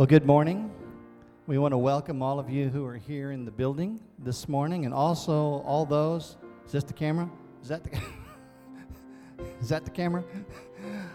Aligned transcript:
Well, 0.00 0.06
good 0.06 0.24
morning. 0.24 0.70
We 1.46 1.58
want 1.58 1.72
to 1.72 1.76
welcome 1.76 2.22
all 2.22 2.38
of 2.38 2.48
you 2.48 2.70
who 2.70 2.86
are 2.86 2.96
here 2.96 3.32
in 3.32 3.44
the 3.44 3.50
building 3.50 4.00
this 4.18 4.48
morning 4.48 4.86
and 4.86 4.94
also 4.94 5.60
all 5.66 5.84
those. 5.84 6.38
Is 6.64 6.72
this 6.72 6.84
the 6.84 6.94
camera? 6.94 7.30
Is 7.60 7.68
that 7.68 7.84
the, 7.84 8.00
is 9.60 9.68
that 9.68 9.84
the 9.84 9.90
camera? 9.90 10.24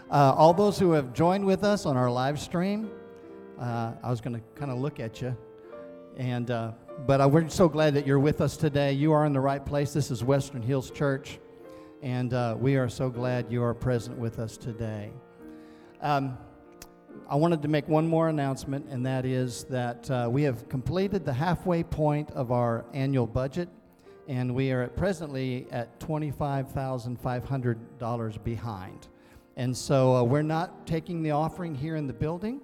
Uh, 0.08 0.32
all 0.36 0.54
those 0.54 0.78
who 0.78 0.92
have 0.92 1.12
joined 1.12 1.44
with 1.44 1.64
us 1.64 1.84
on 1.84 1.96
our 1.96 2.08
live 2.08 2.38
stream. 2.38 2.88
Uh, 3.58 3.94
I 4.04 4.08
was 4.08 4.20
going 4.20 4.36
to 4.36 4.42
kind 4.54 4.70
of 4.70 4.78
look 4.78 5.00
at 5.00 5.20
you. 5.20 5.36
And, 6.16 6.48
uh, 6.52 6.70
but 7.08 7.28
we're 7.28 7.48
so 7.48 7.68
glad 7.68 7.92
that 7.94 8.06
you're 8.06 8.20
with 8.20 8.40
us 8.40 8.56
today. 8.56 8.92
You 8.92 9.10
are 9.10 9.26
in 9.26 9.32
the 9.32 9.40
right 9.40 9.66
place. 9.66 9.92
This 9.92 10.12
is 10.12 10.22
Western 10.22 10.62
Hills 10.62 10.92
Church. 10.92 11.40
And 12.02 12.32
uh, 12.32 12.54
we 12.56 12.76
are 12.76 12.88
so 12.88 13.10
glad 13.10 13.50
you 13.50 13.64
are 13.64 13.74
present 13.74 14.16
with 14.16 14.38
us 14.38 14.56
today. 14.56 15.10
Um, 16.00 16.38
I 17.28 17.34
wanted 17.34 17.60
to 17.62 17.68
make 17.68 17.88
one 17.88 18.06
more 18.06 18.28
announcement, 18.28 18.86
and 18.88 19.04
that 19.04 19.24
is 19.24 19.64
that 19.64 20.08
uh, 20.08 20.28
we 20.30 20.44
have 20.44 20.68
completed 20.68 21.24
the 21.24 21.32
halfway 21.32 21.82
point 21.82 22.30
of 22.30 22.52
our 22.52 22.84
annual 22.94 23.26
budget, 23.26 23.68
and 24.28 24.54
we 24.54 24.70
are 24.70 24.82
at 24.82 24.96
presently 24.96 25.66
at 25.72 25.98
$25,500 25.98 28.44
behind. 28.44 29.08
And 29.56 29.76
so 29.76 30.14
uh, 30.14 30.22
we're 30.22 30.42
not 30.42 30.86
taking 30.86 31.20
the 31.20 31.32
offering 31.32 31.74
here 31.74 31.96
in 31.96 32.06
the 32.06 32.12
building, 32.12 32.60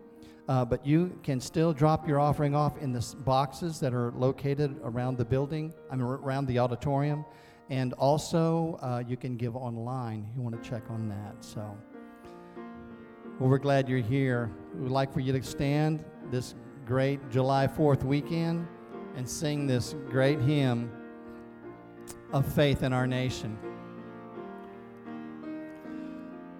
uh, 0.48 0.64
but 0.64 0.86
you 0.86 1.18
can 1.24 1.40
still 1.40 1.72
drop 1.72 2.06
your 2.06 2.20
offering 2.20 2.54
off 2.54 2.78
in 2.78 2.92
the 2.92 3.04
boxes 3.24 3.80
that 3.80 3.92
are 3.92 4.12
located 4.12 4.78
around 4.84 5.18
the 5.18 5.24
building, 5.24 5.74
I 5.90 5.96
mean, 5.96 6.04
around 6.04 6.46
the 6.46 6.60
auditorium. 6.60 7.24
And 7.68 7.94
also, 7.94 8.78
uh, 8.80 9.02
you 9.08 9.16
can 9.16 9.36
give 9.36 9.56
online. 9.56 10.28
You 10.36 10.42
want 10.42 10.62
to 10.62 10.70
check 10.70 10.84
on 10.88 11.08
that. 11.08 11.44
So. 11.44 11.76
Well, 13.38 13.48
we're 13.48 13.58
glad 13.58 13.88
you're 13.88 13.98
here. 13.98 14.50
We 14.74 14.82
would 14.82 14.92
like 14.92 15.12
for 15.12 15.20
you 15.20 15.32
to 15.32 15.42
stand 15.42 16.04
this 16.30 16.54
great 16.84 17.18
July 17.30 17.66
4th 17.66 18.04
weekend 18.04 18.68
and 19.16 19.28
sing 19.28 19.66
this 19.66 19.94
great 20.10 20.40
hymn 20.40 20.90
of 22.32 22.46
faith 22.54 22.82
in 22.82 22.92
our 22.92 23.06
nation. 23.06 23.58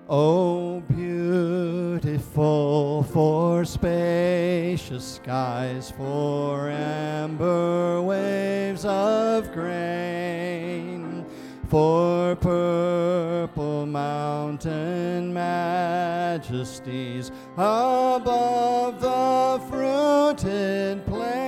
Oh, 0.09 0.81
beautiful 0.81 2.23
for 3.05 3.65
spacious 3.65 5.05
skies, 5.17 5.91
for 5.91 6.69
amber 6.69 8.03
waves 8.03 8.85
of 8.85 9.53
grain, 9.53 10.62
for 11.73 12.37
purple 12.37 13.87
mountain 13.87 15.33
majesties 15.33 17.31
above 17.57 19.01
the 19.01 19.59
fruited 19.71 21.03
plain. 21.07 21.41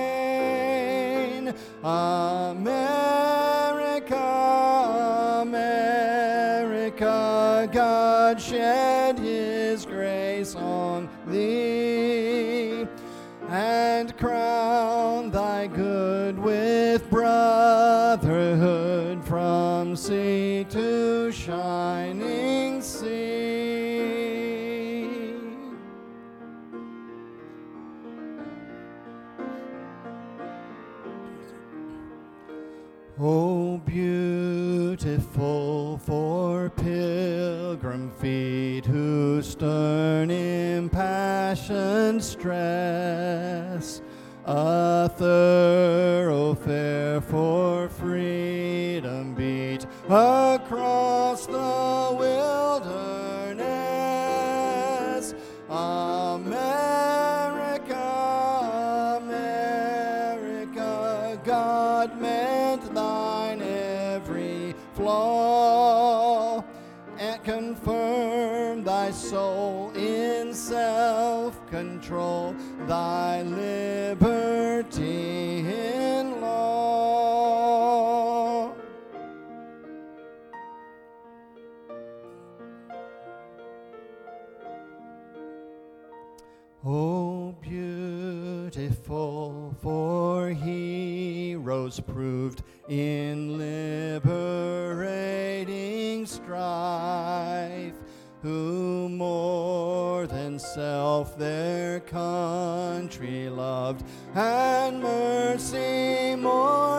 America, 1.83 3.44
shining 21.45 22.81
sea. 22.81 23.35
Oh, 33.19 33.77
beautiful 33.85 35.19
for 35.99 36.71
pilgrim 36.71 38.09
feet 38.19 38.87
whose 38.87 39.47
stern 39.49 40.31
impassioned 40.31 42.23
stress 42.23 44.01
a 44.45 45.09
thoroughfare 45.09 46.41
for 47.21 47.87
freedom 47.89 49.35
beat 49.35 49.85
across 50.09 51.04
control, 72.05 72.55
thy 72.87 73.41
liberty 73.41 75.01
in 75.59 76.39
law. 76.39 77.25
Oh, 86.85 87.55
beautiful 87.59 88.95
for 89.81 90.49
heroes 90.49 91.99
proved 91.99 92.61
in 92.87 93.57
liberating 93.57 94.44
more 100.75 100.83
than 100.83 100.83
self 100.83 101.37
their 101.37 101.99
country 102.01 103.49
loved, 103.49 104.03
and 104.33 105.01
mercy 105.01 106.35
more 106.35 106.94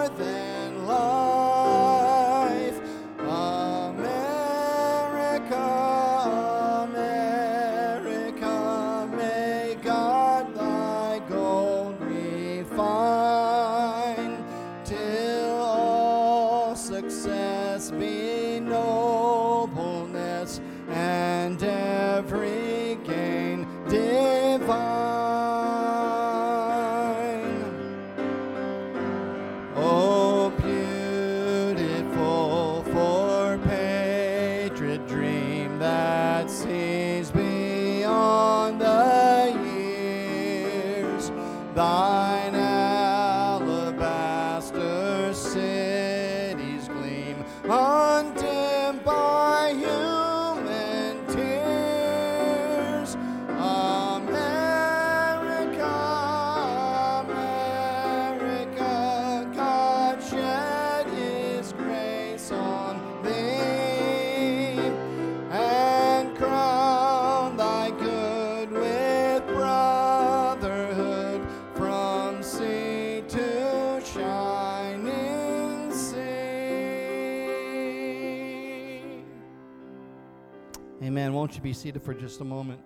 be 81.67 81.73
seated 81.73 82.01
for 82.01 82.15
just 82.15 82.41
a 82.41 82.45
moment? 82.45 82.81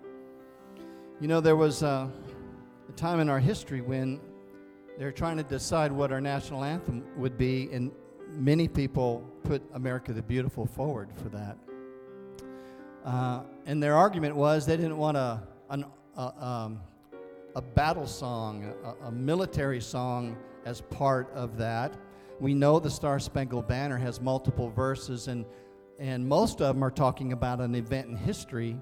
You 1.19 1.27
know, 1.27 1.39
there 1.39 1.55
was 1.55 1.83
uh, 1.83 2.07
a 2.89 2.91
time 2.93 3.19
in 3.19 3.29
our 3.29 3.37
history 3.37 3.79
when 3.79 4.19
they 4.97 5.05
were 5.05 5.11
trying 5.11 5.37
to 5.37 5.43
decide 5.43 5.91
what 5.91 6.11
our 6.11 6.19
national 6.19 6.63
anthem 6.63 7.03
would 7.15 7.37
be, 7.37 7.69
and 7.71 7.91
many 8.29 8.67
people 8.67 9.23
put 9.43 9.61
America 9.75 10.13
the 10.13 10.23
Beautiful 10.23 10.65
forward 10.65 11.09
for 11.21 11.29
that. 11.29 11.57
Uh, 13.05 13.43
and 13.67 13.83
their 13.83 13.93
argument 13.93 14.35
was 14.35 14.65
they 14.65 14.77
didn't 14.77 14.97
want 14.97 15.15
a, 15.15 15.43
an, 15.69 15.85
a, 16.17 16.43
um, 16.43 16.79
a 17.53 17.61
battle 17.61 18.07
song, 18.07 18.73
a, 18.83 19.09
a 19.09 19.11
military 19.11 19.79
song 19.79 20.35
as 20.65 20.81
part 20.81 21.31
of 21.35 21.55
that. 21.55 21.93
We 22.39 22.55
know 22.55 22.79
the 22.79 22.89
Star 22.89 23.19
Spangled 23.19 23.67
Banner 23.67 23.97
has 23.97 24.19
multiple 24.19 24.71
verses, 24.71 25.27
and, 25.27 25.45
and 26.01 26.27
most 26.27 26.61
of 26.61 26.73
them 26.73 26.83
are 26.83 26.89
talking 26.89 27.31
about 27.31 27.61
an 27.61 27.75
event 27.75 28.07
in 28.07 28.15
history 28.15 28.75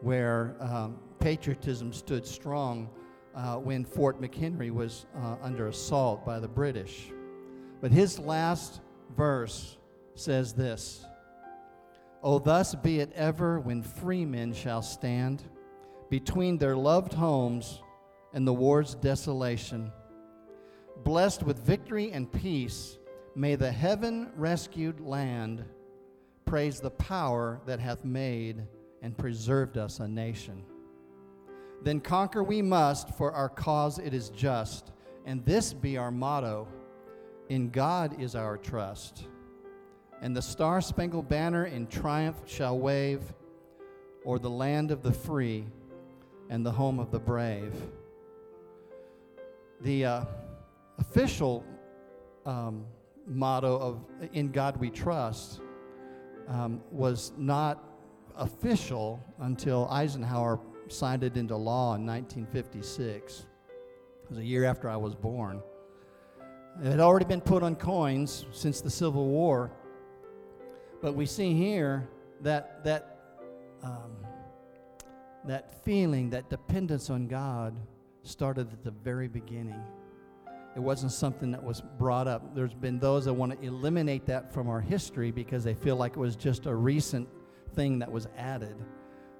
where 0.00 0.56
um, 0.58 0.98
patriotism 1.20 1.92
stood 1.92 2.26
strong 2.26 2.90
uh, 3.36 3.54
when 3.54 3.84
Fort 3.84 4.20
McHenry 4.20 4.72
was 4.72 5.06
uh, 5.16 5.36
under 5.40 5.68
assault 5.68 6.26
by 6.26 6.40
the 6.40 6.48
British. 6.48 7.12
But 7.80 7.92
his 7.92 8.18
last 8.18 8.80
verse 9.16 9.78
says 10.16 10.52
this 10.52 11.06
Oh, 12.20 12.40
thus 12.40 12.74
be 12.74 12.98
it 12.98 13.12
ever 13.14 13.60
when 13.60 13.80
free 13.80 14.24
men 14.24 14.52
shall 14.52 14.82
stand 14.82 15.44
between 16.10 16.58
their 16.58 16.76
loved 16.76 17.12
homes 17.12 17.80
and 18.34 18.44
the 18.44 18.52
war's 18.52 18.96
desolation. 18.96 19.92
Blessed 21.04 21.44
with 21.44 21.64
victory 21.64 22.10
and 22.10 22.30
peace, 22.30 22.98
may 23.36 23.54
the 23.54 23.70
heaven 23.70 24.32
rescued 24.34 24.98
land 24.98 25.64
praise 26.50 26.80
the 26.80 26.90
power 26.90 27.60
that 27.64 27.78
hath 27.78 28.04
made 28.04 28.60
and 29.02 29.16
preserved 29.16 29.78
us 29.78 30.00
a 30.00 30.08
nation. 30.08 30.64
Then 31.80 32.00
conquer 32.00 32.42
we 32.42 32.60
must, 32.60 33.10
for 33.10 33.30
our 33.30 33.48
cause 33.48 34.00
it 34.00 34.12
is 34.12 34.30
just, 34.30 34.90
and 35.24 35.44
this 35.44 35.72
be 35.72 35.96
our 35.96 36.10
motto 36.10 36.66
In 37.50 37.70
God 37.70 38.20
is 38.20 38.34
our 38.34 38.56
trust. 38.56 39.28
And 40.22 40.36
the 40.36 40.42
star 40.42 40.80
spangled 40.80 41.28
banner 41.28 41.66
in 41.66 41.86
triumph 41.86 42.42
shall 42.46 42.76
wave 42.76 43.22
o'er 44.26 44.40
the 44.40 44.50
land 44.50 44.90
of 44.90 45.04
the 45.04 45.12
free 45.12 45.66
and 46.48 46.66
the 46.66 46.72
home 46.72 46.98
of 46.98 47.12
the 47.12 47.20
brave. 47.20 47.72
The 49.82 50.04
uh, 50.04 50.24
official 50.98 51.64
um, 52.44 52.86
motto 53.24 53.78
of 53.78 54.04
In 54.32 54.50
God 54.50 54.76
We 54.78 54.90
Trust 54.90 55.60
um, 56.50 56.82
was 56.90 57.32
not 57.38 57.82
official 58.36 59.24
until 59.38 59.88
Eisenhower 59.88 60.60
signed 60.88 61.22
it 61.22 61.36
into 61.36 61.56
law 61.56 61.94
in 61.94 62.04
1956. 62.04 63.46
It 64.24 64.28
was 64.28 64.38
a 64.38 64.44
year 64.44 64.64
after 64.64 64.88
I 64.90 64.96
was 64.96 65.14
born. 65.14 65.62
It 66.82 66.90
had 66.90 67.00
already 67.00 67.24
been 67.24 67.40
put 67.40 67.62
on 67.62 67.76
coins 67.76 68.46
since 68.52 68.80
the 68.80 68.90
Civil 68.90 69.26
War, 69.26 69.70
but 71.00 71.14
we 71.14 71.26
see 71.26 71.54
here 71.54 72.08
that 72.42 72.84
that 72.84 73.18
um, 73.82 74.16
that 75.44 75.84
feeling, 75.84 76.30
that 76.30 76.50
dependence 76.50 77.10
on 77.10 77.26
God, 77.26 77.74
started 78.22 78.72
at 78.72 78.84
the 78.84 78.90
very 78.90 79.28
beginning. 79.28 79.82
It 80.76 80.80
wasn't 80.80 81.12
something 81.12 81.50
that 81.50 81.62
was 81.62 81.82
brought 81.98 82.28
up. 82.28 82.54
There's 82.54 82.74
been 82.74 82.98
those 83.00 83.24
that 83.24 83.34
want 83.34 83.60
to 83.60 83.66
eliminate 83.66 84.26
that 84.26 84.52
from 84.52 84.68
our 84.68 84.80
history 84.80 85.30
because 85.32 85.64
they 85.64 85.74
feel 85.74 85.96
like 85.96 86.12
it 86.12 86.18
was 86.18 86.36
just 86.36 86.66
a 86.66 86.74
recent 86.74 87.28
thing 87.74 87.98
that 87.98 88.10
was 88.10 88.28
added 88.36 88.76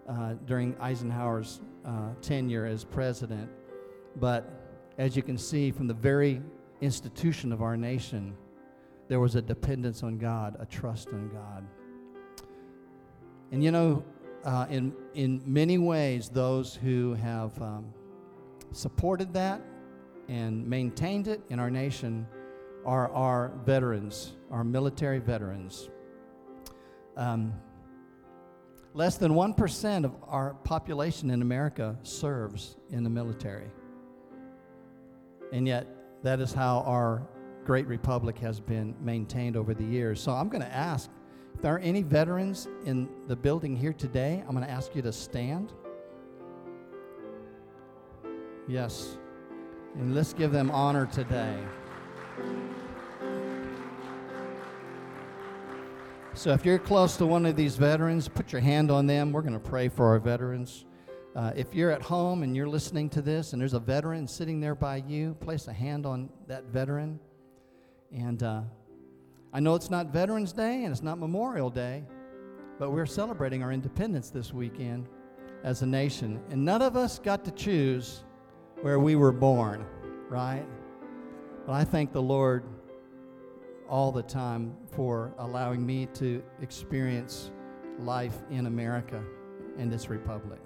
uh, 0.09 0.35
during 0.47 0.77
Eisenhower's 0.81 1.61
uh, 1.85 2.11
tenure 2.21 2.67
as 2.67 2.85
president. 2.85 3.49
But 4.17 4.51
as 4.99 5.17
you 5.17 5.23
can 5.23 5.39
see 5.39 5.71
from 5.71 5.87
the 5.87 5.95
very 5.95 6.43
institution 6.81 7.53
of 7.53 7.63
our 7.63 7.77
nation, 7.77 8.37
there 9.09 9.21
was 9.21 9.37
a 9.37 9.43
dependence 9.43 10.03
on 10.03 10.19
God, 10.19 10.57
a 10.59 10.67
trust 10.67 11.11
in 11.11 11.29
God. 11.29 11.65
And 13.53 13.63
you 13.63 13.71
know, 13.71 14.05
uh, 14.45 14.67
in, 14.69 14.95
in 15.15 15.43
many 15.45 15.79
ways, 15.79 16.29
those 16.29 16.75
who 16.75 17.15
have 17.15 17.61
um, 17.63 17.93
supported 18.73 19.33
that 19.35 19.61
and 20.31 20.65
maintained 20.65 21.27
it 21.27 21.43
in 21.51 21.59
our 21.59 21.71
nation 21.71 22.25
are 22.87 23.11
our 23.11 23.53
veterans, 23.65 24.37
our 24.53 24.63
military 24.63 25.19
veterans. 25.19 25.91
Um, 27.17 27.53
less 28.95 29.17
than 29.17 29.33
1% 29.33 30.05
of 30.05 30.15
our 30.29 30.55
population 30.63 31.31
in 31.31 31.43
America 31.43 31.99
serves 32.05 32.77
in 32.91 33.03
the 33.03 33.11
military. 33.11 33.73
And 35.53 35.67
yet, 35.67 35.89
that 36.23 36.39
is 36.39 36.53
how 36.53 36.85
our 36.87 37.27
great 37.65 37.89
republic 37.89 38.39
has 38.39 38.61
been 38.61 38.95
maintained 39.01 39.57
over 39.57 39.75
the 39.75 39.85
years. 39.85 40.21
So 40.21 40.31
I'm 40.31 40.49
going 40.49 40.63
to 40.63 40.73
ask 40.73 41.11
if 41.57 41.61
there 41.61 41.75
are 41.75 41.81
any 41.81 42.03
veterans 42.03 42.69
in 42.85 43.09
the 43.27 43.35
building 43.35 43.75
here 43.75 43.93
today, 43.93 44.45
I'm 44.47 44.55
going 44.55 44.65
to 44.65 44.71
ask 44.71 44.95
you 44.95 45.03
to 45.03 45.13
stand. 45.13 45.73
Yes. 48.69 49.19
And 49.95 50.15
let's 50.15 50.33
give 50.33 50.53
them 50.53 50.71
honor 50.71 51.07
today. 51.07 51.59
So 56.35 56.53
if 56.53 56.65
you're 56.65 56.79
close 56.79 57.17
to 57.17 57.27
one 57.27 57.45
of 57.45 57.57
these 57.57 57.77
veterans, 57.77 58.29
put 58.29 58.53
your 58.53 58.61
hand 58.61 58.91
on 58.91 59.07
them. 59.07 59.33
We're 59.33 59.43
going 59.43 59.53
to 59.53 59.59
pray 59.59 59.89
for 59.89 60.07
our 60.07 60.19
veterans. 60.19 60.87
Uh, 61.35 61.53
if 61.55 61.75
you're 61.75 61.91
at 61.91 62.03
home 62.03 62.43
and 62.43 62.57
you're 62.57 62.69
listening 62.69 63.09
to 63.11 63.21
this 63.21 63.53
and 63.53 63.61
there's 63.61 63.75
a 63.75 63.81
veteran 63.81 64.27
sitting 64.27 64.61
there 64.61 64.75
by 64.75 64.97
you, 65.07 65.35
place 65.41 65.69
a 65.69 65.73
hand 65.73 66.07
on 66.07 66.31
that 66.47 66.65
veteran. 66.65 67.21
And 68.13 68.43
uh, 68.43 68.63
I 69.53 69.61
know 69.61 69.75
it's 69.75 69.91
not 69.91 70.13
Veterans 70.13 70.53
Day 70.53 70.85
and 70.85 70.93
it's 70.93 71.03
not 71.03 71.19
Memorial 71.19 71.69
Day, 71.69 72.05
but 72.79 72.91
we're 72.91 73.07
celebrating 73.07 73.63
our 73.63 73.73
independence 73.73 74.31
this 74.31 74.53
weekend 74.53 75.09
as 75.63 75.83
a 75.83 75.87
nation. 75.87 76.41
And 76.51 76.65
none 76.65 76.81
of 76.81 76.97
us 76.97 77.19
got 77.19 77.45
to 77.45 77.51
choose 77.51 78.23
where 78.83 78.99
we 78.99 79.15
were 79.15 79.33
born, 79.33 79.85
right? 80.29 80.65
But 81.67 81.73
I 81.75 81.85
thank 81.85 82.13
the 82.13 82.23
Lord 82.23 82.65
all 83.89 84.11
the 84.11 84.23
time 84.23 84.75
for 84.93 85.35
allowing 85.39 85.85
me 85.85 86.07
to 86.15 86.43
experience 86.63 87.51
life 87.99 88.39
in 88.51 88.67
America 88.67 89.23
and 89.79 89.93
this 89.93 90.09
republic. 90.09 90.61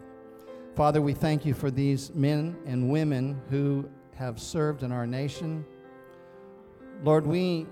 Father, 0.77 1.01
we 1.03 1.13
thank 1.13 1.45
you 1.45 1.55
for 1.55 1.71
these 1.71 2.15
men 2.15 2.57
and 2.67 2.89
women 2.89 3.41
who 3.51 3.89
have 4.15 4.41
served 4.41 4.83
in 4.83 4.93
our 4.93 5.07
nation. 5.07 5.65
Lord, 7.03 7.27
we 7.27 7.67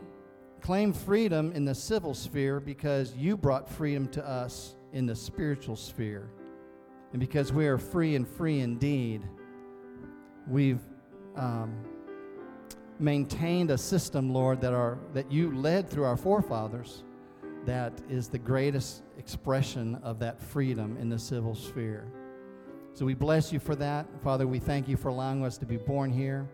claim 0.61 0.93
freedom 0.93 1.53
in 1.53 1.65
the 1.65 1.75
civil 1.75 2.15
sphere 2.15 2.61
because 2.61 3.15
you 3.15 3.37
brought 3.37 3.69
freedom 3.69 4.09
to 4.09 4.27
us 4.27 4.75
in 4.93 5.07
the 5.07 5.15
spiritual 5.15 5.77
sphere. 5.77 6.29
And 7.13 7.21
because 7.21 7.53
we 7.53 7.67
are 7.67 7.79
free 7.79 8.15
and 8.17 8.27
free 8.27 8.61
indeed, 8.61 9.23
we've 10.49 10.81
um, 11.37 11.85
maintained 12.99 13.71
a 13.71 13.79
system, 13.79 14.33
Lord, 14.33 14.61
that, 14.61 14.73
are, 14.73 14.99
that 15.13 15.31
you 15.31 15.57
led 15.57 15.89
through 15.89 16.05
our 16.05 16.17
forefathers 16.17 17.05
that 17.65 17.93
is 18.11 18.29
the 18.29 18.39
greatest 18.39 19.03
expression 19.19 19.97
of 20.03 20.19
that 20.19 20.41
freedom 20.41 20.97
in 21.01 21.09
the 21.09 21.19
civil 21.19 21.55
sphere. 21.55 22.07
So 22.95 23.07
we 23.07 23.15
bless 23.15 23.53
you 23.53 23.59
for 23.59 23.75
that. 23.77 24.07
Father, 24.23 24.47
we 24.47 24.59
thank 24.59 24.89
you 24.89 24.97
for 24.97 25.09
allowing 25.09 25.45
us 25.45 25.59
to 25.59 25.67
be 25.67 25.77
born 25.77 26.13
here. 26.13 26.49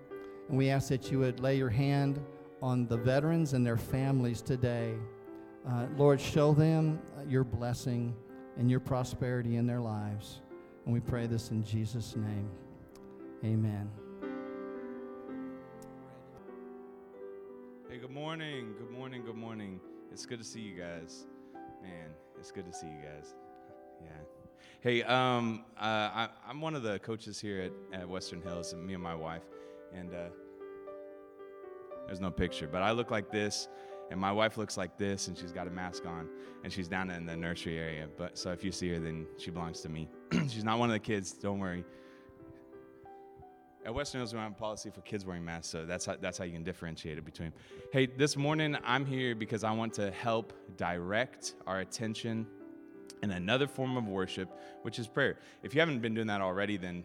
And 0.49 0.57
we 0.57 0.71
ask 0.71 0.88
that 0.88 1.11
you 1.11 1.18
would 1.21 1.40
lay 1.40 1.57
your 1.57 1.71
hand 1.71 2.21
on 2.62 2.87
the 2.87 2.97
veterans 2.97 3.54
and 3.54 3.66
their 3.66 3.76
families 3.76 4.42
today. 4.42 4.95
Uh, 5.68 5.87
Lord, 5.97 6.21
show 6.21 6.52
them 6.52 7.00
your 7.26 7.45
blessing 7.45 8.14
and 8.57 8.71
your 8.71 8.80
prosperity 8.80 9.57
in 9.57 9.66
their 9.66 9.80
lives. 9.80 10.40
And 10.85 10.95
we 10.95 11.00
pray 11.00 11.26
this 11.26 11.50
in 11.50 11.64
Jesus' 11.64 12.16
name. 12.16 12.49
Amen. 13.45 13.88
Hey, 17.88 17.99
good 17.99 18.11
morning. 18.11 18.75
Good 18.76 18.90
morning. 18.90 19.23
Good 19.25 19.37
morning. 19.37 19.80
It's 20.11 20.26
good 20.26 20.40
to 20.40 20.45
see 20.45 20.59
you 20.59 20.75
guys. 20.76 21.25
Man, 21.80 22.11
it's 22.37 22.50
good 22.50 22.66
to 22.66 22.73
see 22.73 22.88
you 22.88 23.00
guys. 23.00 23.37
Yeah. 24.02 24.11
Hey, 24.80 25.04
um, 25.04 25.64
uh, 25.78 25.83
I, 25.83 26.28
am 26.50 26.61
one 26.61 26.75
of 26.75 26.83
the 26.83 26.99
coaches 26.99 27.40
here 27.40 27.71
at, 27.92 28.00
at 28.00 28.09
Western 28.09 28.42
Hills, 28.42 28.73
and 28.73 28.85
me 28.85 28.95
and 28.95 29.02
my 29.02 29.14
wife. 29.14 29.45
And 29.95 30.12
uh, 30.12 30.30
there's 32.07 32.21
no 32.21 32.33
picture, 32.33 32.66
but 32.66 32.83
I 32.83 32.90
look 32.90 33.12
like 33.12 33.30
this, 33.30 33.68
and 34.11 34.18
my 34.18 34.33
wife 34.33 34.59
looks 34.59 34.76
like 34.76 34.99
this, 34.99 35.28
and 35.28 35.38
she's 35.38 35.52
got 35.52 35.68
a 35.68 35.71
mask 35.71 36.07
on, 36.07 36.28
and 36.64 36.73
she's 36.73 36.88
down 36.88 37.09
in 37.09 37.25
the 37.25 37.37
nursery 37.37 37.78
area. 37.78 38.09
But 38.16 38.37
so 38.37 38.50
if 38.50 38.64
you 38.64 38.73
see 38.73 38.88
her, 38.88 38.99
then 38.99 39.28
she 39.37 39.52
belongs 39.52 39.80
to 39.83 39.88
me. 39.88 40.09
she's 40.49 40.64
not 40.64 40.80
one 40.80 40.88
of 40.88 40.95
the 40.95 40.99
kids. 40.99 41.30
Don't 41.35 41.61
worry. 41.61 41.85
At 43.88 43.95
Western 43.95 44.18
Hills, 44.18 44.35
we 44.35 44.38
have 44.38 44.52
a 44.52 44.54
policy 44.54 44.90
for 44.90 45.00
kids 45.00 45.25
wearing 45.25 45.42
masks, 45.42 45.68
so 45.68 45.87
that's 45.87 46.04
how, 46.04 46.14
that's 46.21 46.37
how 46.37 46.45
you 46.45 46.52
can 46.52 46.62
differentiate 46.62 47.16
it 47.16 47.25
between. 47.25 47.54
Hey, 47.90 48.04
this 48.04 48.37
morning 48.37 48.76
I'm 48.85 49.07
here 49.07 49.35
because 49.35 49.64
I 49.64 49.73
want 49.73 49.95
to 49.95 50.11
help 50.11 50.52
direct 50.76 51.54
our 51.66 51.80
attention 51.80 52.47
in 53.23 53.30
another 53.30 53.66
form 53.66 53.97
of 53.97 54.07
worship, 54.07 54.50
which 54.83 54.99
is 54.99 55.09
prayer. 55.09 55.38
If 55.62 55.73
you 55.73 55.80
haven't 55.80 56.00
been 56.00 56.12
doing 56.12 56.26
that 56.26 56.42
already, 56.42 56.76
then 56.76 57.02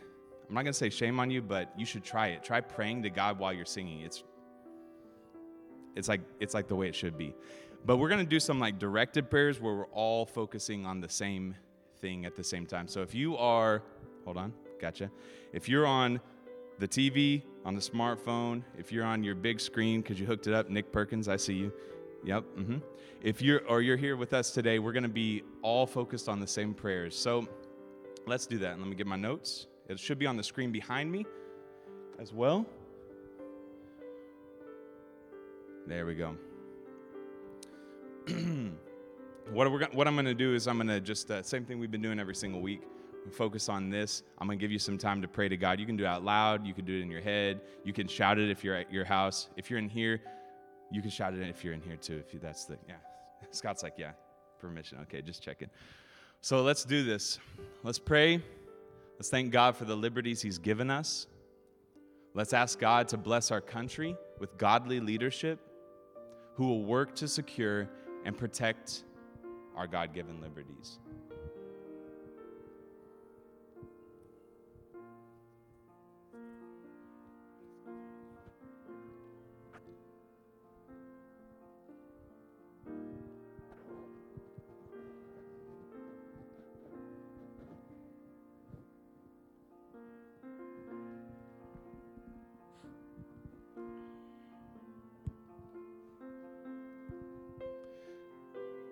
I'm 0.50 0.54
not 0.54 0.63
going 0.63 0.74
to 0.74 0.78
say 0.78 0.90
shame 0.90 1.22
on 1.22 1.32
you, 1.32 1.42
but 1.42 1.72
you 1.78 1.86
should 1.86 2.04
try 2.04 2.28
it. 2.28 2.44
Try 2.44 2.60
praying 2.60 3.04
to 3.04 3.10
God 3.10 3.40
while 3.40 3.54
you're 3.54 3.63
singing. 3.63 4.02
It's 4.02 4.25
it's 5.96 6.10
like 6.10 6.20
it's 6.42 6.54
like 6.54 6.68
the 6.68 6.75
way 6.75 6.90
it 6.90 6.96
should 6.96 7.18
be. 7.18 7.34
But 7.86 7.96
we're 7.96 8.10
gonna 8.10 8.25
do 8.25 8.42
some 8.42 8.60
like 8.60 8.78
directed 8.78 9.30
prayers 9.30 9.62
where 9.62 9.74
we're 9.74 9.86
all 9.86 10.25
focusing 10.25 10.86
on 10.86 11.00
the 11.00 11.08
same 11.08 11.56
thing 12.02 12.25
at 12.25 12.36
the 12.36 12.44
same 12.44 12.66
time. 12.66 12.90
So 12.90 13.02
if 13.02 13.16
you 13.16 13.38
are, 13.38 13.84
hold 14.25 14.36
on, 14.36 14.52
gotcha. 14.82 15.10
If 15.54 15.70
you're 15.70 15.86
on 15.86 16.20
the 16.84 17.12
TV, 17.12 17.42
on 17.63 17.75
the 17.75 17.82
smartphone, 17.82 18.62
if 18.78 18.92
you're 18.92 19.06
on 19.06 19.24
your 19.24 19.36
big 19.36 19.62
screen 19.62 20.02
because 20.02 20.20
you 20.20 20.25
hooked 20.25 20.48
it 20.48 20.54
up, 20.54 20.70
Nick 20.70 20.92
Perkins, 20.92 21.30
I 21.30 21.38
see 21.38 21.54
you. 21.54 21.72
Yep. 22.25 22.44
Mm-hmm. 22.58 22.78
If 23.22 23.42
you're 23.42 23.66
or 23.70 23.82
you're 23.82 23.96
here 23.96 24.18
with 24.18 24.34
us 24.34 24.52
today, 24.52 24.80
we're 24.80 24.92
going 24.92 25.04
to 25.04 25.10
be 25.10 25.44
all 25.62 25.88
focused 25.88 26.28
on 26.28 26.42
the 26.42 26.48
same 26.48 26.74
prayers. 26.74 27.18
So 27.18 27.48
let's 28.28 28.46
do 28.46 28.58
that. 28.58 28.74
And 28.74 28.82
Let 28.82 28.90
me 28.90 28.98
get 28.98 29.08
my 29.08 29.16
notes. 29.16 29.68
It 29.88 29.98
should 29.98 30.20
be 30.20 30.28
on 30.28 30.36
the 30.36 30.44
screen 30.44 30.74
behind 30.74 31.10
me 31.10 31.25
as 32.20 32.34
well. 32.34 32.66
There 35.88 36.06
we 36.06 36.16
go. 36.16 36.36
what, 39.52 39.72
we're, 39.72 39.88
what 39.94 40.06
I'm 40.06 40.16
going 40.16 40.25
to 40.25 40.34
do 40.34 40.54
is 40.54 40.68
I'm 40.68 40.78
going 40.78 40.88
to 40.88 41.00
just, 41.00 41.32
uh, 41.32 41.44
same 41.44 41.63
thing 41.63 41.80
we've 41.80 41.92
been 41.92 42.02
doing 42.02 42.20
every 42.20 42.36
single 42.36 42.60
week, 42.60 42.82
focus 43.32 43.70
on 43.70 43.89
this. 43.89 44.24
I'm 44.38 44.48
going 44.48 44.58
to 44.58 44.62
give 44.62 44.72
you 44.72 44.80
some 44.80 44.98
time 44.98 45.22
to 45.22 45.27
pray 45.27 45.48
to 45.48 45.58
God. 45.58 45.80
You 45.80 45.86
can 45.86 45.96
do 45.96 46.03
it 46.03 46.08
out 46.08 46.24
loud, 46.24 46.65
you 46.65 46.74
can 46.74 46.86
do 46.86 46.98
it 46.98 47.01
in 47.01 47.12
your 47.12 47.22
head, 47.22 47.62
you 47.84 47.94
can 47.94 48.08
shout 48.08 48.39
it 48.39 48.50
if 48.50 48.63
you're 48.63 48.75
at 48.75 48.92
your 48.92 49.06
house. 49.06 49.50
If 49.56 49.70
you're 49.70 49.80
in 49.80 49.89
here, 49.89 50.22
you 50.92 51.01
can 51.01 51.10
shout 51.10 51.34
it 51.34 51.42
if 51.42 51.63
you're 51.63 51.74
in 51.74 51.82
here 51.82 51.96
too, 51.96 52.22
if 52.25 52.34
you, 52.34 52.39
that's 52.39 52.65
the, 52.65 52.77
yeah. 52.88 52.96
Scott's 53.51 53.84
like, 53.84 53.94
yeah, 53.98 54.12
permission. 54.60 55.00
Okay, 55.03 55.22
just 55.22 55.42
checking. 55.42 55.70
So 56.42 56.62
let's 56.62 56.84
do 56.84 57.03
this. 57.03 57.39
Let's 57.84 58.00
pray. 58.00 58.42
Let's 59.18 59.30
thank 59.30 59.51
God 59.51 59.77
for 59.77 59.86
the 59.86 59.96
liberties 59.96 60.42
He's 60.42 60.58
given 60.58 60.89
us. 60.89 61.27
Let's 62.34 62.51
ask 62.51 62.80
God 62.80 63.08
to 63.10 63.18
bless 63.18 63.51
our 63.51 63.62
country 63.62 64.15
with 64.39 64.58
godly 64.58 65.00
leadership 65.00 65.60
who 66.56 66.68
will 66.68 66.84
work 66.84 67.15
to 67.15 67.27
secure 67.27 67.89
and 68.25 68.38
protect 68.38 69.03
our 69.75 69.88
God 69.88 70.13
given 70.13 70.42
liberties. 70.42 71.00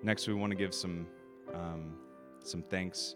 Next, 0.04 0.28
we 0.28 0.34
want 0.34 0.52
to 0.52 0.58
give 0.58 0.74
some, 0.74 1.06
um, 1.54 1.96
some 2.44 2.64
thanks, 2.64 3.16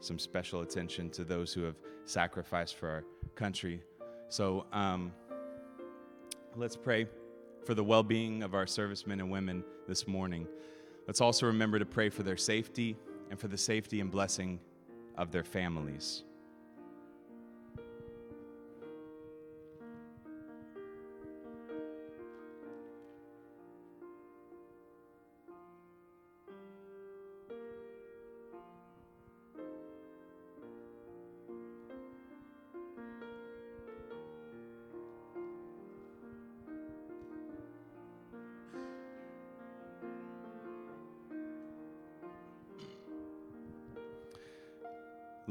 some 0.00 0.18
special 0.18 0.62
attention 0.62 1.10
to 1.10 1.24
those 1.24 1.52
who 1.52 1.62
have 1.62 1.76
sacrificed 2.04 2.74
for 2.76 2.88
our 2.88 3.04
country. 3.36 3.82
So 4.28 4.66
um, 4.72 5.12
let's 6.56 6.76
pray 6.76 7.06
for 7.64 7.74
the 7.74 7.84
well 7.84 8.02
being 8.02 8.42
of 8.42 8.54
our 8.54 8.66
servicemen 8.66 9.20
and 9.20 9.30
women 9.30 9.62
this 9.86 10.08
morning. 10.08 10.46
Let's 11.06 11.20
also 11.20 11.46
remember 11.46 11.78
to 11.78 11.86
pray 11.86 12.08
for 12.08 12.22
their 12.22 12.36
safety 12.36 12.96
and 13.30 13.38
for 13.38 13.48
the 13.48 13.58
safety 13.58 14.00
and 14.00 14.10
blessing 14.10 14.58
of 15.16 15.30
their 15.30 15.44
families. 15.44 16.24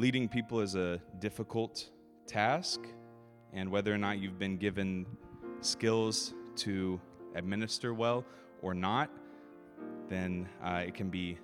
Leading 0.07 0.29
people 0.29 0.61
is 0.61 0.75
a 0.75 1.01
difficult 1.19 1.89
task, 2.25 2.79
and 3.51 3.69
whether 3.69 3.93
or 3.93 3.97
not 3.97 4.19
you've 4.19 4.39
been 4.39 4.55
given 4.55 5.05
skills 5.59 6.33
to 6.55 6.97
administer 7.35 7.93
well 7.93 8.23
or 8.61 8.73
not, 8.73 9.09
then 10.07 10.47
uh, 10.63 10.81
it 10.87 10.93
can 10.93 11.09
be 11.09 11.37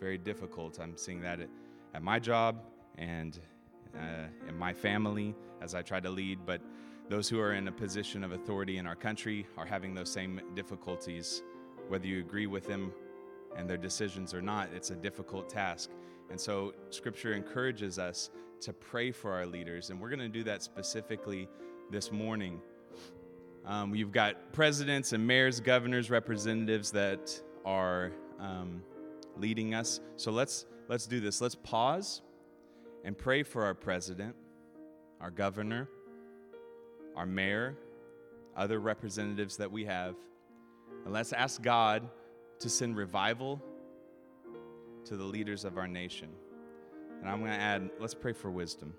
very 0.00 0.18
difficult. 0.18 0.78
I'm 0.78 0.98
seeing 0.98 1.22
that 1.22 1.40
at, 1.40 1.48
at 1.94 2.02
my 2.02 2.18
job 2.18 2.60
and 2.98 3.40
uh, 3.96 4.26
in 4.46 4.54
my 4.58 4.74
family 4.74 5.34
as 5.62 5.74
I 5.74 5.80
try 5.80 5.98
to 5.98 6.10
lead, 6.10 6.40
but 6.44 6.60
those 7.08 7.26
who 7.26 7.40
are 7.40 7.54
in 7.54 7.68
a 7.68 7.72
position 7.72 8.22
of 8.22 8.32
authority 8.32 8.76
in 8.76 8.86
our 8.86 8.96
country 8.96 9.46
are 9.56 9.64
having 9.64 9.94
those 9.94 10.12
same 10.12 10.42
difficulties. 10.54 11.42
Whether 11.88 12.06
you 12.06 12.20
agree 12.20 12.46
with 12.46 12.66
them 12.66 12.92
and 13.56 13.66
their 13.66 13.78
decisions 13.78 14.34
or 14.34 14.42
not, 14.42 14.68
it's 14.74 14.90
a 14.90 14.96
difficult 14.96 15.48
task. 15.48 15.88
And 16.30 16.40
so 16.40 16.74
scripture 16.90 17.32
encourages 17.32 17.98
us 17.98 18.30
to 18.60 18.72
pray 18.72 19.12
for 19.12 19.32
our 19.32 19.46
leaders, 19.46 19.90
and 19.90 20.00
we're 20.00 20.08
going 20.08 20.18
to 20.18 20.28
do 20.28 20.44
that 20.44 20.62
specifically 20.62 21.48
this 21.90 22.10
morning. 22.10 22.60
Um, 23.64 23.94
you've 23.94 24.12
got 24.12 24.52
presidents 24.52 25.12
and 25.12 25.26
mayors, 25.26 25.60
governors, 25.60 26.10
representatives 26.10 26.90
that 26.92 27.40
are 27.64 28.12
um, 28.40 28.82
leading 29.36 29.74
us. 29.74 30.00
So 30.16 30.30
let's 30.32 30.66
let's 30.88 31.06
do 31.06 31.20
this. 31.20 31.40
Let's 31.40 31.54
pause 31.54 32.22
and 33.04 33.16
pray 33.16 33.42
for 33.42 33.64
our 33.64 33.74
president, 33.74 34.34
our 35.20 35.30
governor, 35.30 35.88
our 37.14 37.26
mayor, 37.26 37.76
other 38.56 38.80
representatives 38.80 39.56
that 39.58 39.70
we 39.70 39.84
have, 39.84 40.16
and 41.04 41.12
let's 41.12 41.32
ask 41.32 41.62
God 41.62 42.08
to 42.58 42.68
send 42.68 42.96
revival 42.96 43.62
to 45.08 45.16
the 45.16 45.24
leaders 45.24 45.64
of 45.64 45.78
our 45.78 45.88
nation. 45.88 46.28
And 47.20 47.30
I'm 47.30 47.40
going 47.40 47.50
to 47.50 47.58
add, 47.58 47.90
let's 47.98 48.14
pray 48.14 48.34
for 48.34 48.50
wisdom. 48.50 48.92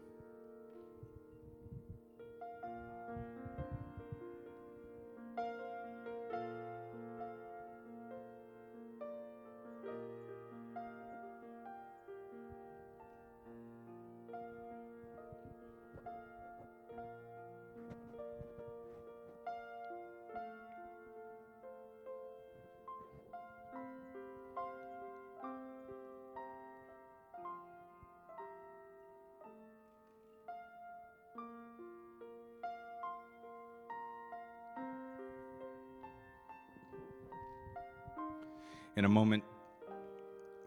Moment, 39.19 39.43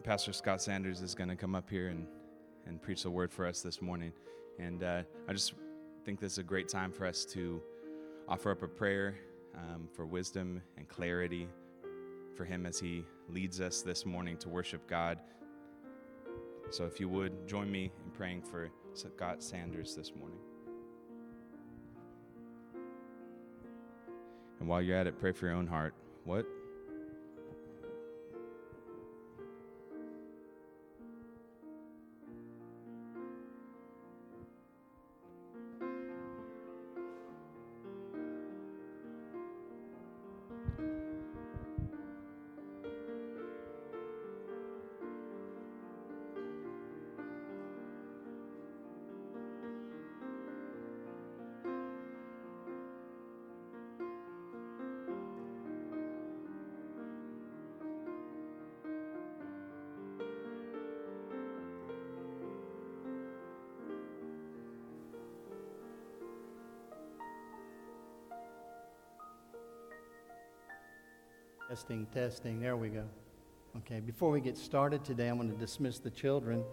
Pastor 0.03 0.31
Scott 0.31 0.61
Sanders 0.61 1.01
is 1.01 1.15
going 1.15 1.29
to 1.29 1.35
come 1.35 1.55
up 1.55 1.67
here 1.67 1.87
and, 1.87 2.05
and 2.67 2.79
preach 2.79 3.01
the 3.01 3.09
word 3.09 3.31
for 3.31 3.47
us 3.47 3.61
this 3.61 3.81
morning. 3.81 4.13
And 4.59 4.83
uh, 4.83 5.01
I 5.27 5.33
just 5.33 5.55
think 6.05 6.19
this 6.19 6.33
is 6.33 6.37
a 6.37 6.43
great 6.43 6.69
time 6.69 6.91
for 6.91 7.07
us 7.07 7.25
to 7.33 7.59
offer 8.27 8.51
up 8.51 8.61
a 8.61 8.67
prayer 8.67 9.15
um, 9.55 9.89
for 9.91 10.05
wisdom 10.05 10.61
and 10.77 10.87
clarity 10.87 11.47
for 12.35 12.45
him 12.45 12.67
as 12.67 12.79
he 12.79 13.03
leads 13.27 13.59
us 13.59 13.81
this 13.81 14.05
morning 14.05 14.37
to 14.37 14.49
worship 14.49 14.87
God. 14.87 15.17
So 16.69 16.85
if 16.85 16.99
you 16.99 17.09
would 17.09 17.47
join 17.47 17.71
me 17.71 17.91
in 18.05 18.11
praying 18.11 18.43
for 18.43 18.69
Scott 18.93 19.41
Sanders 19.41 19.95
this 19.95 20.13
morning. 20.13 20.37
And 24.59 24.69
while 24.69 24.79
you're 24.79 24.95
at 24.95 25.07
it, 25.07 25.17
pray 25.17 25.31
for 25.31 25.47
your 25.47 25.55
own 25.55 25.65
heart. 25.65 25.95
What? 26.23 26.45
Testing, 71.83 72.07
testing. 72.13 72.61
There 72.61 72.77
we 72.77 72.87
go. 72.87 73.03
Okay, 73.79 73.99
before 73.99 74.31
we 74.31 74.39
get 74.39 74.57
started 74.57 75.03
today, 75.03 75.27
I'm 75.27 75.35
going 75.35 75.51
to 75.51 75.57
dismiss 75.57 75.99
the 75.99 76.09
children. 76.09 76.63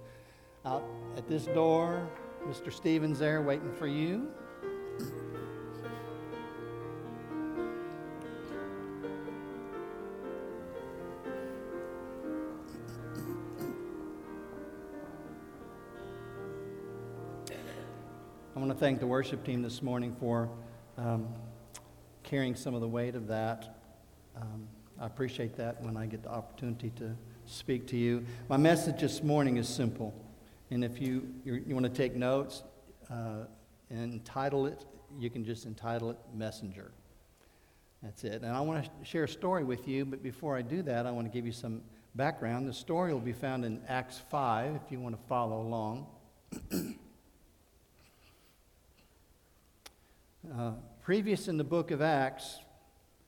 Out 0.64 0.85
at 1.17 1.26
this 1.26 1.47
door, 1.47 2.09
Mr. 2.47 2.73
Stevens 2.73 3.19
there 3.19 3.43
waiting 3.43 3.73
for 3.73 3.88
you. 3.88 4.29
I 18.55 18.59
want 18.61 18.71
to 18.71 18.79
thank 18.79 19.00
the 19.00 19.09
worship 19.09 19.43
team 19.43 19.61
this 19.61 19.83
morning 19.83 20.14
for 20.21 20.49
um, 20.97 21.26
carrying 22.23 22.55
some 22.55 22.76
of 22.76 22.81
the 22.81 22.87
weight 22.87 23.17
of 23.17 23.26
that. 23.26 23.76
Um, 24.37 24.69
I 25.00 25.07
appreciate 25.07 25.57
that 25.57 25.83
when 25.83 25.97
I 25.97 26.04
get 26.04 26.23
the 26.23 26.30
opportunity 26.30 26.90
to 26.97 27.16
speak 27.47 27.87
to 27.88 27.97
you. 27.97 28.23
My 28.50 28.59
message 28.59 29.00
this 29.00 29.23
morning 29.23 29.57
is 29.57 29.66
simple. 29.66 30.14
And 30.71 30.85
if 30.85 31.00
you, 31.00 31.26
you 31.42 31.75
want 31.75 31.87
to 31.87 31.92
take 31.92 32.14
notes 32.14 32.62
uh, 33.11 33.47
and 33.88 34.12
entitle 34.12 34.66
it, 34.66 34.85
you 35.19 35.30
can 35.30 35.42
just 35.42 35.64
entitle 35.64 36.11
it 36.11 36.19
Messenger. 36.35 36.92
That's 38.02 38.25
it. 38.25 38.42
And 38.42 38.52
I 38.52 38.61
want 38.61 38.85
to 38.85 38.90
share 39.02 39.25
a 39.25 39.28
story 39.28 39.64
with 39.64 39.88
you, 39.88 40.04
but 40.04 40.23
before 40.23 40.54
I 40.54 40.61
do 40.61 40.83
that, 40.83 41.07
I 41.07 41.11
want 41.11 41.26
to 41.26 41.33
give 41.33 41.47
you 41.47 41.52
some 41.52 41.80
background. 42.14 42.69
The 42.69 42.75
story 42.75 43.14
will 43.14 43.21
be 43.21 43.33
found 43.33 43.64
in 43.64 43.80
Acts 43.88 44.21
5 44.30 44.75
if 44.75 44.83
you 44.92 45.00
want 45.00 45.19
to 45.19 45.26
follow 45.28 45.62
along. 45.62 46.07
uh, 50.54 50.73
previous 51.02 51.49
in 51.49 51.57
the 51.57 51.64
book 51.64 51.90
of 51.90 52.02
Acts, 52.02 52.59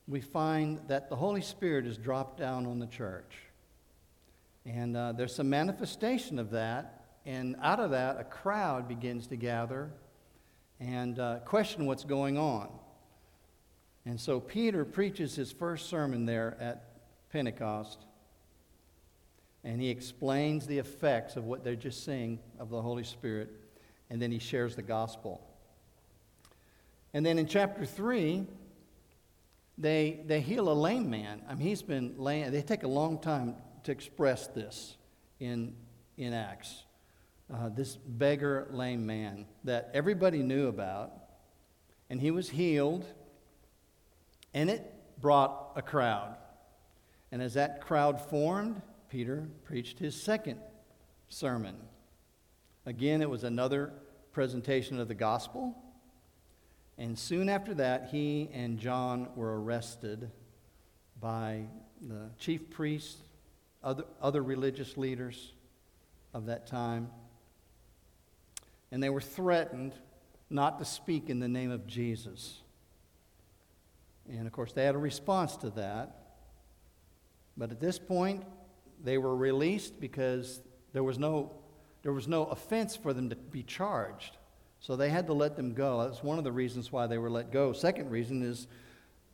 we 0.09 0.21
find 0.21 0.80
that 0.88 1.09
the 1.09 1.16
Holy 1.16 1.40
Spirit 1.40 1.87
is 1.87 1.97
dropped 1.97 2.38
down 2.38 2.66
on 2.66 2.78
the 2.78 2.87
church. 2.87 3.32
And 4.64 4.97
uh, 4.97 5.12
there's 5.12 5.35
some 5.35 5.50
manifestation 5.50 6.38
of 6.38 6.50
that. 6.50 7.04
And 7.25 7.56
out 7.62 7.80
of 7.80 7.90
that, 7.90 8.18
a 8.18 8.25
crowd 8.25 8.88
begins 8.88 9.28
to 9.28 9.37
gather 9.37 9.90
and 10.80 11.18
uh, 11.18 11.38
question 11.44 11.87
what's 11.87 12.04
going 12.04 12.37
on. 12.37 12.68
And 14.04 14.21
so 14.21 14.40
Peter 14.40 14.85
preaches 14.85 15.37
his 15.37 15.52
first 15.52 15.88
sermon 15.88 16.26
there 16.26 16.56
at 16.61 16.85
Pentecost. 17.30 18.04
And 19.64 19.80
he 19.80 19.90
explains 19.90 20.66
the 20.66 20.78
effects 20.78 21.37
of 21.37 21.44
what 21.44 21.62
they're 21.62 21.76
just 21.76 22.04
seeing 22.04 22.40
of 22.59 22.68
the 22.68 22.82
Holy 22.82 23.04
Spirit. 23.04 23.50
And 24.11 24.21
then 24.21 24.32
he 24.32 24.40
shares 24.40 24.75
the 24.75 24.82
gospel. 24.82 25.40
And 27.14 27.25
then 27.25 27.38
in 27.38 27.47
chapter 27.47 27.85
3, 27.87 28.47
they, 29.79 30.21
they 30.26 30.41
heal 30.41 30.71
a 30.71 30.75
lame 30.75 31.11
man. 31.11 31.43
I 31.49 31.55
mean, 31.55 31.67
he's 31.67 31.83
been 31.83 32.14
lame. 32.19 32.52
They 32.52 32.62
take 32.62 32.83
a 32.83 32.88
long 32.88 33.19
time 33.19 33.57
to 33.85 33.93
express 33.93 34.47
this 34.49 34.97
in, 35.41 35.75
in 36.17 36.33
Acts. 36.33 36.85
Uh, 37.52 37.69
this 37.69 37.97
beggar 37.97 38.69
lame 38.71 39.05
man 39.05 39.47
that 39.64 39.91
everybody 39.93 40.43
knew 40.43 40.69
about, 40.69 41.12
and 42.09 42.21
he 42.21 42.31
was 42.31 42.49
healed, 42.49 43.05
and 44.55 44.71
it 44.71 44.95
brought 45.21 45.73
a 45.76 45.83
crowd. 45.83 46.37
And 47.31 47.43
as 47.43 47.55
that 47.55 47.81
crowd 47.81 48.21
formed, 48.21 48.81
Peter 49.09 49.49
preached 49.64 49.99
his 49.99 50.21
second 50.21 50.61
sermon. 51.29 51.76
Again, 52.87 53.23
it 53.23 53.28
was 53.28 53.45
another 53.45 53.93
presentation 54.32 54.99
of 54.99 55.08
the 55.08 55.15
gospel. 55.15 55.81
And 56.99 57.19
soon 57.19 57.49
after 57.49 57.75
that, 57.75 58.09
he 58.11 58.49
and 58.52 58.78
John 58.78 59.28
were 59.35 59.61
arrested 59.61 60.31
by 61.21 61.63
the 62.00 62.31
chief 62.39 62.69
priests, 62.71 63.17
other, 63.83 64.05
other 64.21 64.43
religious 64.43 64.97
leaders 64.97 65.52
of 66.35 66.47
that 66.47 66.67
time. 66.67 67.09
And 68.91 69.02
they 69.02 69.11
were 69.11 69.21
threatened 69.21 69.95
not 70.50 70.78
to 70.78 70.85
speak 70.85 71.31
in 71.31 71.41
the 71.41 71.49
name 71.49 71.71
of 71.71 71.87
Jesus. 71.87 72.61
And 74.28 74.47
of 74.47 74.52
course, 74.52 74.73
they 74.73 74.85
had 74.85 74.95
a 74.95 74.99
response 74.99 75.57
to 75.59 75.71
that. 75.71 76.19
But 77.57 77.71
at 77.71 77.81
this 77.81 77.99
point, 77.99 78.45
they 79.02 79.19
were 79.19 79.35
released 79.35 79.99
because 80.00 80.61
there 80.93 81.02
was 81.02 81.19
no, 81.19 81.52
there 82.02 82.13
was 82.13 82.28
no 82.28 82.45
offense 82.45 82.97
for 82.97 83.13
them 83.13 83.31
to 83.31 83.37
be 83.37 83.63
charged. 83.63 84.37
So 84.82 84.97
they 84.97 85.10
had 85.10 85.28
to 85.28 85.32
let 85.32 85.56
them 85.56 85.75
go. 85.75 86.02
That's 86.02 86.25
one 86.25 86.38
of 86.38 86.45
the 86.45 86.50
reasons 86.50 86.90
why 86.90 87.06
they 87.06 87.16
were 87.16 87.30
let 87.30 87.52
go. 87.52 87.73
Second 87.73 88.10
reason 88.10 88.42
is 88.42 88.66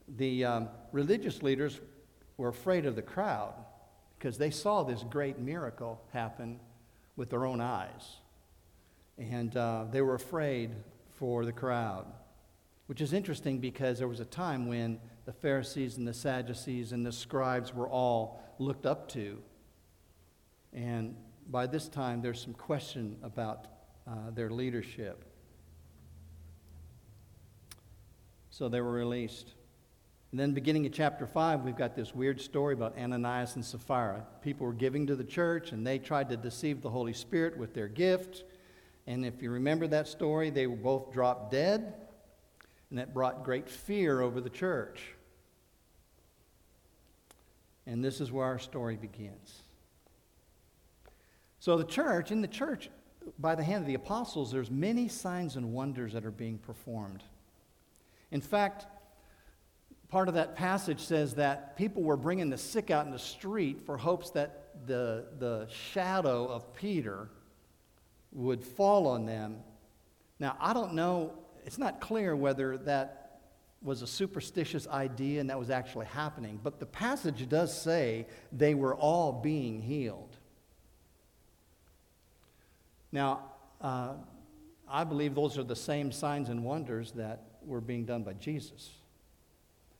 the 0.06 0.44
um, 0.44 0.68
religious 0.92 1.42
leaders 1.42 1.80
were 2.36 2.48
afraid 2.48 2.84
of 2.84 2.96
the 2.96 3.02
crowd 3.02 3.54
because 4.18 4.36
they 4.36 4.50
saw 4.50 4.82
this 4.82 5.02
great 5.08 5.38
miracle 5.38 6.02
happen 6.12 6.60
with 7.16 7.30
their 7.30 7.46
own 7.46 7.62
eyes. 7.62 8.18
And 9.16 9.56
uh, 9.56 9.86
they 9.90 10.02
were 10.02 10.14
afraid 10.14 10.70
for 11.16 11.46
the 11.46 11.52
crowd, 11.52 12.04
which 12.86 13.00
is 13.00 13.14
interesting 13.14 13.58
because 13.58 13.98
there 13.98 14.06
was 14.06 14.20
a 14.20 14.26
time 14.26 14.68
when 14.68 15.00
the 15.24 15.32
Pharisees 15.32 15.96
and 15.96 16.06
the 16.06 16.12
Sadducees 16.12 16.92
and 16.92 17.06
the 17.06 17.12
scribes 17.12 17.74
were 17.74 17.88
all 17.88 18.42
looked 18.58 18.84
up 18.84 19.08
to. 19.12 19.38
And 20.74 21.16
by 21.48 21.66
this 21.66 21.88
time, 21.88 22.20
there's 22.20 22.42
some 22.42 22.52
question 22.52 23.16
about 23.22 23.66
uh, 24.06 24.30
their 24.34 24.50
leadership. 24.50 25.24
So 28.58 28.68
they 28.68 28.80
were 28.80 28.90
released. 28.90 29.52
And 30.32 30.40
then, 30.40 30.52
beginning 30.52 30.84
in 30.84 30.90
chapter 30.90 31.28
5, 31.28 31.60
we've 31.60 31.76
got 31.76 31.94
this 31.94 32.12
weird 32.12 32.40
story 32.40 32.74
about 32.74 32.98
Ananias 32.98 33.54
and 33.54 33.64
Sapphira. 33.64 34.26
People 34.42 34.66
were 34.66 34.72
giving 34.72 35.06
to 35.06 35.14
the 35.14 35.22
church, 35.22 35.70
and 35.70 35.86
they 35.86 36.00
tried 36.00 36.28
to 36.30 36.36
deceive 36.36 36.82
the 36.82 36.90
Holy 36.90 37.12
Spirit 37.12 37.56
with 37.56 37.72
their 37.72 37.86
gift. 37.86 38.42
And 39.06 39.24
if 39.24 39.40
you 39.40 39.52
remember 39.52 39.86
that 39.86 40.08
story, 40.08 40.50
they 40.50 40.66
were 40.66 40.74
both 40.74 41.12
dropped 41.12 41.52
dead, 41.52 41.94
and 42.90 42.98
that 42.98 43.14
brought 43.14 43.44
great 43.44 43.70
fear 43.70 44.22
over 44.22 44.40
the 44.40 44.50
church. 44.50 45.12
And 47.86 48.04
this 48.04 48.20
is 48.20 48.32
where 48.32 48.44
our 48.44 48.58
story 48.58 48.96
begins. 48.96 49.62
So, 51.60 51.78
the 51.78 51.84
church, 51.84 52.32
in 52.32 52.40
the 52.40 52.48
church, 52.48 52.90
by 53.38 53.54
the 53.54 53.62
hand 53.62 53.82
of 53.82 53.86
the 53.86 53.94
apostles, 53.94 54.50
there's 54.50 54.68
many 54.68 55.06
signs 55.06 55.54
and 55.54 55.72
wonders 55.72 56.12
that 56.12 56.24
are 56.24 56.32
being 56.32 56.58
performed. 56.58 57.22
In 58.30 58.40
fact, 58.40 58.86
part 60.08 60.28
of 60.28 60.34
that 60.34 60.56
passage 60.56 61.00
says 61.00 61.34
that 61.34 61.76
people 61.76 62.02
were 62.02 62.16
bringing 62.16 62.50
the 62.50 62.58
sick 62.58 62.90
out 62.90 63.06
in 63.06 63.12
the 63.12 63.18
street 63.18 63.80
for 63.80 63.96
hopes 63.96 64.30
that 64.30 64.86
the, 64.86 65.26
the 65.38 65.66
shadow 65.92 66.46
of 66.46 66.74
Peter 66.74 67.28
would 68.32 68.64
fall 68.64 69.06
on 69.06 69.26
them. 69.26 69.58
Now, 70.38 70.56
I 70.60 70.72
don't 70.72 70.94
know, 70.94 71.32
it's 71.64 71.78
not 71.78 72.00
clear 72.00 72.36
whether 72.36 72.76
that 72.78 73.40
was 73.82 74.02
a 74.02 74.06
superstitious 74.06 74.86
idea 74.88 75.40
and 75.40 75.50
that 75.50 75.58
was 75.58 75.70
actually 75.70 76.06
happening, 76.06 76.58
but 76.62 76.80
the 76.80 76.86
passage 76.86 77.48
does 77.48 77.76
say 77.80 78.26
they 78.52 78.74
were 78.74 78.94
all 78.94 79.32
being 79.32 79.80
healed. 79.80 80.36
Now, 83.12 83.52
uh, 83.80 84.14
I 84.88 85.04
believe 85.04 85.34
those 85.34 85.56
are 85.58 85.62
the 85.62 85.76
same 85.76 86.10
signs 86.10 86.48
and 86.48 86.64
wonders 86.64 87.12
that 87.12 87.47
were 87.68 87.80
being 87.80 88.04
done 88.04 88.22
by 88.22 88.32
Jesus. 88.32 88.90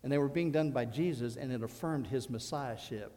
And 0.03 0.11
they 0.11 0.19
were 0.19 0.29
being 0.29 0.51
done 0.51 0.71
by 0.71 0.85
Jesus, 0.85 1.37
and 1.37 1.53
it 1.53 1.63
affirmed 1.63 2.07
his 2.07 2.31
messiahship. 2.31 3.13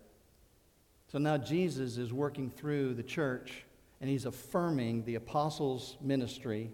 So 1.11 1.17
now 1.17 1.37
Jesus 1.37 1.97
is 1.97 2.13
working 2.13 2.49
through 2.49 2.93
the 2.95 3.03
church, 3.03 3.65
and 3.99 4.09
he's 4.09 4.25
affirming 4.25 5.05
the 5.05 5.15
apostles' 5.15 5.97
ministry 6.01 6.71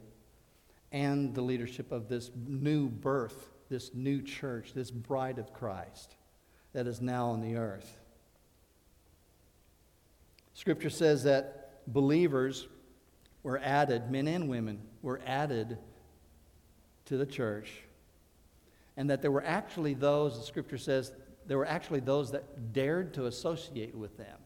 and 0.92 1.36
the 1.36 1.42
leadership 1.42 1.92
of 1.92 2.08
this 2.08 2.32
new 2.48 2.88
birth, 2.88 3.52
this 3.70 3.94
new 3.94 4.22
church, 4.22 4.74
this 4.74 4.92
bride 4.92 5.38
of 5.40 5.54
Christ 5.54 6.16
that 6.74 6.88
is 6.88 7.02
now 7.02 7.28
on 7.28 7.42
the 7.42 7.56
earth. 7.56 7.98
Scripture 10.54 10.90
says 10.90 11.24
that 11.24 11.82
believers 11.88 12.68
were 13.44 13.60
added, 13.60 14.10
men 14.10 14.28
and 14.28 14.50
women 14.50 14.80
were 15.02 15.22
added 15.26 15.78
to 17.08 17.18
the 17.18 17.26
church, 17.26 17.72
and 18.96 19.10
that 19.10 19.22
there 19.22 19.32
were 19.32 19.44
actually 19.44 19.94
those, 19.94 20.38
the 20.38 20.46
scripture 20.46 20.78
says, 20.78 21.12
there 21.46 21.58
were 21.58 21.66
actually 21.66 22.02
those 22.02 22.32
that 22.32 22.74
dared 22.74 23.14
to 23.14 23.26
associate 23.26 23.96
with 23.96 24.18
them. 24.18 24.38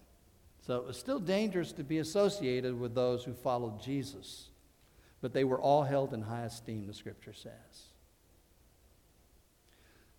So 0.62 0.78
it 0.78 0.86
was 0.86 0.98
still 0.98 1.20
dangerous 1.20 1.72
to 1.74 1.84
be 1.84 1.98
associated 1.98 2.80
with 2.80 2.94
those 2.94 3.24
who 3.24 3.34
followed 3.34 3.82
Jesus, 3.82 4.50
but 5.20 5.34
they 5.34 5.44
were 5.44 5.60
all 5.60 5.84
held 5.84 6.14
in 6.14 6.22
high 6.22 6.44
esteem, 6.44 6.86
the 6.86 6.94
scripture 6.94 7.34
says. 7.34 7.90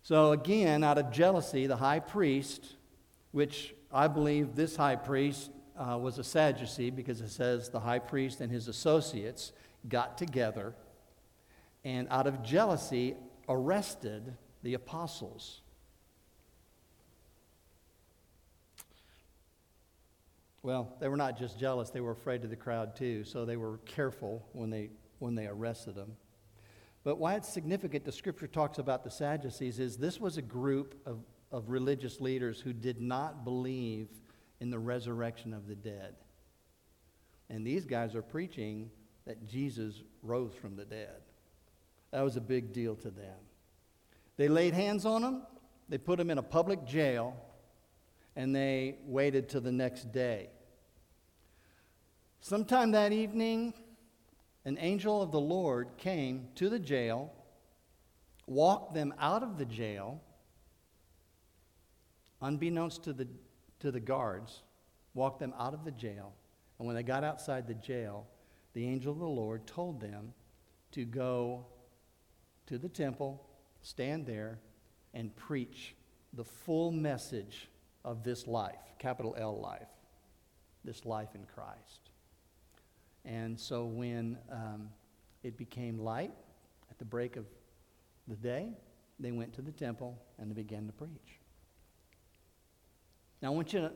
So 0.01 0.33
again, 0.33 0.83
out 0.83 0.97
of 0.97 1.11
jealousy, 1.11 1.65
the 1.65 1.77
high 1.77 2.01
priest, 2.01 2.75
which 3.31 3.73
I 3.91 4.09
believe 4.09 4.55
this 4.55 4.75
high 4.75 4.97
priest 4.97 5.49
uh, 5.77 5.97
was 5.97 6.19
a 6.19 6.23
Sadducee 6.23 6.89
because 6.89 7.21
it 7.21 7.29
says 7.29 7.69
the 7.69 7.79
high 7.79 7.99
priest 7.99 8.41
and 8.41 8.51
his 8.51 8.67
associates 8.67 9.53
got 9.87 10.17
together 10.17 10.75
and 11.83 12.07
out 12.09 12.27
of 12.27 12.43
jealousy 12.43 13.15
arrested 13.47 14.35
the 14.63 14.73
apostles. 14.73 15.63
well, 20.63 20.95
they 21.01 21.09
were 21.09 21.17
not 21.17 21.37
just 21.37 21.59
jealous, 21.59 21.89
they 21.89 21.99
were 21.99 22.11
afraid 22.11 22.43
of 22.45 22.49
the 22.49 22.55
crowd 22.55 22.95
too, 22.95 23.25
so 23.25 23.45
they 23.45 23.57
were 23.57 23.77
careful 23.79 24.47
when 24.53 24.69
they, 24.69 24.89
when 25.19 25.35
they 25.35 25.45
arrested 25.45 25.93
them. 25.93 26.15
But 27.03 27.19
why 27.19 27.35
it's 27.35 27.49
significant 27.49 28.05
the 28.05 28.13
scripture 28.13 28.47
talks 28.47 28.79
about 28.79 29.03
the 29.03 29.11
Sadducees 29.11 29.77
is 29.77 29.97
this 29.97 30.21
was 30.21 30.37
a 30.37 30.41
group 30.41 30.95
of, 31.05 31.19
of 31.51 31.69
religious 31.69 32.21
leaders 32.21 32.61
who 32.61 32.71
did 32.71 33.01
not 33.01 33.43
believe 33.43 34.07
in 34.61 34.69
the 34.69 34.79
resurrection 34.79 35.53
of 35.53 35.67
the 35.67 35.75
dead. 35.75 36.15
And 37.49 37.67
these 37.67 37.85
guys 37.85 38.15
are 38.15 38.21
preaching 38.21 38.89
that 39.25 39.45
Jesus 39.45 40.01
rose 40.21 40.53
from 40.55 40.77
the 40.77 40.85
dead. 40.85 41.21
That 42.13 42.21
was 42.21 42.37
a 42.37 42.41
big 42.41 42.71
deal 42.71 42.95
to 42.97 43.09
them. 43.09 43.39
They 44.37 44.47
laid 44.47 44.75
hands 44.75 45.03
on 45.03 45.23
him, 45.23 45.41
they 45.89 45.97
put 45.97 46.19
him 46.19 46.29
in 46.29 46.37
a 46.37 46.43
public 46.43 46.85
jail, 46.85 47.35
and 48.35 48.55
they 48.55 48.99
waited 49.05 49.49
till 49.49 49.61
the 49.61 49.71
next 49.71 50.11
day. 50.11 50.49
Sometime 52.39 52.91
that 52.91 53.11
evening, 53.13 53.73
an 54.63 54.77
angel 54.79 55.23
of 55.23 55.31
the 55.31 55.39
Lord 55.39 55.97
came 55.97 56.49
to 56.53 56.69
the 56.69 56.77
jail, 56.77 57.33
walked 58.45 58.93
them 58.93 59.15
out 59.19 59.41
of 59.41 59.57
the 59.57 59.65
jail, 59.65 60.21
unbeknownst 62.43 63.03
to 63.05 63.13
the, 63.13 63.27
to 63.79 63.89
the 63.89 63.99
guards, 63.99 64.61
walked 65.15 65.39
them 65.39 65.55
out 65.57 65.73
of 65.73 65.83
the 65.83 65.91
jail. 65.91 66.33
And 66.77 66.85
when 66.85 66.95
they 66.95 67.01
got 67.01 67.23
outside 67.23 67.67
the 67.67 67.73
jail, 67.73 68.27
the 68.73 68.85
angel 68.85 69.13
of 69.13 69.19
the 69.19 69.25
Lord 69.25 69.65
told 69.65 69.99
them 69.99 70.33
to 70.91 71.05
go 71.05 71.65
to 72.67 72.77
the 72.77 72.89
temple, 72.89 73.45
stand 73.81 74.25
there, 74.25 74.59
and 75.13 75.35
preach 75.35 75.95
the 76.33 76.43
full 76.43 76.91
message 76.91 77.69
of 78.03 78.23
this 78.23 78.47
life, 78.47 78.79
capital 78.99 79.35
L 79.37 79.59
life, 79.59 79.87
this 80.83 81.05
life 81.05 81.29
in 81.35 81.45
Christ. 81.53 82.09
And 83.25 83.59
so 83.59 83.85
when 83.85 84.37
um, 84.51 84.89
it 85.43 85.57
became 85.57 85.99
light 85.99 86.33
at 86.89 86.97
the 86.97 87.05
break 87.05 87.35
of 87.35 87.45
the 88.27 88.35
day, 88.35 88.69
they 89.19 89.31
went 89.31 89.53
to 89.53 89.61
the 89.61 89.71
temple 89.71 90.17
and 90.37 90.49
they 90.49 90.55
began 90.55 90.87
to 90.87 90.93
preach. 90.93 91.39
Now, 93.41 93.49
I 93.49 93.55
want 93.55 93.73
you 93.73 93.81
to, 93.81 93.91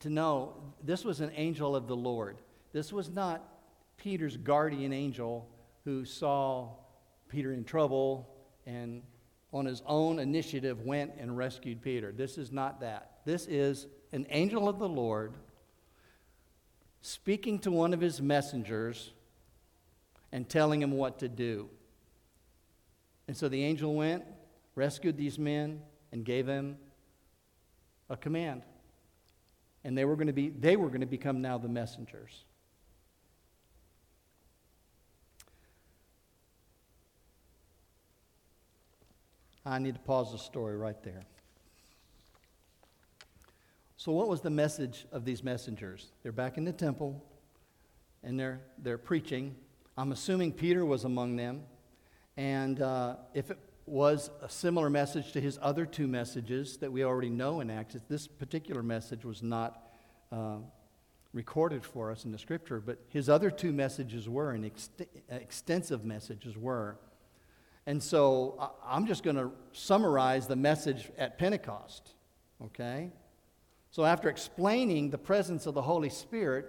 to 0.00 0.10
know 0.10 0.54
this 0.82 1.04
was 1.04 1.20
an 1.20 1.30
angel 1.34 1.76
of 1.76 1.86
the 1.86 1.96
Lord. 1.96 2.38
This 2.72 2.92
was 2.92 3.10
not 3.10 3.42
Peter's 3.96 4.36
guardian 4.36 4.92
angel 4.92 5.48
who 5.84 6.04
saw 6.04 6.70
Peter 7.34 7.52
in 7.52 7.64
trouble 7.64 8.28
and 8.64 9.02
on 9.52 9.66
his 9.66 9.82
own 9.86 10.20
initiative 10.20 10.82
went 10.82 11.12
and 11.18 11.36
rescued 11.36 11.82
Peter. 11.82 12.12
This 12.12 12.38
is 12.38 12.52
not 12.52 12.80
that. 12.80 13.18
This 13.24 13.46
is 13.46 13.88
an 14.12 14.24
angel 14.30 14.68
of 14.68 14.78
the 14.78 14.88
Lord 14.88 15.34
speaking 17.02 17.58
to 17.60 17.72
one 17.72 17.92
of 17.92 18.00
his 18.00 18.22
messengers 18.22 19.12
and 20.30 20.48
telling 20.48 20.80
him 20.80 20.92
what 20.92 21.18
to 21.18 21.28
do. 21.28 21.68
And 23.26 23.36
so 23.36 23.48
the 23.48 23.64
angel 23.64 23.94
went, 23.94 24.24
rescued 24.76 25.16
these 25.16 25.38
men, 25.38 25.82
and 26.12 26.24
gave 26.24 26.46
them 26.46 26.76
a 28.08 28.16
command. 28.16 28.62
And 29.82 29.98
they 29.98 30.04
were 30.04 30.14
going 30.14 30.28
to 30.28 30.32
be 30.32 30.50
they 30.50 30.76
were 30.76 30.88
going 30.88 31.00
to 31.00 31.06
become 31.06 31.42
now 31.42 31.58
the 31.58 31.68
messengers. 31.68 32.44
I 39.66 39.78
need 39.78 39.94
to 39.94 40.00
pause 40.00 40.32
the 40.32 40.38
story 40.38 40.76
right 40.76 41.02
there. 41.02 41.22
So, 43.96 44.12
what 44.12 44.28
was 44.28 44.42
the 44.42 44.50
message 44.50 45.06
of 45.12 45.24
these 45.24 45.42
messengers? 45.42 46.12
They're 46.22 46.32
back 46.32 46.58
in 46.58 46.64
the 46.64 46.72
temple 46.72 47.24
and 48.22 48.38
they're, 48.38 48.60
they're 48.78 48.98
preaching. 48.98 49.54
I'm 49.96 50.12
assuming 50.12 50.52
Peter 50.52 50.84
was 50.84 51.04
among 51.04 51.36
them. 51.36 51.62
And 52.36 52.82
uh, 52.82 53.16
if 53.32 53.50
it 53.50 53.58
was 53.86 54.30
a 54.42 54.48
similar 54.48 54.90
message 54.90 55.32
to 55.32 55.40
his 55.40 55.58
other 55.62 55.86
two 55.86 56.06
messages 56.06 56.78
that 56.78 56.90
we 56.90 57.04
already 57.04 57.30
know 57.30 57.60
in 57.60 57.70
Acts, 57.70 57.96
this 58.08 58.26
particular 58.26 58.82
message 58.82 59.24
was 59.24 59.42
not 59.42 59.90
uh, 60.32 60.56
recorded 61.32 61.84
for 61.84 62.10
us 62.10 62.24
in 62.24 62.32
the 62.32 62.38
scripture, 62.38 62.80
but 62.80 62.98
his 63.08 63.28
other 63.28 63.50
two 63.50 63.72
messages 63.72 64.28
were, 64.28 64.52
and 64.52 64.64
ext- 64.64 65.06
extensive 65.28 66.04
messages 66.04 66.56
were. 66.56 66.96
And 67.86 68.02
so 68.02 68.72
I'm 68.84 69.06
just 69.06 69.22
going 69.22 69.36
to 69.36 69.50
summarize 69.72 70.46
the 70.46 70.56
message 70.56 71.10
at 71.18 71.38
Pentecost, 71.38 72.14
okay? 72.62 73.10
So 73.90 74.04
after 74.04 74.28
explaining 74.28 75.10
the 75.10 75.18
presence 75.18 75.66
of 75.66 75.74
the 75.74 75.82
Holy 75.82 76.08
Spirit 76.08 76.66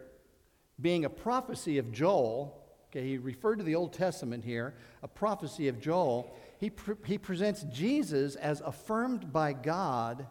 being 0.82 1.06
a 1.06 1.10
prophecy 1.10 1.78
of 1.78 1.91
Joel, 1.91 2.62
okay, 2.89 3.08
he 3.08 3.17
referred 3.17 3.58
to 3.58 3.63
the 3.63 3.75
Old 3.75 3.93
Testament 3.93 4.43
here, 4.43 4.75
a 5.04 5.08
prophecy 5.08 5.69
of 5.69 5.80
Joel, 5.80 6.36
he, 6.60 6.69
pre- 6.69 6.95
he 7.06 7.17
presents 7.17 7.63
Jesus 7.63 8.36
as 8.36 8.62
affirmed 8.62 9.32
by 9.32 9.54
God 9.54 10.28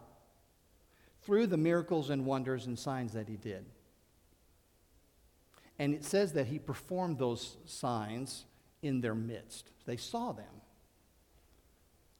through 1.23 1.47
the 1.47 1.57
miracles 1.57 2.11
and 2.11 2.25
wonders 2.25 2.67
and 2.67 2.77
signs 2.77 3.13
that 3.13 3.27
he 3.27 3.37
did. 3.37 3.65
And 5.79 5.93
it 5.93 6.05
says 6.05 6.33
that 6.33 6.47
he 6.47 6.59
performed 6.59 7.17
those 7.17 7.57
signs 7.65 8.45
in 8.81 9.01
their 9.01 9.15
midst. 9.15 9.71
They 9.85 9.97
saw 9.97 10.31
them. 10.31 10.45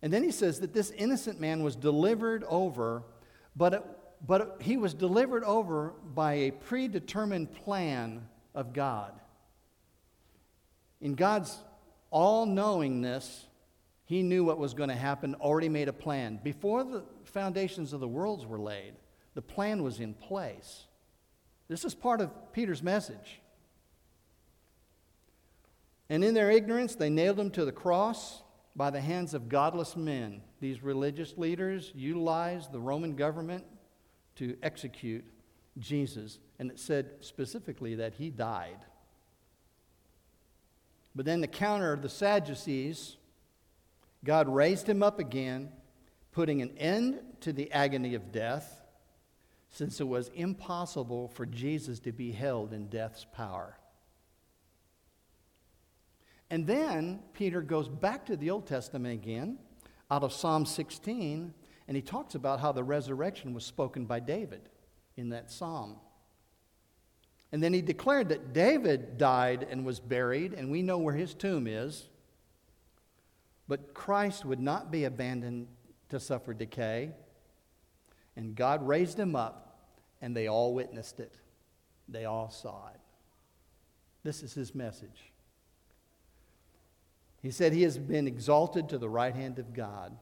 And 0.06 0.14
then 0.14 0.22
he 0.22 0.30
says 0.30 0.60
that 0.60 0.72
this 0.72 0.92
innocent 0.92 1.40
man 1.40 1.64
was 1.64 1.76
delivered 1.76 2.44
over, 2.44 3.02
but, 3.56 3.74
it, 3.74 3.84
but 4.24 4.42
it, 4.42 4.50
he 4.62 4.78
was 4.78 4.94
delivered 4.94 5.44
over 5.44 5.94
by 6.14 6.34
a 6.34 6.52
predetermined 6.52 7.52
plan 7.52 8.28
of 8.54 8.72
God. 8.72 9.20
In 11.02 11.16
God's 11.16 11.58
all 12.12 12.46
knowingness, 12.46 13.48
he 14.04 14.22
knew 14.22 14.44
what 14.44 14.60
was 14.60 14.76
going 14.76 14.90
to 14.90 14.96
happen, 14.96 15.34
already 15.42 15.70
made 15.70 15.88
a 15.88 15.94
plan. 15.94 16.40
Before 16.44 16.84
the 16.84 17.04
foundations 17.24 17.92
of 17.92 18.00
the 18.00 18.08
worlds 18.08 18.46
were 18.46 18.60
laid, 18.60 18.94
the 19.34 19.42
plan 19.42 19.82
was 19.82 20.00
in 20.00 20.14
place. 20.14 20.84
This 21.68 21.84
is 21.84 21.96
part 21.96 22.22
of 22.22 22.54
Peter's 22.54 22.84
message. 22.84 23.42
And 26.12 26.24
in 26.24 26.36
their 26.36 26.52
ignorance, 26.52 26.94
they 26.94 27.10
nailed 27.10 27.40
him 27.40 27.50
to 27.50 27.66
the 27.66 27.72
cross 27.72 28.44
by 28.76 28.90
the 28.90 29.02
hands 29.02 29.34
of 29.34 29.50
godless 29.50 29.96
men. 29.96 30.42
These 30.60 30.84
religious 30.84 31.38
leaders 31.38 31.92
utilized 31.96 32.72
the 32.72 32.80
Roman 32.80 33.16
government 33.16 33.66
to 34.36 34.58
execute 34.62 35.24
Jesus, 35.78 36.40
and 36.60 36.70
it 36.70 36.80
said 36.80 37.12
specifically 37.22 37.96
that 37.96 38.16
he 38.16 38.30
died. 38.30 38.86
But 41.16 41.26
then 41.26 41.40
the 41.40 41.48
counter 41.48 41.96
the 41.96 42.10
Sadducees, 42.10 43.16
God 44.24 44.50
raised 44.50 44.88
him 44.88 45.02
up 45.02 45.20
again, 45.20 45.70
putting 46.34 46.62
an 46.62 46.78
end 46.78 47.20
to 47.42 47.54
the 47.54 47.72
agony 47.72 48.16
of 48.16 48.34
death, 48.34 48.82
since 49.70 50.02
it 50.02 50.08
was 50.08 50.30
impossible 50.36 51.30
for 51.30 51.46
Jesus 51.46 52.00
to 52.02 52.12
be 52.12 52.32
held 52.32 52.74
in 52.74 52.88
death's 52.88 53.26
power. 53.34 53.78
And 56.50 56.68
then 56.68 57.20
Peter 57.34 57.62
goes 57.62 57.90
back 57.90 58.26
to 58.28 58.38
the 58.38 58.52
Old 58.52 58.68
Testament 58.68 59.14
again, 59.14 59.58
out 60.12 60.24
of 60.24 60.32
Psalm 60.32 60.66
16, 60.66 61.54
and 61.88 61.96
he 61.96 62.02
talks 62.02 62.36
about 62.36 62.60
how 62.60 62.72
the 62.72 62.84
resurrection 62.84 63.54
was 63.54 63.66
spoken 63.66 64.06
by 64.06 64.20
David 64.20 64.70
in 65.18 65.30
that 65.30 65.52
psalm. 65.52 65.98
And 67.52 67.64
then 67.64 67.74
he 67.74 67.82
declared 67.82 68.30
that 68.30 68.54
David 68.54 69.18
died 69.18 69.66
and 69.70 69.86
was 69.86 70.00
buried, 70.00 70.54
and 70.54 70.72
we 70.72 70.82
know 70.82 70.98
where 70.98 71.16
his 71.16 71.34
tomb 71.34 71.68
is. 71.68 72.10
But 73.68 73.94
Christ 73.94 74.46
would 74.46 74.60
not 74.60 74.92
be 74.92 75.06
abandoned 75.06 75.68
to 76.10 76.20
suffer 76.20 76.54
decay. 76.54 77.12
And 78.36 78.56
God 78.56 78.86
raised 78.86 79.18
him 79.18 79.36
up, 79.36 79.80
and 80.22 80.36
they 80.36 80.48
all 80.48 80.74
witnessed 80.74 81.20
it. 81.20 81.36
They 82.08 82.26
all 82.26 82.50
saw 82.50 82.90
it. 82.94 83.00
This 84.24 84.44
is 84.44 84.54
his 84.54 84.76
message. 84.76 85.32
He 87.46 87.52
said 87.52 87.74
he 87.74 87.84
has 87.84 88.00
been 88.00 88.26
exalted 88.26 88.90
to 88.90 88.98
the 88.98 89.08
right 89.08 89.36
hand 89.36 89.60
of 89.60 89.72
God. 89.72 90.18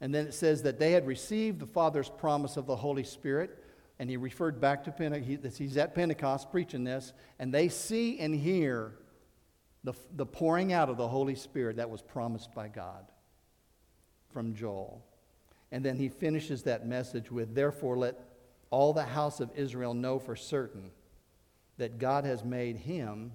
And 0.00 0.14
then 0.14 0.28
it 0.28 0.32
says 0.32 0.62
that 0.62 0.78
they 0.78 0.92
had 0.92 1.08
received 1.08 1.58
the 1.58 1.66
Father's 1.66 2.08
promise 2.08 2.56
of 2.56 2.66
the 2.66 2.76
Holy 2.76 3.02
Spirit. 3.02 3.58
And 3.98 4.08
he 4.08 4.16
referred 4.16 4.60
back 4.60 4.84
to 4.84 4.92
Pentecost. 4.92 5.58
He's 5.58 5.76
at 5.76 5.92
Pentecost 5.92 6.52
preaching 6.52 6.84
this. 6.84 7.12
And 7.40 7.52
they 7.52 7.68
see 7.68 8.20
and 8.20 8.32
hear 8.32 8.94
the, 9.82 9.92
the 10.14 10.24
pouring 10.24 10.72
out 10.72 10.88
of 10.88 10.96
the 10.96 11.08
Holy 11.08 11.34
Spirit 11.34 11.78
that 11.78 11.90
was 11.90 12.00
promised 12.00 12.54
by 12.54 12.68
God 12.68 13.10
from 14.32 14.54
Joel. 14.54 15.04
And 15.72 15.84
then 15.84 15.96
he 15.96 16.08
finishes 16.08 16.62
that 16.62 16.86
message 16.86 17.28
with, 17.28 17.56
Therefore, 17.56 17.98
let 17.98 18.20
all 18.70 18.92
the 18.92 19.02
house 19.02 19.40
of 19.40 19.50
Israel 19.56 19.94
know 19.94 20.20
for 20.20 20.36
certain 20.36 20.92
that 21.76 21.98
God 21.98 22.24
has 22.24 22.44
made 22.44 22.76
him 22.76 23.32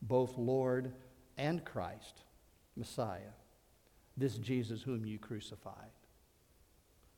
both 0.00 0.38
Lord 0.38 0.92
and 1.36 1.64
Christ, 1.64 2.22
Messiah, 2.76 3.32
this 4.16 4.36
Jesus 4.38 4.82
whom 4.82 5.04
you 5.04 5.18
crucified. 5.18 5.90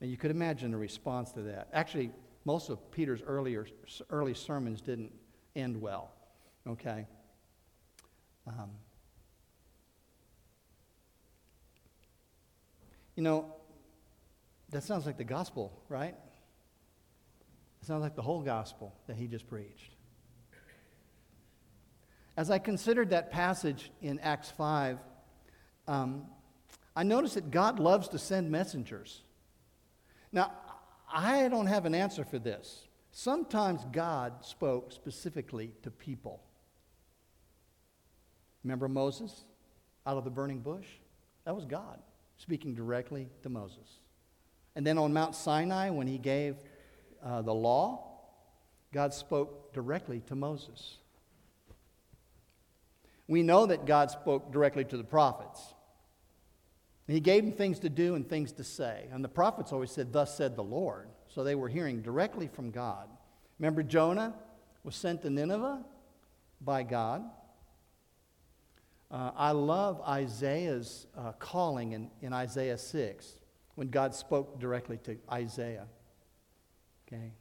And 0.00 0.10
you 0.10 0.16
could 0.16 0.30
imagine 0.30 0.74
a 0.74 0.78
response 0.78 1.32
to 1.32 1.42
that. 1.42 1.68
Actually, 1.72 2.10
Most 2.44 2.70
of 2.70 2.90
Peter's 2.90 3.20
earlier, 3.26 3.66
early 4.10 4.32
sermons 4.32 4.80
didn't 4.80 5.12
end 5.54 5.78
well. 5.80 6.12
Okay? 6.66 7.06
Um, 8.46 8.70
you 13.16 13.22
know, 13.22 13.52
that 14.70 14.82
sounds 14.82 15.04
like 15.04 15.18
the 15.18 15.24
gospel, 15.24 15.82
right? 15.88 16.14
It 17.82 17.86
sounds 17.86 18.02
like 18.02 18.16
the 18.16 18.22
whole 18.22 18.42
gospel 18.42 18.94
that 19.06 19.16
he 19.16 19.26
just 19.26 19.46
preached. 19.46 19.92
As 22.38 22.52
I 22.52 22.60
considered 22.60 23.10
that 23.10 23.32
passage 23.32 23.90
in 24.00 24.20
Acts 24.20 24.48
5, 24.48 25.00
um, 25.88 26.24
I 26.94 27.02
noticed 27.02 27.34
that 27.34 27.50
God 27.50 27.80
loves 27.80 28.06
to 28.10 28.18
send 28.20 28.48
messengers. 28.48 29.22
Now, 30.30 30.52
I 31.12 31.48
don't 31.48 31.66
have 31.66 31.84
an 31.84 31.96
answer 31.96 32.24
for 32.24 32.38
this. 32.38 32.86
Sometimes 33.10 33.84
God 33.90 34.44
spoke 34.44 34.92
specifically 34.92 35.72
to 35.82 35.90
people. 35.90 36.40
Remember 38.62 38.88
Moses 38.88 39.44
out 40.06 40.16
of 40.16 40.22
the 40.22 40.30
burning 40.30 40.60
bush? 40.60 40.86
That 41.44 41.56
was 41.56 41.64
God 41.64 41.98
speaking 42.36 42.72
directly 42.72 43.26
to 43.42 43.48
Moses. 43.48 43.98
And 44.76 44.86
then 44.86 44.96
on 44.96 45.12
Mount 45.12 45.34
Sinai, 45.34 45.90
when 45.90 46.06
he 46.06 46.18
gave 46.18 46.54
uh, 47.20 47.42
the 47.42 47.52
law, 47.52 48.20
God 48.92 49.12
spoke 49.12 49.72
directly 49.72 50.20
to 50.28 50.36
Moses. 50.36 50.98
We 53.28 53.42
know 53.42 53.66
that 53.66 53.86
God 53.86 54.10
spoke 54.10 54.50
directly 54.50 54.84
to 54.86 54.96
the 54.96 55.04
prophets. 55.04 55.74
He 57.06 57.20
gave 57.20 57.44
them 57.44 57.52
things 57.52 57.78
to 57.80 57.88
do 57.88 58.14
and 58.14 58.28
things 58.28 58.52
to 58.52 58.64
say. 58.64 59.06
And 59.12 59.22
the 59.22 59.28
prophets 59.28 59.72
always 59.72 59.90
said, 59.90 60.12
Thus 60.12 60.36
said 60.36 60.56
the 60.56 60.64
Lord. 60.64 61.08
So 61.28 61.44
they 61.44 61.54
were 61.54 61.68
hearing 61.68 62.02
directly 62.02 62.48
from 62.48 62.70
God. 62.70 63.08
Remember, 63.58 63.82
Jonah 63.82 64.34
was 64.82 64.96
sent 64.96 65.22
to 65.22 65.30
Nineveh 65.30 65.84
by 66.60 66.82
God. 66.82 67.22
Uh, 69.10 69.30
I 69.36 69.52
love 69.52 70.02
Isaiah's 70.06 71.06
uh, 71.16 71.32
calling 71.32 71.92
in, 71.92 72.10
in 72.20 72.32
Isaiah 72.32 72.76
6 72.76 73.38
when 73.74 73.88
God 73.88 74.14
spoke 74.14 74.60
directly 74.60 74.98
to 75.04 75.16
Isaiah. 75.30 75.86
Okay? 77.06 77.32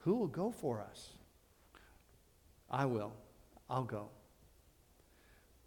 Who 0.00 0.16
will 0.16 0.26
go 0.26 0.50
for 0.50 0.82
us? 0.82 1.12
I 2.70 2.84
will. 2.84 3.14
I'll 3.70 3.84
go. 3.84 4.10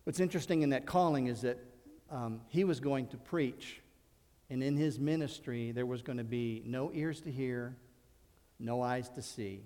What's 0.08 0.22
interesting 0.22 0.62
in 0.62 0.70
that 0.70 0.86
calling 0.86 1.28
is 1.28 1.42
that 1.42 1.60
um, 2.10 2.40
he 2.48 2.64
was 2.64 2.80
going 2.80 3.08
to 3.08 3.18
preach, 3.18 3.82
and 4.50 4.64
in 4.64 4.78
his 4.78 5.02
ministry, 5.02 5.74
there 5.74 5.86
was 5.86 6.02
going 6.02 6.18
to 6.18 6.24
be 6.24 6.64
no 6.66 6.92
ears 6.94 7.20
to 7.24 7.30
hear, 7.30 7.76
no 8.58 8.82
eyes 8.82 9.10
to 9.10 9.22
see. 9.22 9.66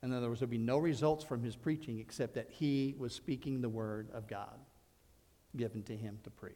In 0.00 0.12
other 0.12 0.28
words, 0.28 0.38
there 0.38 0.46
would 0.46 0.52
be 0.52 0.58
no 0.58 0.78
results 0.78 1.24
from 1.24 1.42
his 1.42 1.56
preaching 1.56 1.98
except 1.98 2.34
that 2.34 2.46
he 2.48 2.94
was 2.96 3.12
speaking 3.12 3.60
the 3.60 3.68
word 3.68 4.08
of 4.14 4.28
God 4.28 4.56
given 5.56 5.82
to 5.82 5.96
him 5.96 6.20
to 6.22 6.30
preach. 6.30 6.54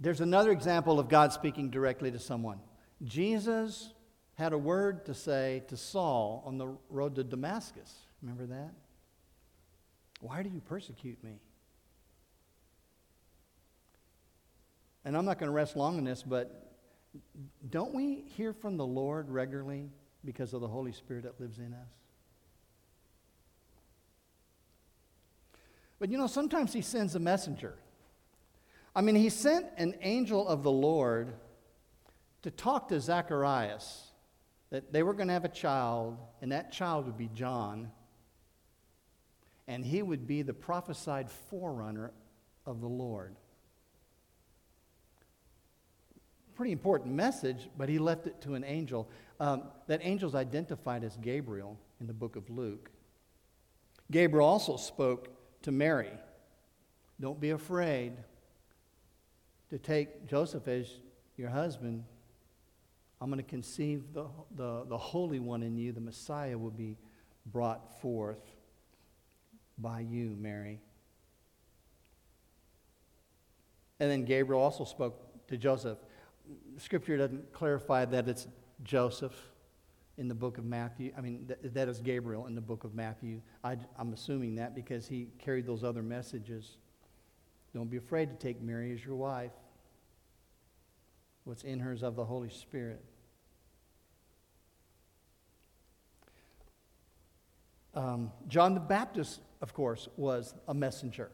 There's 0.00 0.20
another 0.20 0.50
example 0.50 0.98
of 0.98 1.08
God 1.08 1.32
speaking 1.32 1.70
directly 1.70 2.10
to 2.10 2.18
someone. 2.18 2.58
Jesus 3.04 3.92
had 4.34 4.52
a 4.52 4.58
word 4.58 5.06
to 5.06 5.14
say 5.14 5.62
to 5.68 5.76
Saul 5.76 6.42
on 6.44 6.58
the 6.58 6.74
road 6.88 7.14
to 7.14 7.22
Damascus. 7.22 7.94
Remember 8.22 8.46
that? 8.46 8.72
Why 10.20 10.42
do 10.42 10.50
you 10.50 10.60
persecute 10.60 11.22
me? 11.24 11.40
And 15.04 15.16
I'm 15.16 15.24
not 15.24 15.38
going 15.38 15.48
to 15.48 15.54
rest 15.54 15.76
long 15.76 15.96
on 15.96 16.04
this, 16.04 16.22
but 16.22 16.76
don't 17.70 17.94
we 17.94 18.24
hear 18.36 18.52
from 18.52 18.76
the 18.76 18.86
Lord 18.86 19.30
regularly 19.30 19.88
because 20.24 20.52
of 20.52 20.60
the 20.60 20.68
Holy 20.68 20.92
Spirit 20.92 21.24
that 21.24 21.40
lives 21.40 21.58
in 21.58 21.72
us? 21.72 21.88
But 25.98 26.10
you 26.10 26.18
know, 26.18 26.26
sometimes 26.26 26.72
He 26.72 26.82
sends 26.82 27.14
a 27.14 27.18
messenger. 27.18 27.74
I 28.94 29.00
mean, 29.00 29.14
He 29.14 29.30
sent 29.30 29.66
an 29.78 29.94
angel 30.02 30.46
of 30.46 30.62
the 30.62 30.70
Lord 30.70 31.32
to 32.42 32.50
talk 32.50 32.88
to 32.88 33.00
Zacharias 33.00 34.06
that 34.70 34.92
they 34.92 35.02
were 35.02 35.14
going 35.14 35.28
to 35.28 35.34
have 35.34 35.44
a 35.44 35.48
child, 35.48 36.18
and 36.42 36.52
that 36.52 36.72
child 36.72 37.06
would 37.06 37.18
be 37.18 37.28
John 37.34 37.90
and 39.70 39.84
he 39.84 40.02
would 40.02 40.26
be 40.26 40.42
the 40.42 40.52
prophesied 40.52 41.30
forerunner 41.30 42.10
of 42.66 42.80
the 42.80 42.88
Lord. 42.88 43.36
Pretty 46.56 46.72
important 46.72 47.14
message, 47.14 47.68
but 47.78 47.88
he 47.88 48.00
left 48.00 48.26
it 48.26 48.40
to 48.40 48.54
an 48.54 48.64
angel. 48.64 49.08
Um, 49.38 49.62
that 49.86 50.02
angel's 50.02 50.34
identified 50.34 51.04
as 51.04 51.16
Gabriel 51.18 51.78
in 52.00 52.08
the 52.08 52.12
book 52.12 52.34
of 52.34 52.50
Luke. 52.50 52.90
Gabriel 54.10 54.44
also 54.44 54.76
spoke 54.76 55.28
to 55.62 55.70
Mary. 55.70 56.10
Don't 57.20 57.40
be 57.40 57.50
afraid 57.50 58.14
to 59.68 59.78
take 59.78 60.26
Joseph 60.26 60.66
as 60.66 60.90
your 61.36 61.48
husband. 61.48 62.02
I'm 63.20 63.30
going 63.30 63.42
to 63.42 63.48
conceive 63.48 64.02
the, 64.14 64.26
the, 64.56 64.84
the 64.88 64.98
Holy 64.98 65.38
One 65.38 65.62
in 65.62 65.76
you. 65.76 65.92
The 65.92 66.00
Messiah 66.00 66.58
will 66.58 66.72
be 66.72 66.96
brought 67.46 68.00
forth 68.00 68.49
by 69.80 70.00
you, 70.00 70.36
Mary. 70.38 70.80
And 73.98 74.10
then 74.10 74.24
Gabriel 74.24 74.60
also 74.60 74.84
spoke 74.84 75.46
to 75.48 75.56
Joseph. 75.56 75.98
Scripture 76.78 77.16
doesn't 77.16 77.52
clarify 77.52 78.04
that 78.06 78.28
it's 78.28 78.48
Joseph 78.82 79.34
in 80.16 80.28
the 80.28 80.34
book 80.34 80.58
of 80.58 80.64
Matthew. 80.64 81.12
I 81.16 81.20
mean, 81.20 81.46
th- 81.46 81.72
that 81.74 81.88
is 81.88 82.00
Gabriel 82.00 82.46
in 82.46 82.54
the 82.54 82.60
book 82.60 82.84
of 82.84 82.94
Matthew. 82.94 83.40
I, 83.62 83.76
I'm 83.98 84.12
assuming 84.12 84.56
that 84.56 84.74
because 84.74 85.06
he 85.06 85.28
carried 85.38 85.66
those 85.66 85.84
other 85.84 86.02
messages. 86.02 86.76
Don't 87.74 87.90
be 87.90 87.98
afraid 87.98 88.30
to 88.30 88.36
take 88.36 88.60
Mary 88.60 88.92
as 88.92 89.04
your 89.04 89.16
wife. 89.16 89.52
What's 91.44 91.62
in 91.62 91.80
her 91.80 91.92
is 91.92 92.02
of 92.02 92.16
the 92.16 92.24
Holy 92.24 92.50
Spirit. 92.50 93.02
Um, 97.94 98.30
John 98.46 98.74
the 98.74 98.80
Baptist 98.80 99.40
of 99.60 99.74
course, 99.74 100.08
was 100.16 100.54
a 100.68 100.74
messenger, 100.74 101.30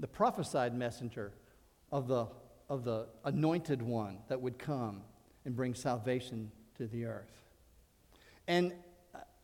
the 0.00 0.08
prophesied 0.08 0.74
messenger 0.74 1.32
of 1.92 2.08
the, 2.08 2.26
of 2.68 2.84
the 2.84 3.06
anointed 3.24 3.80
one 3.80 4.18
that 4.28 4.40
would 4.40 4.58
come 4.58 5.02
and 5.44 5.54
bring 5.54 5.74
salvation 5.74 6.50
to 6.76 6.86
the 6.86 7.04
earth. 7.04 7.42
And 8.48 8.72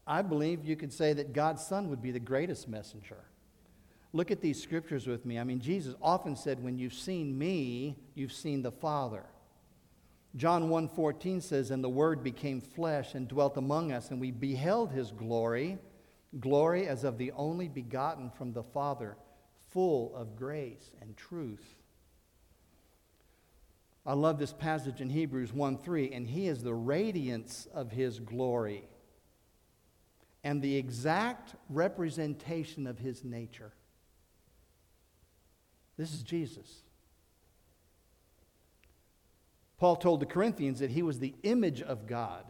I 0.06 0.22
believe 0.22 0.64
you 0.64 0.76
could 0.76 0.92
say 0.92 1.12
that 1.12 1.32
God's 1.32 1.64
Son 1.64 1.88
would 1.88 2.02
be 2.02 2.10
the 2.10 2.20
greatest 2.20 2.68
messenger. 2.68 3.24
Look 4.12 4.30
at 4.30 4.40
these 4.40 4.60
scriptures 4.62 5.06
with 5.06 5.24
me. 5.24 5.38
I 5.38 5.44
mean, 5.44 5.60
Jesus 5.60 5.94
often 6.02 6.36
said, 6.36 6.62
When 6.62 6.76
you've 6.76 6.92
seen 6.92 7.38
me, 7.38 7.96
you've 8.14 8.32
seen 8.32 8.62
the 8.62 8.72
Father. 8.72 9.24
John 10.34 10.68
1:14 10.68 11.42
says, 11.42 11.70
And 11.70 11.82
the 11.82 11.88
Word 11.88 12.22
became 12.22 12.60
flesh 12.60 13.14
and 13.14 13.28
dwelt 13.28 13.56
among 13.56 13.92
us, 13.92 14.10
and 14.10 14.20
we 14.20 14.30
beheld 14.30 14.90
his 14.90 15.12
glory 15.12 15.78
glory 16.40 16.86
as 16.86 17.04
of 17.04 17.18
the 17.18 17.32
only 17.32 17.68
begotten 17.68 18.30
from 18.30 18.52
the 18.52 18.62
Father, 18.62 19.16
full 19.70 20.14
of 20.14 20.36
grace 20.36 20.90
and 21.00 21.16
truth. 21.16 21.76
I 24.04 24.14
love 24.14 24.38
this 24.38 24.52
passage 24.52 25.00
in 25.00 25.10
Hebrews 25.10 25.52
1 25.52 25.78
3, 25.78 26.12
and 26.12 26.26
he 26.26 26.48
is 26.48 26.62
the 26.62 26.74
radiance 26.74 27.68
of 27.72 27.92
his 27.92 28.18
glory 28.18 28.88
and 30.44 30.60
the 30.60 30.76
exact 30.76 31.54
representation 31.68 32.86
of 32.86 32.98
his 32.98 33.22
nature. 33.22 33.72
This 35.96 36.12
is 36.12 36.22
Jesus. 36.22 36.82
Paul 39.78 39.96
told 39.96 40.20
the 40.20 40.26
Corinthians 40.26 40.80
that 40.80 40.90
he 40.90 41.02
was 41.02 41.18
the 41.18 41.34
image 41.42 41.82
of 41.82 42.06
God 42.06 42.44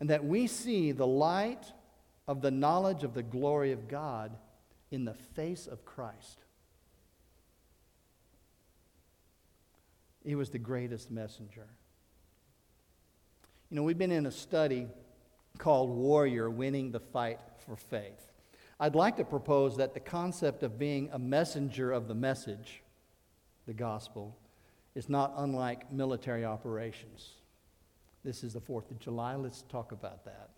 and 0.00 0.10
that 0.10 0.24
we 0.24 0.46
see 0.46 0.92
the 0.92 1.06
light 1.06 1.72
of 2.32 2.40
the 2.40 2.50
knowledge 2.50 3.04
of 3.04 3.12
the 3.12 3.22
glory 3.22 3.72
of 3.72 3.88
God 3.88 4.34
in 4.90 5.04
the 5.04 5.12
face 5.12 5.66
of 5.66 5.84
Christ. 5.84 6.38
He 10.24 10.34
was 10.34 10.48
the 10.48 10.58
greatest 10.58 11.10
messenger. 11.10 11.66
You 13.68 13.76
know, 13.76 13.82
we've 13.82 13.98
been 13.98 14.10
in 14.10 14.24
a 14.24 14.30
study 14.30 14.86
called 15.58 15.90
Warrior 15.90 16.48
Winning 16.48 16.90
the 16.90 17.00
Fight 17.00 17.38
for 17.66 17.76
Faith. 17.76 18.32
I'd 18.80 18.94
like 18.94 19.18
to 19.18 19.24
propose 19.24 19.76
that 19.76 19.92
the 19.92 20.00
concept 20.00 20.62
of 20.62 20.78
being 20.78 21.10
a 21.12 21.18
messenger 21.18 21.92
of 21.92 22.08
the 22.08 22.14
message, 22.14 22.82
the 23.66 23.74
gospel, 23.74 24.38
is 24.94 25.10
not 25.10 25.34
unlike 25.36 25.92
military 25.92 26.46
operations. 26.46 27.32
This 28.24 28.42
is 28.42 28.54
the 28.54 28.60
4th 28.62 28.90
of 28.90 28.98
July. 28.98 29.34
Let's 29.34 29.60
talk 29.68 29.92
about 29.92 30.24
that 30.24 30.48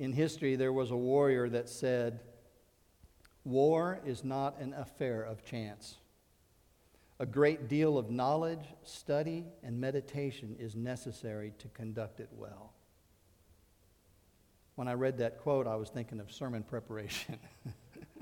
in 0.00 0.12
history, 0.14 0.56
there 0.56 0.72
was 0.72 0.90
a 0.90 0.96
warrior 0.96 1.48
that 1.50 1.68
said, 1.68 2.20
War 3.44 4.00
is 4.06 4.24
not 4.24 4.58
an 4.58 4.72
affair 4.72 5.22
of 5.22 5.44
chance. 5.44 5.98
A 7.18 7.26
great 7.26 7.68
deal 7.68 7.98
of 7.98 8.10
knowledge, 8.10 8.64
study, 8.82 9.44
and 9.62 9.78
meditation 9.78 10.56
is 10.58 10.74
necessary 10.74 11.52
to 11.58 11.68
conduct 11.68 12.18
it 12.18 12.30
well. 12.32 12.72
When 14.74 14.88
I 14.88 14.94
read 14.94 15.18
that 15.18 15.38
quote, 15.38 15.66
I 15.66 15.76
was 15.76 15.90
thinking 15.90 16.18
of 16.18 16.32
sermon 16.32 16.62
preparation. 16.62 17.38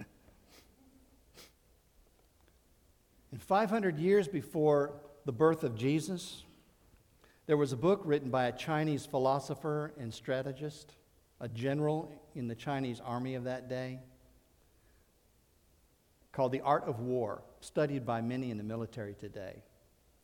In 3.33 3.39
500 3.39 4.01
years 4.01 4.27
before 4.27 4.95
the 5.27 5.33
birth 5.33 5.63
of 5.63 5.77
Jesus, 5.77 6.43
there 7.47 7.57
was 7.57 7.73
a 7.73 7.77
book 7.77 8.01
written 8.05 8.31
by 8.31 8.47
a 8.47 8.53
Chinese 8.53 9.07
philosopher 9.07 9.93
and 9.97 10.13
strategist, 10.13 10.97
a 11.41 11.49
general 11.49 12.13
in 12.35 12.49
the 12.49 12.55
Chinese 12.55 13.01
army 13.05 13.35
of 13.35 13.45
that 13.45 13.69
day, 13.69 14.01
called 16.33 16.53
The 16.53 16.61
Art 16.61 16.85
of 16.85 17.01
War, 17.01 17.43
studied 17.61 18.07
by 18.07 18.21
many 18.21 18.51
in 18.51 18.59
the 18.59 18.65
military 18.65 19.15
today. 19.15 19.63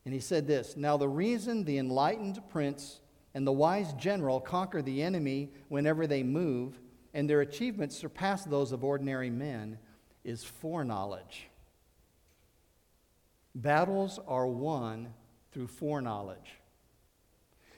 And 0.05 0.13
he 0.13 0.21
said 0.21 0.47
this 0.47 0.77
Now, 0.77 0.97
the 0.97 1.09
reason 1.09 1.65
the 1.65 1.79
enlightened 1.79 2.41
prince 2.51 3.01
and 3.35 3.47
the 3.47 3.53
wise 3.53 3.93
general 3.95 4.41
conquer 4.41 4.81
the 4.81 5.03
enemy 5.03 5.51
whenever 5.69 6.07
they 6.07 6.23
move, 6.23 6.79
and 7.13 7.29
their 7.29 7.41
achievements 7.41 7.97
surpass 7.97 8.45
those 8.45 8.73
of 8.73 8.85
ordinary 8.85 9.31
men, 9.31 9.79
is 10.25 10.45
foreknowledge. 10.45 11.49
Battles 13.55 14.19
are 14.27 14.47
won 14.47 15.13
through 15.53 15.69
foreknowledge. 15.69 16.59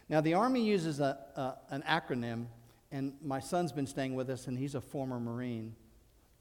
Now, 0.09 0.21
the 0.21 0.35
Army 0.35 0.65
uses 0.65 1.01
a, 1.01 1.19
a, 1.35 1.55
an 1.71 1.83
acronym, 1.83 2.47
and 2.91 3.15
my 3.23 3.41
son's 3.41 3.73
been 3.73 3.87
staying 3.87 4.15
with 4.15 4.31
us, 4.31 4.47
and 4.47 4.59
he's 4.59 4.75
a 4.75 4.81
former 4.81 5.19
Marine. 5.19 5.75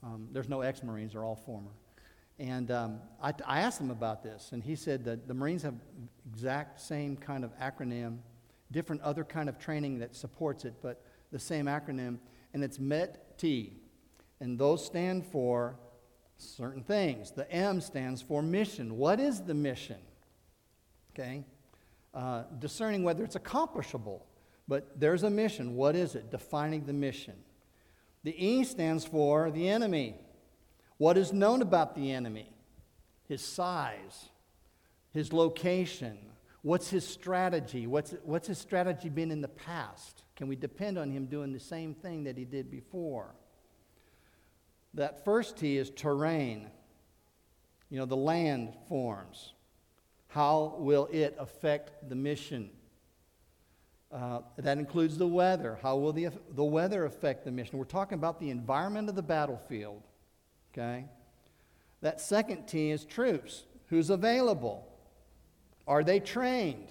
Um, 0.04 0.28
there's 0.32 0.50
no 0.50 0.62
ex 0.62 0.84
Marines, 0.84 1.14
they're 1.14 1.24
all 1.24 1.36
former. 1.36 1.72
And 2.38 2.70
um, 2.70 3.00
I, 3.22 3.34
I, 3.46 3.62
asked 3.62 3.80
him 3.80 3.92
about 3.92 4.22
this, 4.22 4.52
and 4.52 4.62
he 4.62 4.76
said 4.76 5.06
that 5.06 5.28
the 5.28 5.34
Marines 5.34 5.64
have 5.64 5.76
exact 6.32 6.82
same 6.82 7.16
kind 7.16 7.46
of 7.46 7.58
acronym, 7.60 8.18
different 8.72 9.02
other 9.04 9.24
kind 9.24 9.48
of 9.48 9.58
training 9.58 10.00
that 10.00 10.16
supports 10.16 10.66
it, 10.66 10.74
but 10.82 11.02
the 11.32 11.40
same 11.40 11.66
acronym, 11.66 12.20
and 12.54 12.64
it's 12.64 12.78
MET-T. 12.78 13.74
And 14.42 14.60
those 14.60 14.86
stand 14.86 15.26
for 15.26 15.78
certain 16.38 16.84
things. 16.84 17.32
The 17.32 17.50
M 17.50 17.80
stands 17.80 18.22
for 18.22 18.42
mission. 18.42 18.98
What 18.98 19.22
is 19.22 19.42
the 19.42 19.54
mission? 19.54 19.98
Okay? 21.14 21.46
Uh, 22.14 22.44
discerning 22.60 23.04
whether 23.04 23.24
it's 23.24 23.36
accomplishable. 23.36 24.26
But 24.68 25.00
there's 25.00 25.24
a 25.24 25.30
mission. 25.30 25.76
What 25.76 25.96
is 25.96 26.16
it? 26.16 26.32
Defining 26.32 26.86
the 26.86 26.94
mission. 26.94 27.36
The 28.24 28.36
E 28.44 28.64
stands 28.64 29.06
for 29.06 29.52
the 29.52 29.70
enemy. 29.70 30.16
What 30.98 31.18
is 31.18 31.32
known 31.32 31.62
about 31.62 31.96
the 31.96 32.12
enemy? 32.12 32.50
His 33.28 33.44
size, 33.44 34.30
his 35.12 35.32
location. 35.34 36.18
What's 36.62 36.90
his 36.90 37.08
strategy? 37.08 37.86
What's, 37.86 38.16
what's 38.24 38.48
his 38.48 38.58
strategy 38.58 39.10
been 39.10 39.30
in 39.30 39.42
the 39.42 39.48
past? 39.48 40.24
Can 40.36 40.48
we 40.48 40.56
depend 40.56 40.98
on 40.98 41.12
him 41.12 41.28
doing 41.28 41.54
the 41.54 41.60
same 41.60 41.94
thing 41.94 42.24
that 42.24 42.38
he 42.38 42.46
did 42.46 42.72
before? 42.72 43.36
That 44.96 45.24
first 45.24 45.58
T 45.58 45.78
is 45.78 45.92
terrain. 45.92 46.68
You 47.90 48.00
know, 48.00 48.06
the 48.06 48.18
land 48.18 48.74
forms. 48.90 49.54
How 50.28 50.76
will 50.80 51.08
it 51.12 51.36
affect 51.38 52.10
the 52.10 52.16
mission? 52.16 52.72
Uh, 54.16 54.40
that 54.58 54.78
includes 54.78 55.18
the 55.18 55.28
weather. 55.28 55.78
How 55.82 55.98
will 55.98 56.14
the, 56.14 56.30
the 56.56 56.64
weather 56.64 57.04
affect 57.04 57.44
the 57.44 57.52
mission? 57.52 57.78
We're 57.78 57.84
talking 57.84 58.18
about 58.18 58.40
the 58.40 58.50
environment 58.50 59.10
of 59.10 59.16
the 59.16 59.22
battlefield. 59.22 60.04
Okay? 60.72 61.04
That 62.00 62.22
second 62.22 62.66
T 62.66 62.92
is 62.92 63.04
troops. 63.04 63.66
Who's 63.88 64.10
available? 64.10 64.88
Are 65.86 66.02
they 66.02 66.22
trained? 66.22 66.88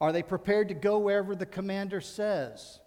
Are 0.00 0.12
they 0.12 0.22
prepared 0.22 0.68
to 0.68 0.74
go 0.74 1.00
wherever 1.00 1.34
the 1.34 1.46
commander 1.46 2.00
says? 2.00 2.78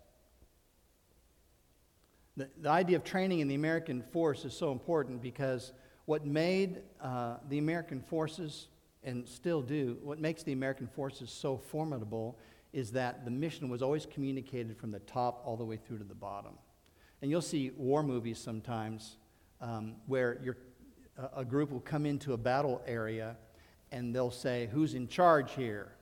The, 2.38 2.50
the 2.62 2.70
idea 2.70 2.96
of 2.96 3.04
training 3.04 3.42
in 3.42 3.50
the 3.50 3.56
American 3.56 4.02
force 4.02 4.46
is 4.46 4.54
so 4.54 4.72
important 4.72 5.22
because 5.22 5.74
what 6.06 6.26
made 6.26 6.82
uh, 7.02 7.38
the 7.50 7.58
American 7.58 8.00
forces, 8.00 8.70
and 9.04 9.28
still 9.28 9.62
do, 9.62 9.98
what 10.02 10.20
makes 10.20 10.44
the 10.44 10.52
American 10.52 10.88
forces 10.88 11.30
so 11.30 11.58
formidable 11.58 12.38
is 12.74 12.92
that 12.92 13.26
the 13.26 13.32
mission 13.32 13.70
was 13.70 13.82
always 13.82 14.06
communicated 14.06 14.78
from 14.78 14.92
the 14.92 15.00
top 15.00 15.42
all 15.46 15.56
the 15.56 15.66
way 15.66 15.78
through 15.78 15.98
to 15.98 16.04
the 16.04 16.16
bottom. 16.16 16.54
And 17.22 17.32
you'll 17.32 17.42
see 17.42 17.72
war 17.78 18.04
movies 18.04 18.38
sometimes 18.38 19.18
um, 19.62 19.96
where 20.06 20.58
a 21.36 21.44
group 21.44 21.72
will 21.72 21.80
come 21.80 22.06
into 22.06 22.34
a 22.34 22.38
battle 22.38 22.82
area 22.86 23.38
and 23.92 24.14
they'll 24.14 24.32
say, 24.32 24.70
Who's 24.72 24.94
in 24.94 25.08
charge 25.08 25.54
here? 25.54 25.94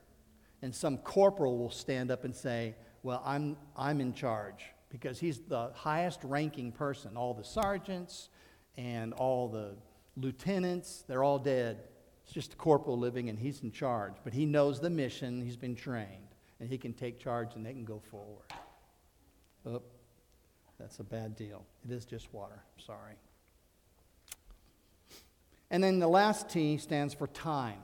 And 0.61 0.73
some 0.73 0.97
corporal 0.97 1.57
will 1.57 1.69
stand 1.69 2.11
up 2.11 2.25
and 2.25 2.35
say, 2.35 2.75
Well, 3.03 3.21
I'm, 3.25 3.55
I'm 3.77 4.01
in 4.01 4.13
charge 4.13 4.65
because 4.89 5.19
he's 5.19 5.39
the 5.39 5.71
highest 5.73 6.19
ranking 6.23 6.71
person. 6.71 7.15
All 7.15 7.33
the 7.33 7.43
sergeants 7.43 8.29
and 8.75 9.13
all 9.13 9.47
the 9.47 9.75
lieutenants, 10.17 11.03
they're 11.07 11.23
all 11.23 11.39
dead. 11.39 11.83
It's 12.25 12.33
just 12.33 12.53
a 12.53 12.57
corporal 12.57 12.99
living 12.99 13.29
and 13.29 13.39
he's 13.39 13.61
in 13.61 13.71
charge. 13.71 14.15
But 14.23 14.33
he 14.33 14.45
knows 14.45 14.81
the 14.81 14.89
mission, 14.89 15.41
he's 15.41 15.55
been 15.55 15.75
trained, 15.75 16.35
and 16.59 16.69
he 16.69 16.77
can 16.77 16.91
take 16.93 17.19
charge 17.19 17.55
and 17.55 17.65
they 17.65 17.71
can 17.71 17.85
go 17.85 18.01
forward. 18.11 18.51
Oh, 19.65 19.81
that's 20.77 20.99
a 20.99 21.03
bad 21.03 21.35
deal. 21.37 21.65
It 21.87 21.91
is 21.91 22.05
just 22.05 22.33
water. 22.33 22.61
Sorry. 22.77 23.13
And 25.71 25.83
then 25.83 25.99
the 25.99 26.07
last 26.07 26.49
T 26.49 26.77
stands 26.77 27.13
for 27.13 27.27
time. 27.27 27.79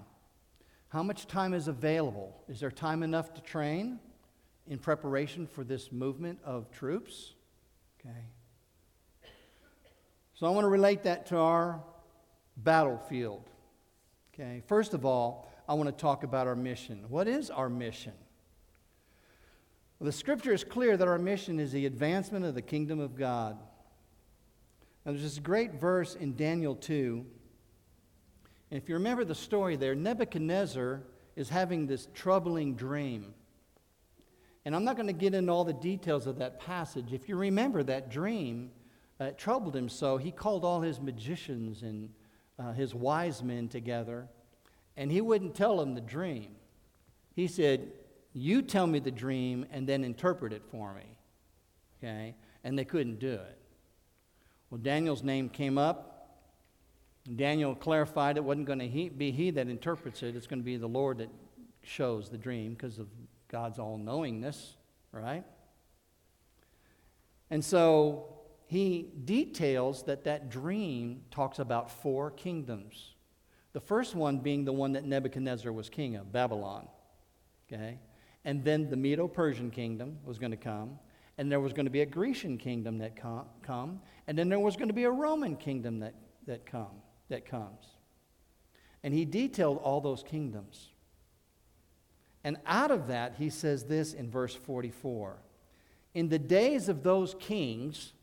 How 0.89 1.03
much 1.03 1.27
time 1.27 1.53
is 1.53 1.67
available? 1.67 2.43
Is 2.49 2.59
there 2.59 2.71
time 2.71 3.01
enough 3.01 3.33
to 3.35 3.41
train? 3.41 3.99
in 4.67 4.77
preparation 4.77 5.47
for 5.47 5.63
this 5.63 5.91
movement 5.91 6.39
of 6.45 6.71
troops. 6.71 7.33
Okay. 7.99 8.15
So 10.33 10.47
I 10.47 10.49
want 10.51 10.63
to 10.63 10.69
relate 10.69 11.03
that 11.03 11.25
to 11.27 11.37
our 11.37 11.81
battlefield. 12.55 13.49
Okay. 14.33 14.61
First 14.67 14.93
of 14.93 15.05
all, 15.05 15.51
I 15.67 15.73
want 15.73 15.89
to 15.89 16.01
talk 16.01 16.23
about 16.23 16.47
our 16.47 16.55
mission. 16.55 17.05
What 17.09 17.27
is 17.27 17.49
our 17.49 17.69
mission? 17.69 18.13
Well, 19.99 20.05
the 20.05 20.11
scripture 20.13 20.53
is 20.53 20.63
clear 20.63 20.95
that 20.95 21.07
our 21.07 21.19
mission 21.19 21.59
is 21.59 21.73
the 21.73 21.85
advancement 21.85 22.45
of 22.45 22.55
the 22.55 22.61
kingdom 22.61 22.99
of 22.99 23.15
God. 23.15 23.57
Now, 25.05 25.11
there's 25.11 25.23
this 25.23 25.39
great 25.39 25.73
verse 25.73 26.15
in 26.15 26.35
Daniel 26.35 26.75
2. 26.75 27.25
And 28.71 28.81
if 28.81 28.87
you 28.87 28.95
remember 28.95 29.25
the 29.25 29.35
story 29.35 29.75
there, 29.75 29.95
Nebuchadnezzar 29.95 31.03
is 31.35 31.49
having 31.49 31.87
this 31.87 32.07
troubling 32.13 32.75
dream. 32.75 33.33
And 34.63 34.75
I'm 34.75 34.85
not 34.85 34.95
going 34.95 35.07
to 35.07 35.13
get 35.13 35.33
into 35.33 35.51
all 35.51 35.65
the 35.65 35.73
details 35.73 36.25
of 36.25 36.37
that 36.37 36.59
passage. 36.59 37.11
If 37.11 37.27
you 37.27 37.35
remember 37.35 37.83
that 37.83 38.09
dream, 38.09 38.71
uh, 39.19 39.25
it 39.25 39.37
troubled 39.37 39.75
him 39.75 39.89
so 39.89 40.17
he 40.17 40.31
called 40.31 40.63
all 40.63 40.81
his 40.81 41.01
magicians 41.01 41.81
and 41.81 42.09
uh, 42.61 42.73
his 42.73 42.93
wise 42.93 43.41
men 43.43 43.67
together, 43.67 44.27
and 44.95 45.11
he 45.11 45.21
wouldn't 45.21 45.55
tell 45.55 45.77
them 45.77 45.95
the 45.95 46.01
dream. 46.01 46.51
He 47.35 47.47
said, 47.47 47.91
You 48.33 48.61
tell 48.61 48.87
me 48.87 48.99
the 48.99 49.11
dream 49.11 49.65
and 49.71 49.87
then 49.87 50.03
interpret 50.03 50.53
it 50.53 50.63
for 50.69 50.93
me. 50.93 51.17
Okay? 51.97 52.35
And 52.63 52.77
they 52.77 52.85
couldn't 52.85 53.19
do 53.19 53.33
it. 53.33 53.57
Well, 54.69 54.79
Daniel's 54.79 55.23
name 55.23 55.49
came 55.49 55.77
up. 55.77 56.07
Daniel 57.35 57.75
clarified 57.75 58.37
it 58.37 58.43
wasn't 58.43 58.65
going 58.65 58.79
to 58.79 59.09
be 59.11 59.31
he 59.31 59.51
that 59.51 59.67
interprets 59.67 60.23
it, 60.23 60.35
it's 60.35 60.47
going 60.47 60.59
to 60.59 60.65
be 60.65 60.77
the 60.77 60.87
Lord 60.87 61.19
that 61.19 61.29
shows 61.83 62.29
the 62.29 62.37
dream 62.37 62.73
because 62.73 62.97
of 62.97 63.07
God's 63.47 63.79
all 63.79 63.97
knowingness, 63.97 64.75
right? 65.11 65.43
And 67.51 67.63
so 67.63 68.40
he 68.71 69.09
details 69.25 70.03
that 70.03 70.23
that 70.23 70.49
dream 70.49 71.23
talks 71.29 71.59
about 71.59 71.91
four 71.91 72.31
kingdoms. 72.31 73.15
The 73.73 73.81
first 73.81 74.15
one 74.15 74.37
being 74.37 74.63
the 74.63 74.71
one 74.71 74.93
that 74.93 75.03
Nebuchadnezzar 75.03 75.73
was 75.73 75.89
king 75.89 76.15
of, 76.15 76.31
Babylon. 76.31 76.87
Okay? 77.67 77.99
And 78.45 78.63
then 78.63 78.89
the 78.89 78.95
Medo 78.95 79.27
Persian 79.27 79.71
kingdom 79.71 80.19
was 80.23 80.39
going 80.39 80.51
to 80.51 80.57
come. 80.57 80.97
And 81.37 81.51
there 81.51 81.59
was 81.59 81.73
going 81.73 81.85
to 81.85 81.91
be 81.91 81.99
a 81.99 82.05
Grecian 82.05 82.57
kingdom 82.57 82.97
that 82.99 83.17
com- 83.17 83.47
come. 83.61 83.99
And 84.27 84.37
then 84.37 84.47
there 84.47 84.57
was 84.57 84.77
going 84.77 84.87
to 84.87 84.93
be 84.93 85.03
a 85.03 85.11
Roman 85.11 85.57
kingdom 85.57 85.99
that, 85.99 86.13
that, 86.47 86.65
come, 86.65 87.01
that 87.27 87.45
comes. 87.45 87.85
And 89.03 89.13
he 89.13 89.25
detailed 89.25 89.79
all 89.79 89.99
those 89.99 90.23
kingdoms. 90.23 90.91
And 92.45 92.55
out 92.65 92.89
of 92.91 93.07
that, 93.07 93.35
he 93.37 93.49
says 93.49 93.83
this 93.83 94.13
in 94.13 94.31
verse 94.31 94.55
44 94.55 95.39
In 96.13 96.29
the 96.29 96.39
days 96.39 96.87
of 96.87 97.03
those 97.03 97.35
kings, 97.37 98.13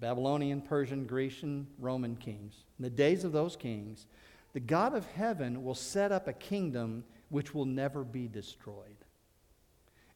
Babylonian, 0.00 0.60
Persian, 0.60 1.06
Grecian, 1.06 1.66
Roman 1.78 2.16
kings, 2.16 2.64
in 2.78 2.82
the 2.82 2.90
days 2.90 3.24
of 3.24 3.32
those 3.32 3.56
kings, 3.56 4.06
the 4.52 4.60
God 4.60 4.94
of 4.94 5.06
heaven 5.12 5.64
will 5.64 5.74
set 5.74 6.12
up 6.12 6.28
a 6.28 6.32
kingdom 6.32 7.04
which 7.28 7.54
will 7.54 7.64
never 7.64 8.04
be 8.04 8.28
destroyed. 8.28 8.96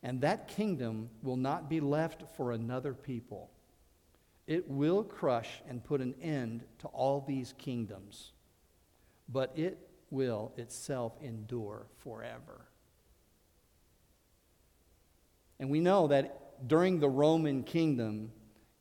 And 0.03 0.21
that 0.21 0.49
kingdom 0.49 1.11
will 1.23 1.37
not 1.37 1.69
be 1.69 1.81
left 1.81 2.23
for 2.37 2.53
another 2.53 2.95
people. 2.95 3.51
It 4.47 4.69
will 4.69 5.05
crush 5.05 5.63
and 5.69 5.85
put 5.85 6.01
an 6.01 6.15
end 6.23 6.65
to 6.81 6.87
all 6.89 7.25
these 7.27 7.55
kingdoms. 7.59 8.33
but 9.33 9.53
it 9.57 9.79
will 10.11 10.53
itself 10.57 11.13
endure 11.23 11.87
forever. 12.03 12.67
And 15.59 15.71
we 15.71 15.81
know 15.81 16.09
that 16.09 16.67
during 16.67 16.99
the 16.99 17.09
Roman 17.09 17.63
kingdom 17.63 18.33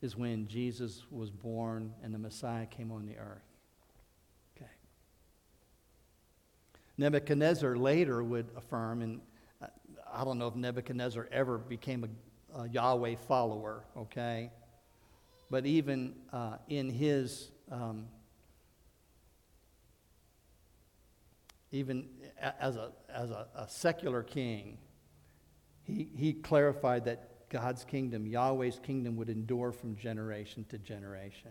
is 0.02 0.16
when 0.16 0.48
Jesus 0.48 1.04
was 1.10 1.30
born 1.30 1.92
and 2.02 2.14
the 2.14 2.18
Messiah 2.18 2.66
came 2.66 2.90
on 2.90 3.06
the 3.06 3.16
earth. 3.16 3.42
Okay. 4.56 4.70
Nebuchadnezzar 6.96 7.76
later 7.76 8.22
would 8.22 8.48
affirm, 8.56 9.02
and 9.02 9.20
I 10.12 10.24
don't 10.24 10.38
know 10.38 10.48
if 10.48 10.54
Nebuchadnezzar 10.54 11.28
ever 11.30 11.58
became 11.58 12.04
a, 12.54 12.60
a 12.62 12.68
Yahweh 12.68 13.16
follower, 13.28 13.84
okay? 13.96 14.50
But 15.50 15.66
even 15.66 16.14
uh, 16.32 16.56
in 16.68 16.88
his, 16.88 17.50
um, 17.70 18.06
even 21.72 22.08
as 22.40 22.76
a, 22.76 22.92
as 23.12 23.30
a, 23.30 23.48
a 23.54 23.68
secular 23.68 24.22
king, 24.22 24.78
he, 25.84 26.08
he 26.16 26.32
clarified 26.32 27.04
that 27.04 27.29
God's 27.50 27.84
kingdom, 27.84 28.26
Yahweh's 28.26 28.80
kingdom, 28.82 29.16
would 29.16 29.28
endure 29.28 29.72
from 29.72 29.96
generation 29.96 30.64
to 30.70 30.78
generation. 30.78 31.50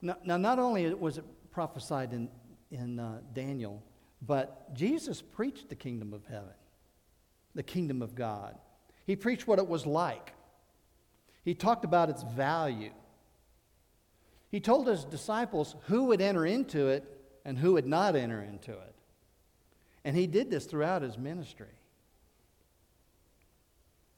Now, 0.00 0.16
now 0.24 0.36
not 0.36 0.58
only 0.58 0.92
was 0.94 1.18
it 1.18 1.24
prophesied 1.50 2.12
in, 2.12 2.28
in 2.70 2.98
uh, 2.98 3.18
Daniel, 3.34 3.82
but 4.22 4.72
Jesus 4.74 5.20
preached 5.20 5.68
the 5.68 5.74
kingdom 5.74 6.14
of 6.14 6.24
heaven, 6.26 6.54
the 7.54 7.62
kingdom 7.62 8.00
of 8.00 8.14
God. 8.14 8.56
He 9.04 9.16
preached 9.16 9.46
what 9.46 9.58
it 9.58 9.68
was 9.68 9.84
like. 9.84 10.32
He 11.44 11.54
talked 11.54 11.84
about 11.84 12.08
its 12.08 12.22
value. 12.22 12.92
He 14.50 14.60
told 14.60 14.86
his 14.86 15.04
disciples 15.04 15.74
who 15.86 16.04
would 16.04 16.20
enter 16.20 16.46
into 16.46 16.88
it 16.88 17.04
and 17.44 17.58
who 17.58 17.74
would 17.74 17.86
not 17.86 18.16
enter 18.16 18.40
into 18.40 18.72
it. 18.72 18.94
And 20.04 20.16
he 20.16 20.26
did 20.26 20.50
this 20.50 20.66
throughout 20.66 21.02
his 21.02 21.18
ministry. 21.18 21.66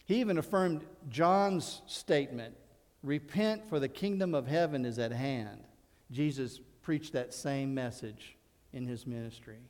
He 0.06 0.20
even 0.20 0.38
affirmed 0.38 0.84
John's 1.08 1.82
statement 1.86 2.56
repent, 3.02 3.68
for 3.68 3.78
the 3.78 3.88
kingdom 3.88 4.34
of 4.34 4.46
heaven 4.46 4.84
is 4.84 4.98
at 4.98 5.12
hand. 5.12 5.62
Jesus 6.10 6.60
preached 6.82 7.12
that 7.12 7.32
same 7.32 7.74
message 7.74 8.36
in 8.72 8.86
his 8.86 9.06
ministry. 9.06 9.60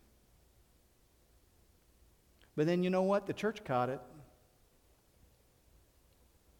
But 2.57 2.67
then 2.67 2.83
you 2.83 2.91
know 2.91 3.03
what? 3.03 3.27
The 3.27 3.35
church 3.35 3.65
caught 3.65 3.91
it. 3.91 4.01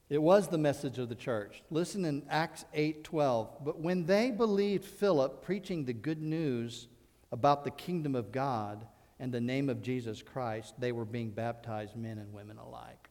It 0.09 0.23
was 0.23 0.49
the 0.49 0.59
message 0.59 0.99
of 0.99 1.09
the 1.09 1.15
church. 1.15 1.63
Listen 1.71 2.05
in 2.05 2.27
Acts 2.29 2.65
8:12. 2.75 3.65
But 3.65 3.81
when 3.81 4.05
they 4.05 4.31
believed 4.31 4.85
Philip 4.85 5.43
preaching 5.43 5.85
the 5.85 5.93
good 5.93 6.23
news 6.23 6.89
about 7.33 7.65
the 7.65 7.71
kingdom 7.71 8.15
of 8.15 8.31
God 8.31 8.87
and 9.19 9.33
the 9.33 9.41
name 9.41 9.69
of 9.69 9.83
Jesus 9.83 10.23
Christ, 10.23 10.79
they 10.79 10.93
were 10.93 11.05
being 11.05 11.31
baptized 11.31 11.97
men 11.97 12.19
and 12.19 12.33
women 12.33 12.59
alike. 12.59 13.06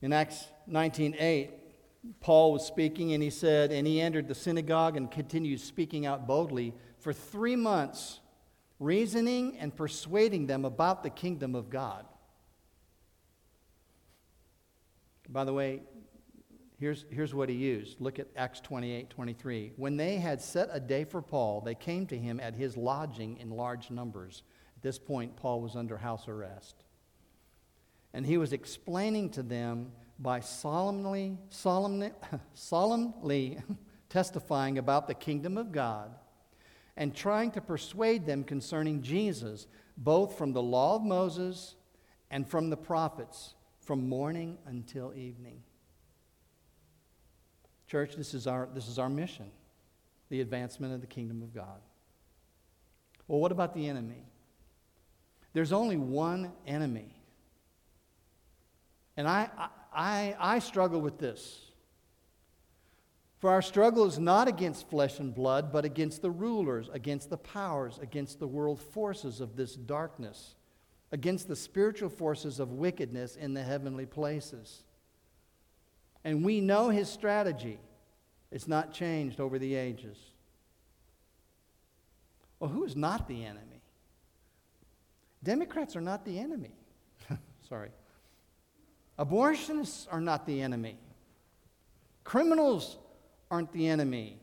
In 0.00 0.12
Acts 0.12 0.46
19:8, 0.70 1.50
Paul 2.20 2.52
was 2.52 2.64
speaking 2.64 3.12
and 3.12 3.22
he 3.22 3.30
said, 3.30 3.72
and 3.72 3.86
he 3.86 4.00
entered 4.00 4.28
the 4.28 4.34
synagogue 4.34 4.96
and 4.96 5.10
continued 5.10 5.60
speaking 5.60 6.06
out 6.06 6.26
boldly 6.26 6.74
for 6.98 7.12
3 7.12 7.56
months, 7.56 8.20
reasoning 8.78 9.58
and 9.58 9.74
persuading 9.74 10.46
them 10.46 10.64
about 10.64 11.02
the 11.02 11.10
kingdom 11.10 11.54
of 11.54 11.68
God. 11.68 12.06
By 15.28 15.44
the 15.44 15.52
way, 15.52 15.82
here's, 16.78 17.04
here's 17.10 17.34
what 17.34 17.48
he 17.48 17.56
used. 17.56 18.00
Look 18.00 18.18
at 18.18 18.28
Acts 18.36 18.60
28 18.60 19.10
23. 19.10 19.72
When 19.76 19.96
they 19.96 20.16
had 20.16 20.40
set 20.40 20.68
a 20.72 20.80
day 20.80 21.04
for 21.04 21.20
Paul, 21.20 21.60
they 21.60 21.74
came 21.74 22.06
to 22.06 22.16
him 22.16 22.40
at 22.40 22.54
his 22.54 22.76
lodging 22.76 23.36
in 23.38 23.50
large 23.50 23.90
numbers. 23.90 24.42
At 24.76 24.82
this 24.82 24.98
point, 24.98 25.36
Paul 25.36 25.60
was 25.60 25.76
under 25.76 25.98
house 25.98 26.28
arrest. 26.28 26.84
And 28.12 28.24
he 28.26 28.38
was 28.38 28.52
explaining 28.52 29.30
to 29.30 29.42
them 29.42 29.92
by 30.18 30.40
solemnly, 30.40 31.38
solemnly, 31.48 32.10
solemnly 32.54 33.58
testifying 34.08 34.78
about 34.78 35.06
the 35.06 35.14
kingdom 35.14 35.56
of 35.56 35.72
God 35.72 36.14
and 36.96 37.14
trying 37.14 37.50
to 37.52 37.60
persuade 37.60 38.26
them 38.26 38.42
concerning 38.42 39.02
Jesus, 39.02 39.66
both 39.96 40.36
from 40.36 40.52
the 40.52 40.62
law 40.62 40.96
of 40.96 41.02
Moses 41.02 41.76
and 42.30 42.48
from 42.48 42.70
the 42.70 42.76
prophets 42.76 43.54
from 43.88 44.06
morning 44.06 44.58
until 44.66 45.14
evening. 45.14 45.62
Church, 47.86 48.16
this 48.16 48.34
is 48.34 48.46
our, 48.46 48.68
this 48.74 48.86
is 48.86 48.98
our 48.98 49.08
mission 49.08 49.50
the 50.28 50.42
advancement 50.42 50.92
of 50.92 51.00
the 51.00 51.06
kingdom 51.06 51.40
of 51.40 51.54
God. 51.54 51.80
Well, 53.26 53.40
what 53.40 53.50
about 53.50 53.72
the 53.72 53.88
enemy? 53.88 54.26
There's 55.54 55.72
only 55.72 55.96
one 55.96 56.52
enemy. 56.66 57.17
And 59.18 59.28
I, 59.28 59.50
I, 59.92 60.34
I 60.40 60.58
struggle 60.60 61.02
with 61.02 61.18
this. 61.18 61.66
For 63.40 63.50
our 63.50 63.60
struggle 63.60 64.06
is 64.06 64.18
not 64.18 64.48
against 64.48 64.88
flesh 64.88 65.18
and 65.18 65.34
blood, 65.34 65.70
but 65.70 65.84
against 65.84 66.22
the 66.22 66.30
rulers, 66.30 66.88
against 66.90 67.28
the 67.28 67.36
powers, 67.36 67.98
against 68.00 68.40
the 68.40 68.48
world 68.48 68.80
forces 68.80 69.42
of 69.42 69.56
this 69.56 69.74
darkness 69.74 70.54
against 71.12 71.48
the 71.48 71.56
spiritual 71.56 72.10
forces 72.10 72.60
of 72.60 72.72
wickedness 72.72 73.36
in 73.36 73.54
the 73.54 73.62
heavenly 73.62 74.06
places. 74.06 74.82
And 76.24 76.44
we 76.44 76.60
know 76.60 76.90
his 76.90 77.08
strategy. 77.08 77.78
It's 78.50 78.68
not 78.68 78.92
changed 78.92 79.40
over 79.40 79.58
the 79.58 79.74
ages. 79.74 80.18
Well, 82.60 82.70
who 82.70 82.84
is 82.84 82.96
not 82.96 83.28
the 83.28 83.44
enemy? 83.44 83.82
Democrats 85.42 85.96
are 85.96 86.00
not 86.00 86.24
the 86.24 86.38
enemy. 86.38 86.74
Sorry. 87.68 87.90
Abortionists 89.18 90.06
are 90.10 90.20
not 90.20 90.46
the 90.46 90.62
enemy. 90.62 90.98
Criminals 92.24 92.98
aren't 93.50 93.72
the 93.72 93.88
enemy. 93.88 94.38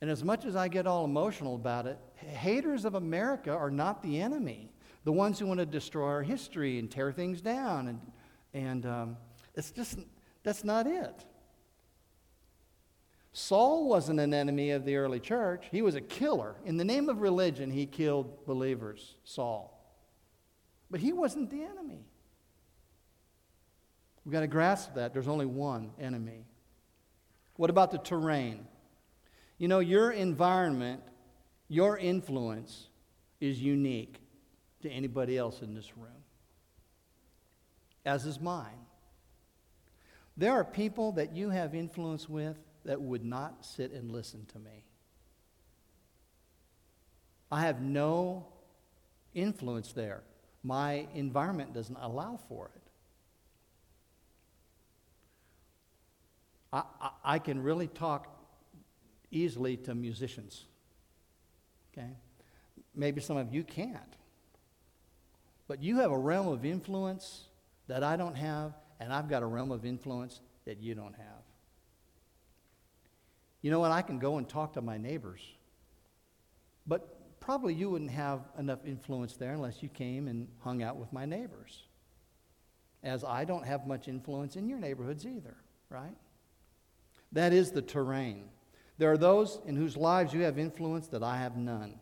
And 0.00 0.10
as 0.10 0.22
much 0.22 0.44
as 0.44 0.54
I 0.54 0.68
get 0.68 0.86
all 0.86 1.04
emotional 1.04 1.56
about 1.56 1.86
it, 1.86 1.98
haters 2.14 2.84
of 2.84 2.94
America 2.94 3.50
are 3.50 3.70
not 3.70 4.02
the 4.02 4.20
enemy 4.20 4.70
the 5.08 5.12
ones 5.12 5.38
who 5.38 5.46
want 5.46 5.58
to 5.58 5.64
destroy 5.64 6.04
our 6.04 6.22
history 6.22 6.78
and 6.78 6.90
tear 6.90 7.10
things 7.12 7.40
down. 7.40 7.88
And, 7.88 8.00
and 8.52 8.84
um, 8.84 9.16
it's 9.54 9.70
just, 9.70 9.98
that's 10.42 10.64
not 10.64 10.86
it. 10.86 11.24
Saul 13.32 13.88
wasn't 13.88 14.20
an 14.20 14.34
enemy 14.34 14.72
of 14.72 14.84
the 14.84 14.96
early 14.96 15.18
church, 15.18 15.66
he 15.70 15.80
was 15.80 15.94
a 15.94 16.02
killer. 16.02 16.56
In 16.66 16.76
the 16.76 16.84
name 16.84 17.08
of 17.08 17.22
religion, 17.22 17.70
he 17.70 17.86
killed 17.86 18.44
believers, 18.44 19.14
Saul. 19.24 19.74
But 20.90 21.00
he 21.00 21.14
wasn't 21.14 21.48
the 21.48 21.62
enemy. 21.62 22.04
We've 24.28 24.34
got 24.34 24.40
to 24.40 24.46
grasp 24.46 24.96
that. 24.96 25.14
There's 25.14 25.26
only 25.26 25.46
one 25.46 25.92
enemy. 25.98 26.44
What 27.56 27.70
about 27.70 27.92
the 27.92 27.96
terrain? 27.96 28.66
You 29.56 29.68
know, 29.68 29.78
your 29.78 30.10
environment, 30.10 31.00
your 31.66 31.96
influence 31.96 32.88
is 33.40 33.58
unique 33.58 34.20
to 34.82 34.90
anybody 34.90 35.38
else 35.38 35.62
in 35.62 35.72
this 35.72 35.96
room, 35.96 36.24
as 38.04 38.26
is 38.26 38.38
mine. 38.38 38.84
There 40.36 40.52
are 40.52 40.64
people 40.64 41.12
that 41.12 41.34
you 41.34 41.48
have 41.48 41.74
influence 41.74 42.28
with 42.28 42.58
that 42.84 43.00
would 43.00 43.24
not 43.24 43.64
sit 43.64 43.92
and 43.92 44.12
listen 44.12 44.44
to 44.52 44.58
me. 44.58 44.84
I 47.50 47.62
have 47.62 47.80
no 47.80 48.44
influence 49.32 49.94
there. 49.94 50.20
My 50.62 51.06
environment 51.14 51.72
doesn't 51.72 51.96
allow 51.98 52.38
for 52.46 52.70
it. 52.74 52.77
I, 56.72 56.82
I, 57.24 57.38
can 57.38 57.62
really 57.62 57.86
talk 57.86 58.28
easily 59.30 59.76
to 59.78 59.94
musicians. 59.94 60.64
Okay? 61.92 62.10
Maybe 62.94 63.20
some 63.20 63.36
of 63.36 63.54
you 63.54 63.64
can't. 63.64 64.16
But 65.66 65.82
you 65.82 65.96
have 65.96 66.10
a 66.10 66.18
realm 66.18 66.48
of 66.48 66.64
influence 66.64 67.44
that 67.86 68.02
I 68.02 68.16
don't 68.16 68.34
have, 68.34 68.74
and 69.00 69.12
I've 69.12 69.28
got 69.28 69.42
a 69.42 69.46
realm 69.46 69.70
of 69.70 69.84
influence 69.84 70.40
that 70.66 70.78
you 70.78 70.94
don't 70.94 71.14
have. 71.14 71.42
You 73.62 73.70
know 73.70 73.80
what? 73.80 73.90
I 73.90 74.02
can 74.02 74.18
go 74.18 74.38
and 74.38 74.48
talk 74.48 74.74
to 74.74 74.82
my 74.82 74.98
neighbors, 74.98 75.40
but 76.86 77.40
probably 77.40 77.74
you 77.74 77.90
wouldn't 77.90 78.10
have 78.10 78.40
enough 78.58 78.80
influence 78.84 79.36
there 79.36 79.52
unless 79.52 79.82
you 79.82 79.88
came 79.88 80.28
and 80.28 80.48
hung 80.60 80.82
out 80.82 80.96
with 80.96 81.12
my 81.12 81.24
neighbors. 81.24 81.84
As 83.02 83.24
I 83.24 83.44
don't 83.44 83.64
have 83.64 83.86
much 83.86 84.08
influence 84.08 84.56
in 84.56 84.68
your 84.68 84.78
neighborhoods 84.78 85.24
either, 85.24 85.56
right? 85.88 86.14
That 87.32 87.52
is 87.52 87.70
the 87.70 87.82
terrain. 87.82 88.44
There 88.98 89.12
are 89.12 89.18
those 89.18 89.60
in 89.66 89.76
whose 89.76 89.96
lives 89.96 90.32
you 90.32 90.42
have 90.42 90.58
influence 90.58 91.08
that 91.08 91.22
I 91.22 91.38
have 91.38 91.56
none. 91.56 91.98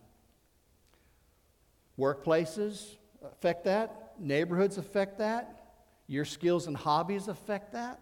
Workplaces, 1.99 2.97
affect 3.23 3.65
that. 3.65 4.13
Neighborhoods 4.19 4.77
affect 4.77 5.17
that. 5.19 5.73
Your 6.07 6.25
skills 6.25 6.67
and 6.67 6.77
hobbies 6.77 7.27
affect 7.27 7.73
that. 7.73 7.99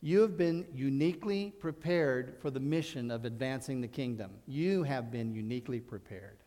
You 0.00 0.20
have 0.20 0.36
been 0.36 0.66
uniquely 0.74 1.50
prepared 1.58 2.36
for 2.40 2.50
the 2.50 2.60
mission 2.60 3.10
of 3.10 3.24
advancing 3.24 3.80
the 3.80 3.88
kingdom. 3.88 4.32
You 4.46 4.82
have 4.82 5.10
been 5.10 5.34
uniquely 5.34 5.80
prepared. 5.80 6.38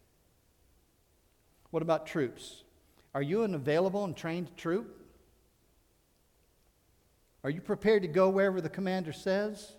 What 1.71 1.81
about 1.81 2.05
troops? 2.05 2.63
Are 3.13 3.21
you 3.21 3.43
an 3.43 3.55
available 3.55 4.03
and 4.03 4.15
trained 4.15 4.55
troop? 4.57 4.96
Are 7.43 7.49
you 7.49 7.61
prepared 7.61 8.01
to 8.01 8.07
go 8.07 8.29
wherever 8.29 8.61
the 8.61 8.69
commander 8.69 9.13
says? 9.13 9.73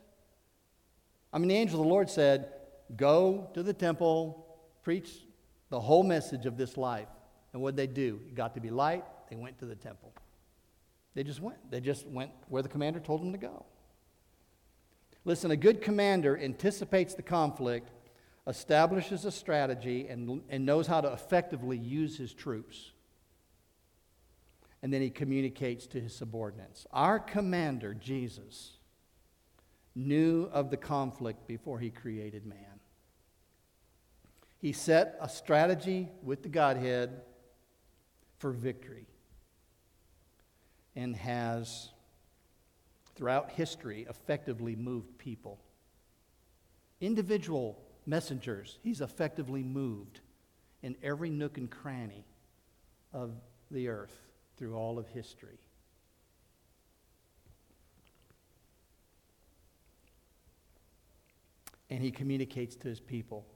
I 1.32 1.38
mean, 1.38 1.48
the 1.48 1.56
angel 1.56 1.80
of 1.80 1.86
the 1.86 1.90
Lord 1.90 2.08
said, 2.08 2.52
Go 2.96 3.50
to 3.54 3.62
the 3.62 3.74
temple, 3.74 4.46
preach 4.82 5.10
the 5.68 5.80
whole 5.80 6.02
message 6.02 6.46
of 6.46 6.56
this 6.56 6.76
life. 6.76 7.08
And 7.52 7.60
what 7.60 7.76
did 7.76 7.82
they 7.82 7.92
do? 7.92 8.20
It 8.28 8.34
got 8.34 8.54
to 8.54 8.60
be 8.60 8.70
light, 8.70 9.04
they 9.28 9.36
went 9.36 9.58
to 9.58 9.66
the 9.66 9.76
temple. 9.76 10.12
They 11.14 11.24
just 11.24 11.40
went. 11.40 11.70
They 11.70 11.80
just 11.80 12.06
went 12.06 12.30
where 12.48 12.62
the 12.62 12.68
commander 12.68 13.00
told 13.00 13.20
them 13.20 13.32
to 13.32 13.38
go. 13.38 13.66
Listen, 15.24 15.50
a 15.50 15.56
good 15.56 15.82
commander 15.82 16.38
anticipates 16.38 17.14
the 17.14 17.22
conflict, 17.22 17.90
establishes 18.46 19.24
a 19.24 19.32
strategy, 19.32 20.06
and, 20.08 20.42
and 20.48 20.64
knows 20.64 20.86
how 20.86 21.00
to 21.00 21.12
effectively 21.12 21.76
use 21.76 22.16
his 22.16 22.32
troops. 22.32 22.92
And 24.82 24.92
then 24.92 25.02
he 25.02 25.10
communicates 25.10 25.86
to 25.88 26.00
his 26.00 26.14
subordinates. 26.14 26.86
Our 26.92 27.18
commander, 27.18 27.94
Jesus, 27.94 28.78
knew 29.94 30.48
of 30.52 30.70
the 30.70 30.76
conflict 30.76 31.48
before 31.48 31.80
he 31.80 31.90
created 31.90 32.46
man. 32.46 32.80
He 34.58 34.72
set 34.72 35.16
a 35.20 35.28
strategy 35.28 36.08
with 36.22 36.42
the 36.42 36.48
Godhead 36.48 37.22
for 38.38 38.52
victory 38.52 39.06
and 40.94 41.14
has, 41.16 41.90
throughout 43.14 43.50
history, 43.52 44.06
effectively 44.08 44.76
moved 44.76 45.18
people. 45.18 45.60
Individual 47.00 47.80
messengers, 48.06 48.78
he's 48.82 49.00
effectively 49.00 49.62
moved 49.62 50.20
in 50.82 50.96
every 51.02 51.30
nook 51.30 51.58
and 51.58 51.70
cranny 51.70 52.24
of 53.12 53.32
the 53.70 53.88
earth 53.88 54.27
through 54.58 54.74
all 54.74 54.98
of 54.98 55.08
history. 55.08 55.58
And 61.90 62.02
he 62.02 62.10
communicates 62.10 62.76
to 62.76 62.88
his 62.88 63.00
people. 63.00 63.46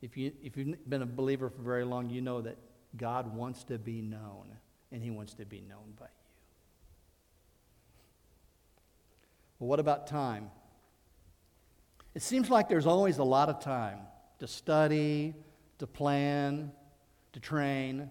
If, 0.00 0.16
you, 0.16 0.32
if 0.42 0.56
you've 0.56 0.88
been 0.88 1.02
a 1.02 1.06
believer 1.06 1.50
for 1.50 1.62
very 1.62 1.84
long, 1.84 2.08
you 2.08 2.20
know 2.20 2.40
that 2.40 2.56
God 2.96 3.34
wants 3.34 3.64
to 3.64 3.78
be 3.78 4.00
known, 4.00 4.46
and 4.92 5.02
he 5.02 5.10
wants 5.10 5.34
to 5.34 5.44
be 5.44 5.60
known 5.60 5.94
by 5.98 6.06
you. 6.06 6.10
Well, 9.58 9.68
what 9.68 9.80
about 9.80 10.06
time? 10.06 10.50
It 12.14 12.22
seems 12.22 12.48
like 12.48 12.68
there's 12.68 12.86
always 12.86 13.18
a 13.18 13.24
lot 13.24 13.48
of 13.48 13.60
time 13.60 13.98
to 14.38 14.46
study, 14.46 15.34
to 15.78 15.86
plan, 15.86 16.72
to 17.32 17.40
train. 17.40 18.10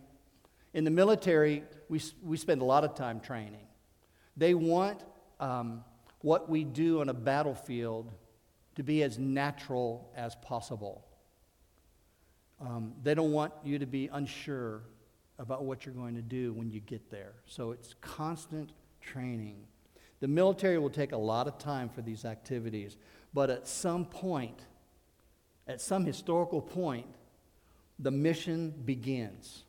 In 0.76 0.84
the 0.84 0.92
military, 0.92 1.64
we, 1.88 2.02
we 2.22 2.36
spend 2.36 2.62
a 2.62 2.66
lot 2.66 2.84
of 2.84 2.96
time 2.96 3.22
training. 3.22 3.66
They 4.36 4.54
want 4.54 5.06
um, 5.40 5.86
what 6.20 6.50
we 6.50 6.66
do 6.66 7.00
on 7.00 7.08
a 7.08 7.14
battlefield 7.14 8.12
to 8.76 8.84
be 8.84 9.02
as 9.02 9.18
natural 9.18 10.12
as 10.18 10.36
possible. 10.36 11.08
Um, 12.60 12.92
they 13.02 13.14
don't 13.14 13.32
want 13.32 13.54
you 13.64 13.80
to 13.80 13.86
be 13.86 14.10
unsure 14.12 14.82
about 15.40 15.64
what 15.64 15.86
you're 15.86 15.96
going 15.96 16.16
to 16.16 16.22
do 16.22 16.52
when 16.52 16.70
you 16.70 16.82
get 16.82 17.10
there. 17.10 17.36
So 17.46 17.72
it's 17.72 17.96
constant 18.02 18.72
training. 19.00 19.56
The 20.20 20.28
military 20.28 20.78
will 20.78 20.90
take 20.90 21.14
a 21.14 21.18
lot 21.18 21.48
of 21.48 21.58
time 21.58 21.88
for 21.88 22.02
these 22.02 22.26
activities, 22.26 22.98
but 23.34 23.50
at 23.50 23.66
some 23.66 24.04
point, 24.04 24.60
at 25.70 25.80
some 25.80 26.04
historical 26.04 26.62
point, 26.62 27.08
the 27.98 28.12
mission 28.12 28.74
begins. 28.84 29.65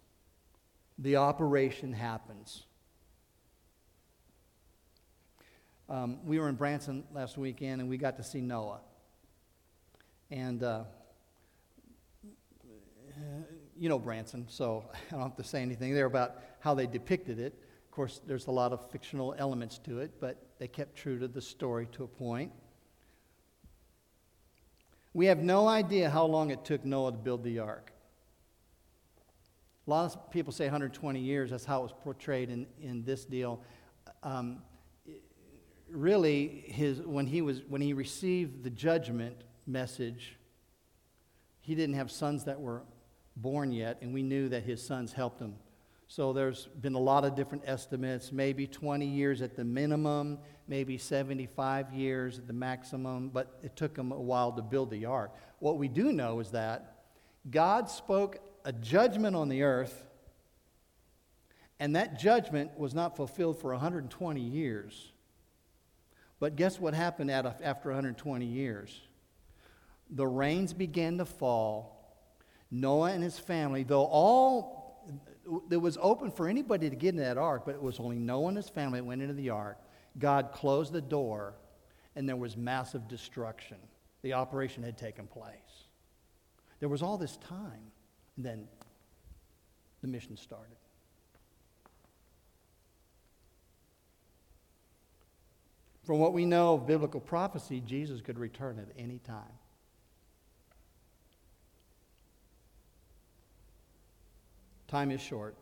The 0.98 1.16
operation 1.16 1.92
happens. 1.92 2.64
Um, 5.88 6.18
we 6.24 6.38
were 6.38 6.48
in 6.48 6.56
Branson 6.56 7.04
last 7.12 7.38
weekend 7.38 7.80
and 7.80 7.88
we 7.88 7.96
got 7.96 8.16
to 8.16 8.24
see 8.24 8.40
Noah. 8.40 8.80
And 10.30 10.62
uh, 10.62 10.84
you 13.78 13.88
know 13.88 13.98
Branson, 13.98 14.46
so 14.48 14.84
I 15.10 15.12
don't 15.12 15.22
have 15.22 15.36
to 15.36 15.44
say 15.44 15.62
anything 15.62 15.94
there 15.94 16.06
about 16.06 16.42
how 16.60 16.74
they 16.74 16.86
depicted 16.86 17.38
it. 17.38 17.54
Of 17.84 17.90
course, 17.90 18.20
there's 18.26 18.46
a 18.46 18.50
lot 18.50 18.72
of 18.72 18.90
fictional 18.90 19.34
elements 19.38 19.78
to 19.84 20.00
it, 20.00 20.12
but 20.20 20.36
they 20.58 20.68
kept 20.68 20.96
true 20.96 21.18
to 21.18 21.28
the 21.28 21.40
story 21.40 21.86
to 21.92 22.04
a 22.04 22.08
point. 22.08 22.52
We 25.14 25.26
have 25.26 25.38
no 25.38 25.66
idea 25.66 26.10
how 26.10 26.26
long 26.26 26.50
it 26.50 26.64
took 26.64 26.84
Noah 26.84 27.12
to 27.12 27.18
build 27.18 27.42
the 27.42 27.58
ark. 27.58 27.92
A 29.86 29.90
lot 29.90 30.04
of 30.04 30.30
people 30.32 30.52
say 30.52 30.64
120 30.64 31.20
years. 31.20 31.50
That's 31.50 31.64
how 31.64 31.80
it 31.80 31.82
was 31.84 31.94
portrayed 32.02 32.50
in, 32.50 32.66
in 32.80 33.04
this 33.04 33.24
deal. 33.24 33.62
Um, 34.24 34.62
really, 35.88 36.64
his, 36.66 37.00
when, 37.02 37.26
he 37.26 37.40
was, 37.40 37.62
when 37.68 37.80
he 37.80 37.92
received 37.92 38.64
the 38.64 38.70
judgment 38.70 39.44
message, 39.64 40.36
he 41.60 41.76
didn't 41.76 41.94
have 41.94 42.10
sons 42.10 42.44
that 42.44 42.60
were 42.60 42.82
born 43.36 43.70
yet, 43.70 43.98
and 44.00 44.12
we 44.12 44.22
knew 44.22 44.48
that 44.48 44.64
his 44.64 44.84
sons 44.84 45.12
helped 45.12 45.40
him. 45.40 45.54
So 46.08 46.32
there's 46.32 46.66
been 46.80 46.94
a 46.94 47.00
lot 47.00 47.24
of 47.24 47.34
different 47.34 47.64
estimates, 47.66 48.30
maybe 48.30 48.66
20 48.66 49.06
years 49.06 49.42
at 49.42 49.56
the 49.56 49.64
minimum, 49.64 50.38
maybe 50.68 50.98
75 50.98 51.92
years 51.92 52.38
at 52.38 52.46
the 52.46 52.52
maximum, 52.52 53.28
but 53.28 53.58
it 53.62 53.76
took 53.76 53.96
him 53.96 54.12
a 54.12 54.20
while 54.20 54.52
to 54.52 54.62
build 54.62 54.90
the 54.90 55.04
ark. 55.04 55.34
What 55.58 55.78
we 55.78 55.88
do 55.88 56.12
know 56.12 56.40
is 56.40 56.50
that 56.52 56.96
God 57.50 57.90
spoke 57.90 58.38
a 58.66 58.72
judgment 58.72 59.36
on 59.36 59.48
the 59.48 59.62
earth, 59.62 60.04
and 61.78 61.94
that 61.94 62.18
judgment 62.18 62.76
was 62.76 62.92
not 62.94 63.16
fulfilled 63.16 63.60
for 63.60 63.70
120 63.70 64.40
years. 64.40 65.12
But 66.40 66.56
guess 66.56 66.80
what 66.80 66.92
happened 66.92 67.30
after 67.30 67.88
120 67.90 68.44
years? 68.44 69.00
The 70.10 70.26
rains 70.26 70.72
began 70.72 71.16
to 71.18 71.24
fall 71.24 72.18
Noah 72.70 73.12
and 73.12 73.22
his 73.22 73.38
family, 73.38 73.84
though 73.84 74.04
all 74.04 74.76
it 75.70 75.76
was 75.76 75.96
open 76.00 76.32
for 76.32 76.48
anybody 76.48 76.90
to 76.90 76.96
get 76.96 77.10
in 77.10 77.16
that 77.18 77.38
ark, 77.38 77.62
but 77.64 77.76
it 77.76 77.82
was 77.82 78.00
only 78.00 78.18
Noah 78.18 78.48
and 78.48 78.56
his 78.56 78.68
family 78.68 78.98
that 78.98 79.04
went 79.04 79.22
into 79.22 79.34
the 79.34 79.50
ark. 79.50 79.78
God 80.18 80.50
closed 80.52 80.92
the 80.92 81.00
door, 81.00 81.54
and 82.16 82.28
there 82.28 82.34
was 82.34 82.56
massive 82.56 83.06
destruction. 83.06 83.76
The 84.22 84.32
operation 84.32 84.82
had 84.82 84.98
taken 84.98 85.28
place. 85.28 85.86
There 86.80 86.88
was 86.88 87.00
all 87.00 87.16
this 87.16 87.36
time, 87.36 87.92
and 88.36 88.44
then 88.44 88.68
the 90.02 90.08
mission 90.08 90.36
started. 90.36 90.76
From 96.04 96.20
what 96.20 96.32
we 96.32 96.44
know 96.44 96.74
of 96.74 96.86
biblical 96.86 97.18
prophecy, 97.18 97.82
Jesus 97.84 98.20
could 98.20 98.38
return 98.38 98.78
at 98.78 98.88
any 98.96 99.18
time. 99.18 99.42
Time 104.86 105.10
is 105.10 105.20
short. 105.20 105.56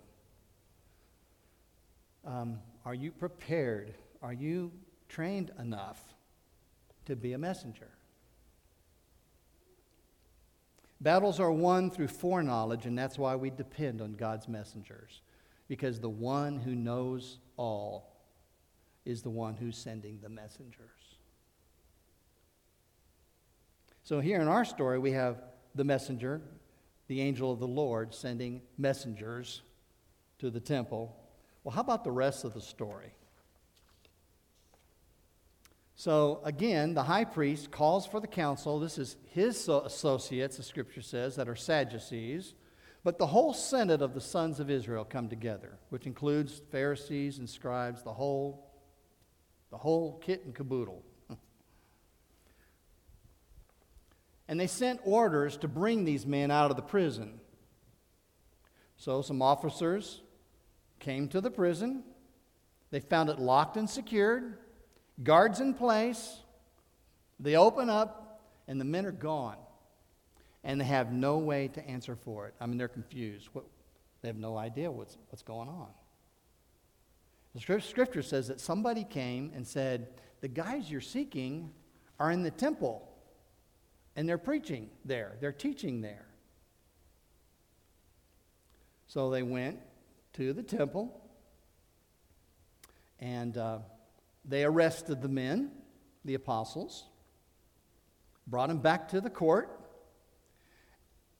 Um, 2.26 2.58
are 2.84 2.92
you 2.92 3.10
prepared? 3.10 3.94
Are 4.20 4.34
you 4.34 4.70
trained 5.08 5.50
enough 5.58 6.02
to 7.06 7.16
be 7.16 7.32
a 7.32 7.38
messenger? 7.38 7.88
Battles 11.04 11.38
are 11.38 11.52
won 11.52 11.90
through 11.90 12.08
foreknowledge, 12.08 12.86
and 12.86 12.96
that's 12.96 13.18
why 13.18 13.36
we 13.36 13.50
depend 13.50 14.00
on 14.00 14.14
God's 14.14 14.48
messengers. 14.48 15.20
Because 15.68 16.00
the 16.00 16.08
one 16.08 16.58
who 16.58 16.74
knows 16.74 17.40
all 17.58 18.16
is 19.04 19.20
the 19.20 19.28
one 19.28 19.54
who's 19.54 19.76
sending 19.76 20.18
the 20.22 20.30
messengers. 20.30 21.18
So, 24.02 24.20
here 24.20 24.40
in 24.40 24.48
our 24.48 24.64
story, 24.64 24.98
we 24.98 25.10
have 25.10 25.42
the 25.74 25.84
messenger, 25.84 26.40
the 27.06 27.20
angel 27.20 27.52
of 27.52 27.60
the 27.60 27.68
Lord 27.68 28.14
sending 28.14 28.62
messengers 28.78 29.60
to 30.38 30.50
the 30.50 30.60
temple. 30.60 31.14
Well, 31.64 31.74
how 31.74 31.82
about 31.82 32.04
the 32.04 32.12
rest 32.12 32.44
of 32.44 32.54
the 32.54 32.62
story? 32.62 33.12
So, 35.96 36.40
again, 36.44 36.94
the 36.94 37.04
high 37.04 37.24
priest 37.24 37.70
calls 37.70 38.04
for 38.06 38.18
the 38.18 38.26
council. 38.26 38.80
This 38.80 38.98
is 38.98 39.16
his 39.30 39.68
associates, 39.68 40.56
the 40.56 40.64
scripture 40.64 41.02
says, 41.02 41.36
that 41.36 41.48
are 41.48 41.54
Sadducees. 41.54 42.54
But 43.04 43.18
the 43.18 43.26
whole 43.26 43.54
Senate 43.54 44.02
of 44.02 44.14
the 44.14 44.20
sons 44.20 44.58
of 44.58 44.70
Israel 44.70 45.04
come 45.04 45.28
together, 45.28 45.78
which 45.90 46.06
includes 46.06 46.62
Pharisees 46.72 47.38
and 47.38 47.48
scribes, 47.48 48.02
the 48.02 48.12
whole, 48.12 48.72
the 49.70 49.76
whole 49.76 50.18
kit 50.18 50.42
and 50.44 50.54
caboodle. 50.54 51.04
and 54.48 54.58
they 54.58 54.66
sent 54.66 55.00
orders 55.04 55.58
to 55.58 55.68
bring 55.68 56.04
these 56.04 56.26
men 56.26 56.50
out 56.50 56.70
of 56.70 56.76
the 56.76 56.82
prison. 56.82 57.40
So 58.96 59.22
some 59.22 59.42
officers 59.42 60.22
came 60.98 61.28
to 61.28 61.40
the 61.40 61.50
prison. 61.50 62.02
They 62.90 63.00
found 63.00 63.28
it 63.28 63.38
locked 63.38 63.76
and 63.76 63.88
secured, 63.88 64.56
Guards 65.22 65.60
in 65.60 65.74
place. 65.74 66.38
They 67.40 67.56
open 67.56 67.90
up, 67.90 68.40
and 68.66 68.80
the 68.80 68.84
men 68.84 69.06
are 69.06 69.12
gone. 69.12 69.56
And 70.62 70.80
they 70.80 70.84
have 70.84 71.12
no 71.12 71.38
way 71.38 71.68
to 71.68 71.86
answer 71.86 72.16
for 72.16 72.46
it. 72.46 72.54
I 72.60 72.66
mean, 72.66 72.78
they're 72.78 72.88
confused. 72.88 73.48
What, 73.52 73.64
they 74.22 74.28
have 74.28 74.38
no 74.38 74.56
idea 74.56 74.90
what's, 74.90 75.18
what's 75.28 75.42
going 75.42 75.68
on. 75.68 75.88
The 77.54 77.80
scripture 77.80 78.22
says 78.22 78.48
that 78.48 78.60
somebody 78.60 79.04
came 79.04 79.52
and 79.54 79.66
said, 79.66 80.08
The 80.40 80.48
guys 80.48 80.90
you're 80.90 81.00
seeking 81.00 81.70
are 82.18 82.30
in 82.30 82.42
the 82.42 82.50
temple, 82.50 83.08
and 84.16 84.28
they're 84.28 84.38
preaching 84.38 84.90
there, 85.04 85.36
they're 85.40 85.52
teaching 85.52 86.00
there. 86.00 86.26
So 89.06 89.30
they 89.30 89.42
went 89.42 89.78
to 90.34 90.52
the 90.52 90.62
temple 90.62 91.20
and 93.20 93.56
uh, 93.56 93.78
they 94.44 94.64
arrested 94.64 95.22
the 95.22 95.28
men, 95.28 95.70
the 96.24 96.34
apostles, 96.34 97.04
brought 98.46 98.68
them 98.68 98.78
back 98.78 99.08
to 99.08 99.20
the 99.20 99.30
court. 99.30 99.80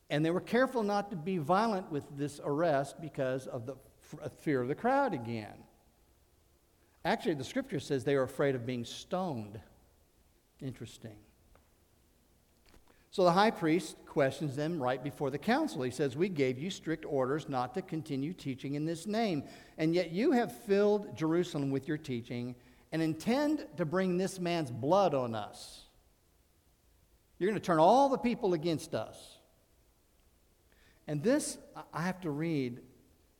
And 0.09 0.23
they 0.23 0.31
were 0.31 0.41
careful 0.41 0.83
not 0.83 1.09
to 1.09 1.15
be 1.15 1.37
violent 1.37 1.91
with 1.91 2.03
this 2.15 2.39
arrest 2.43 3.01
because 3.01 3.47
of 3.47 3.65
the 3.65 3.75
uh, 4.21 4.29
fear 4.29 4.61
of 4.61 4.67
the 4.67 4.75
crowd 4.75 5.13
again. 5.13 5.55
Actually, 7.03 7.35
the 7.35 7.43
scripture 7.43 7.79
says 7.79 8.03
they 8.03 8.15
were 8.15 8.23
afraid 8.23 8.55
of 8.55 8.65
being 8.65 8.85
stoned. 8.85 9.59
Interesting. 10.61 11.15
So 13.11 13.23
the 13.23 13.31
high 13.31 13.51
priest 13.51 13.95
questions 14.07 14.55
them 14.55 14.81
right 14.81 15.01
before 15.01 15.29
the 15.29 15.37
council. 15.37 15.83
He 15.83 15.91
says, 15.91 16.17
We 16.17 16.29
gave 16.29 16.59
you 16.59 16.69
strict 16.69 17.05
orders 17.05 17.47
not 17.47 17.73
to 17.75 17.81
continue 17.81 18.33
teaching 18.33 18.75
in 18.75 18.85
this 18.85 19.07
name, 19.07 19.43
and 19.77 19.95
yet 19.95 20.11
you 20.11 20.31
have 20.33 20.51
filled 20.51 21.15
Jerusalem 21.15 21.71
with 21.71 21.87
your 21.87 21.97
teaching 21.97 22.55
and 22.95 23.03
intend 23.03 23.67
to 23.75 23.83
bring 23.83 24.15
this 24.15 24.39
man's 24.39 24.71
blood 24.71 25.13
on 25.13 25.35
us. 25.35 25.81
You're 27.37 27.49
going 27.49 27.59
to 27.59 27.65
turn 27.65 27.77
all 27.77 28.07
the 28.07 28.17
people 28.17 28.53
against 28.53 28.95
us. 28.95 29.37
And 31.05 31.21
this, 31.21 31.57
I 31.93 32.03
have 32.03 32.21
to 32.21 32.31
read 32.31 32.79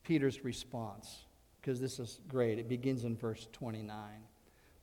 Peter's 0.03 0.43
response 0.43 1.24
because 1.62 1.80
this 1.80 1.99
is 1.99 2.20
great. 2.28 2.60
It 2.60 2.68
begins 2.68 3.06
in 3.06 3.16
verse 3.16 3.47
29. 3.53 3.95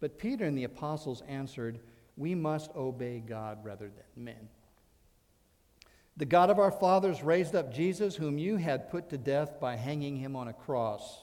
But 0.01 0.17
Peter 0.19 0.47
and 0.47 0.57
the 0.57 0.65
apostles 0.65 1.23
answered, 1.29 1.79
We 2.17 2.35
must 2.35 2.71
obey 2.75 3.21
God 3.21 3.63
rather 3.67 3.91
than 3.91 4.25
men. 4.25 4.49
The 6.17 6.25
God 6.25 6.49
of 6.49 6.59
our 6.59 6.73
fathers 6.73 7.23
raised 7.23 7.55
up 7.55 7.75
Jesus, 7.75 8.17
whom 8.17 8.39
you 8.39 8.57
had 8.57 8.91
put 8.91 9.11
to 9.11 9.19
death 9.19 9.61
by 9.61 9.77
hanging 9.77 10.17
him 10.17 10.35
on 10.35 10.49
a 10.49 10.55
cross. 10.55 11.21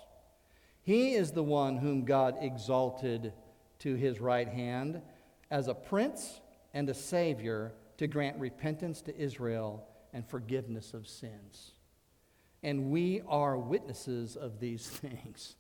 He 0.89 1.13
is 1.13 1.29
the 1.29 1.43
one 1.43 1.77
whom 1.77 2.03
God 2.03 2.37
exalted 2.41 3.31
to 3.77 3.93
his 3.93 4.19
right 4.19 4.47
hand 4.47 5.03
as 5.51 5.67
a 5.67 5.75
prince 5.75 6.41
and 6.73 6.89
a 6.89 6.95
savior 6.95 7.73
to 7.97 8.07
grant 8.07 8.39
repentance 8.39 9.03
to 9.03 9.15
Israel 9.15 9.87
and 10.13 10.27
forgiveness 10.27 10.95
of 10.95 11.07
sins. 11.07 11.73
And 12.63 12.89
we 12.89 13.21
are 13.27 13.55
witnesses 13.55 14.35
of 14.35 14.59
these 14.59 14.87
things. 14.89 15.57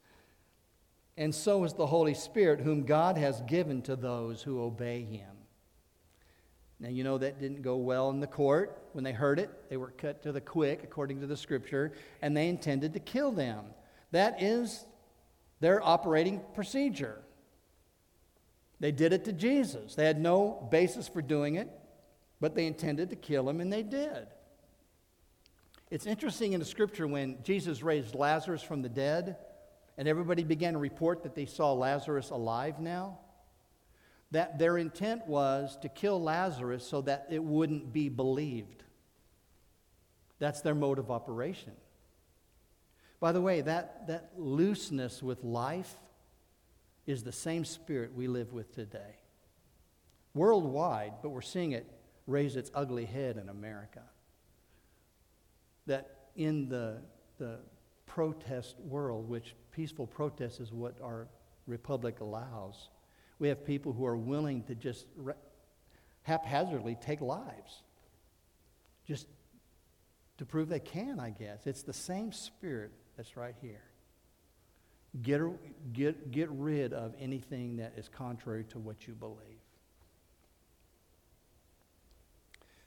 And 1.15 1.35
so 1.35 1.63
is 1.63 1.73
the 1.73 1.85
Holy 1.85 2.15
Spirit, 2.15 2.59
whom 2.59 2.83
God 2.83 3.15
has 3.15 3.39
given 3.41 3.83
to 3.83 3.95
those 3.95 4.41
who 4.41 4.63
obey 4.63 5.03
him. 5.03 5.37
Now, 6.79 6.89
you 6.89 7.03
know 7.03 7.19
that 7.19 7.39
didn't 7.39 7.61
go 7.61 7.75
well 7.75 8.09
in 8.09 8.19
the 8.19 8.25
court. 8.25 8.81
When 8.93 9.03
they 9.03 9.13
heard 9.13 9.37
it, 9.37 9.69
they 9.69 9.77
were 9.77 9.91
cut 9.91 10.23
to 10.23 10.31
the 10.31 10.41
quick, 10.41 10.81
according 10.83 11.21
to 11.21 11.27
the 11.27 11.37
scripture, 11.37 11.91
and 12.19 12.35
they 12.35 12.47
intended 12.47 12.93
to 12.93 12.99
kill 12.99 13.31
them. 13.31 13.65
That 14.09 14.41
is 14.41 14.85
their 15.59 15.85
operating 15.85 16.41
procedure. 16.53 17.19
They 18.79 18.91
did 18.91 19.13
it 19.13 19.25
to 19.25 19.33
Jesus. 19.33 19.95
They 19.95 20.05
had 20.05 20.19
no 20.19 20.67
basis 20.71 21.07
for 21.07 21.21
doing 21.21 21.55
it, 21.55 21.69
but 22.39 22.55
they 22.55 22.65
intended 22.65 23.09
to 23.09 23.15
kill 23.15 23.49
him, 23.49 23.59
and 23.59 23.71
they 23.71 23.83
did. 23.83 24.27
It's 25.91 26.05
interesting 26.05 26.53
in 26.53 26.59
the 26.59 26.65
scripture 26.65 27.07
when 27.07 27.37
Jesus 27.43 27.83
raised 27.83 28.15
Lazarus 28.15 28.61
from 28.61 28.81
the 28.81 28.89
dead, 28.89 29.37
and 29.97 30.07
everybody 30.07 30.43
began 30.43 30.73
to 30.73 30.79
report 30.79 31.23
that 31.23 31.35
they 31.35 31.45
saw 31.45 31.73
Lazarus 31.73 32.29
alive 32.29 32.79
now 32.79 33.19
that 34.31 34.59
their 34.59 34.77
intent 34.77 35.27
was 35.27 35.77
to 35.81 35.89
kill 35.89 36.21
Lazarus 36.21 36.85
so 36.85 37.01
that 37.01 37.27
it 37.29 37.43
wouldn't 37.43 37.91
be 37.91 38.09
believed. 38.09 38.83
That's 40.37 40.61
their 40.61 40.75
mode 40.75 40.99
of 40.99 41.09
operation. 41.11 41.73
By 43.19 43.31
the 43.33 43.41
way, 43.41 43.61
that, 43.61 44.07
that 44.07 44.31
looseness 44.37 45.21
with 45.21 45.43
life 45.43 45.93
is 47.05 47.23
the 47.23 47.31
same 47.31 47.65
spirit 47.65 48.13
we 48.13 48.27
live 48.27 48.53
with 48.53 48.73
today. 48.73 49.17
Worldwide, 50.33 51.13
but 51.21 51.29
we're 51.29 51.41
seeing 51.41 51.73
it 51.73 51.85
raise 52.27 52.55
its 52.55 52.71
ugly 52.73 53.05
head 53.05 53.37
in 53.37 53.49
America. 53.49 54.03
That 55.87 56.15
in 56.35 56.69
the, 56.69 57.01
the 57.39 57.57
protest 58.05 58.79
world, 58.79 59.27
which 59.27 59.55
peaceful 59.71 60.07
protest 60.07 60.59
is 60.59 60.71
what 60.71 61.01
our 61.01 61.27
republic 61.65 62.19
allows, 62.19 62.89
we 63.39 63.47
have 63.47 63.65
people 63.65 63.91
who 63.91 64.05
are 64.05 64.17
willing 64.17 64.63
to 64.63 64.75
just 64.75 65.07
re- 65.15 65.33
haphazardly 66.23 66.95
take 67.01 67.21
lives, 67.21 67.81
just 69.07 69.27
to 70.37 70.45
prove 70.45 70.69
they 70.69 70.79
can, 70.79 71.19
I 71.19 71.31
guess. 71.31 71.65
It's 71.65 71.83
the 71.83 71.93
same 71.93 72.31
spirit 72.31 72.91
that's 73.19 73.35
right 73.35 73.55
here. 73.61 73.81
Get, 75.21 75.41
get, 75.91 76.31
get 76.31 76.49
rid 76.51 76.93
of 76.93 77.13
anything 77.19 77.75
that 77.75 77.95
is 77.97 78.07
contrary 78.07 78.63
to 78.69 78.79
what 78.79 79.09
you 79.09 79.13
believe. 79.13 79.59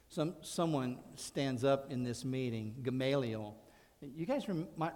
Some, 0.08 0.36
someone 0.40 1.00
stands 1.16 1.64
up 1.64 1.92
in 1.92 2.02
this 2.02 2.24
meeting, 2.24 2.76
Gamaliel. 2.82 3.54
You 4.00 4.24
guys 4.24 4.48
rem- 4.48 4.68
might 4.74 4.94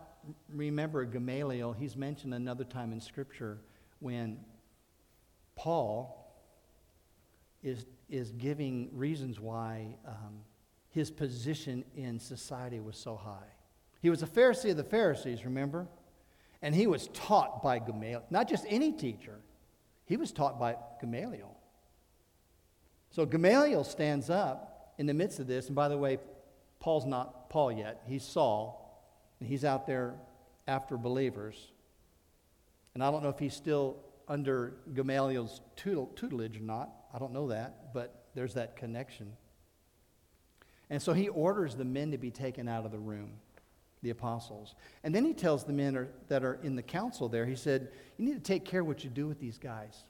remember 0.48 1.04
Gamaliel. 1.04 1.74
He's 1.74 1.96
mentioned 1.96 2.32
another 2.32 2.64
time 2.64 2.90
in 2.90 3.00
Scripture 3.02 3.58
when 3.98 4.38
Paul 5.54 6.34
is, 7.62 7.84
is 8.08 8.30
giving 8.30 8.88
reasons 8.90 9.38
why 9.38 9.98
um, 10.08 10.38
his 10.88 11.10
position 11.10 11.84
in 11.94 12.18
society 12.18 12.80
was 12.80 12.96
so 12.96 13.16
high. 13.16 13.50
He 14.06 14.10
was 14.10 14.22
a 14.22 14.26
Pharisee 14.28 14.70
of 14.70 14.76
the 14.76 14.84
Pharisees, 14.84 15.44
remember? 15.44 15.88
And 16.62 16.72
he 16.72 16.86
was 16.86 17.08
taught 17.08 17.60
by 17.60 17.80
Gamaliel, 17.80 18.22
not 18.30 18.48
just 18.48 18.64
any 18.68 18.92
teacher, 18.92 19.40
he 20.04 20.16
was 20.16 20.30
taught 20.30 20.60
by 20.60 20.76
Gamaliel. 21.00 21.56
So 23.10 23.26
Gamaliel 23.26 23.82
stands 23.82 24.30
up 24.30 24.94
in 24.96 25.06
the 25.06 25.12
midst 25.12 25.40
of 25.40 25.48
this, 25.48 25.66
and 25.66 25.74
by 25.74 25.88
the 25.88 25.98
way, 25.98 26.20
Paul's 26.78 27.04
not 27.04 27.50
Paul 27.50 27.72
yet, 27.72 28.04
he's 28.06 28.22
Saul, 28.22 29.02
and 29.40 29.48
he's 29.48 29.64
out 29.64 29.88
there 29.88 30.14
after 30.68 30.96
believers. 30.96 31.72
And 32.94 33.02
I 33.02 33.10
don't 33.10 33.24
know 33.24 33.30
if 33.30 33.40
he's 33.40 33.54
still 33.54 33.96
under 34.28 34.74
Gamaliel's 34.94 35.62
tutelage 35.74 36.58
or 36.58 36.62
not. 36.62 36.90
I 37.12 37.18
don't 37.18 37.32
know 37.32 37.48
that, 37.48 37.92
but 37.92 38.26
there's 38.36 38.54
that 38.54 38.76
connection. 38.76 39.32
And 40.90 41.02
so 41.02 41.12
he 41.12 41.28
orders 41.28 41.74
the 41.74 41.84
men 41.84 42.12
to 42.12 42.18
be 42.18 42.30
taken 42.30 42.68
out 42.68 42.84
of 42.84 42.92
the 42.92 43.00
room, 43.00 43.32
the 44.06 44.12
apostles. 44.12 44.74
And 45.02 45.14
then 45.14 45.24
he 45.24 45.34
tells 45.34 45.64
the 45.64 45.72
men 45.72 45.96
are, 45.96 46.08
that 46.28 46.44
are 46.44 46.58
in 46.62 46.76
the 46.76 46.82
council 46.82 47.28
there, 47.28 47.44
he 47.44 47.56
said, 47.56 47.88
You 48.16 48.24
need 48.24 48.34
to 48.34 48.40
take 48.40 48.64
care 48.64 48.84
what 48.84 49.02
you 49.04 49.10
do 49.10 49.26
with 49.26 49.40
these 49.40 49.58
guys. 49.58 50.04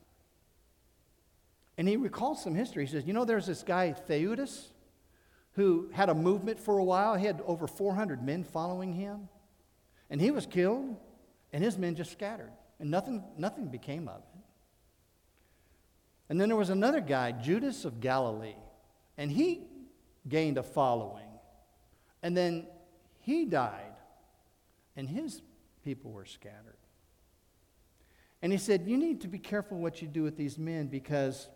And 1.79 1.89
he 1.89 1.97
recalls 1.97 2.43
some 2.43 2.55
history. 2.55 2.85
He 2.87 2.93
says, 2.93 3.05
You 3.07 3.13
know, 3.13 3.25
there's 3.25 3.47
this 3.47 3.63
guy, 3.63 3.95
Theudas, 4.09 4.69
who 5.53 5.89
had 5.93 6.09
a 6.09 6.15
movement 6.15 6.61
for 6.61 6.79
a 6.79 6.85
while. 6.85 7.17
He 7.17 7.27
had 7.27 7.43
over 7.47 7.67
400 7.67 8.23
men 8.23 8.45
following 8.45 8.93
him. 8.93 9.29
And 10.11 10.21
he 10.21 10.31
was 10.31 10.47
killed, 10.47 10.97
and 11.53 11.65
his 11.65 11.77
men 11.79 11.95
just 11.95 12.13
scattered 12.13 12.53
and 12.79 12.91
nothing, 12.91 13.23
nothing 13.37 13.67
became 13.67 14.09
of 14.09 14.19
it. 14.19 14.41
And 16.29 16.41
then 16.41 16.49
there 16.49 16.57
was 16.57 16.71
another 16.71 17.01
guy, 17.01 17.33
Judas 17.33 17.85
of 17.85 18.01
Galilee, 18.01 18.57
and 19.17 19.31
he 19.31 19.63
gained 20.29 20.59
a 20.59 20.63
following. 20.63 21.29
And 22.23 22.37
then 22.37 22.67
he 23.27 23.45
died, 23.45 23.97
and 24.95 25.09
his 25.09 25.43
people 25.85 26.13
were 26.13 26.25
scattered. 26.25 26.79
And 28.41 28.53
he 28.53 28.59
said, 28.59 28.85
You 28.87 28.97
need 28.97 29.23
to 29.23 29.29
be 29.29 29.41
careful 29.41 29.79
what 29.79 30.01
you 30.01 30.07
do 30.07 30.23
with 30.23 30.37
these 30.37 30.59
men 30.59 30.87
because 30.87 31.49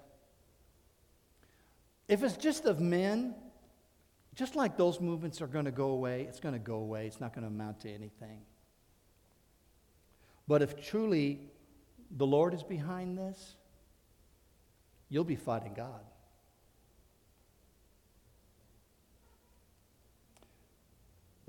if 2.09 2.25
it's 2.25 2.37
just 2.37 2.65
of 2.65 2.81
men, 2.81 3.37
just 4.35 4.57
like 4.57 4.77
those 4.77 5.01
movements 5.01 5.41
are 5.41 5.47
going 5.47 5.67
to 5.67 5.71
go 5.71 5.91
away, 5.91 6.23
it's 6.23 6.41
going 6.41 6.55
to 6.55 6.59
go 6.59 6.79
away. 6.79 7.07
It's 7.07 7.21
not 7.21 7.33
going 7.33 7.43
to 7.43 7.49
amount 7.49 7.83
to 7.83 7.89
anything. 7.89 8.41
But 10.49 10.61
if 10.61 10.75
truly 10.85 11.39
the 12.11 12.27
Lord 12.27 12.53
is 12.53 12.65
behind 12.65 13.17
this, 13.17 13.55
you'll 15.09 15.23
be 15.23 15.37
fighting 15.37 15.75
God. 15.75 16.03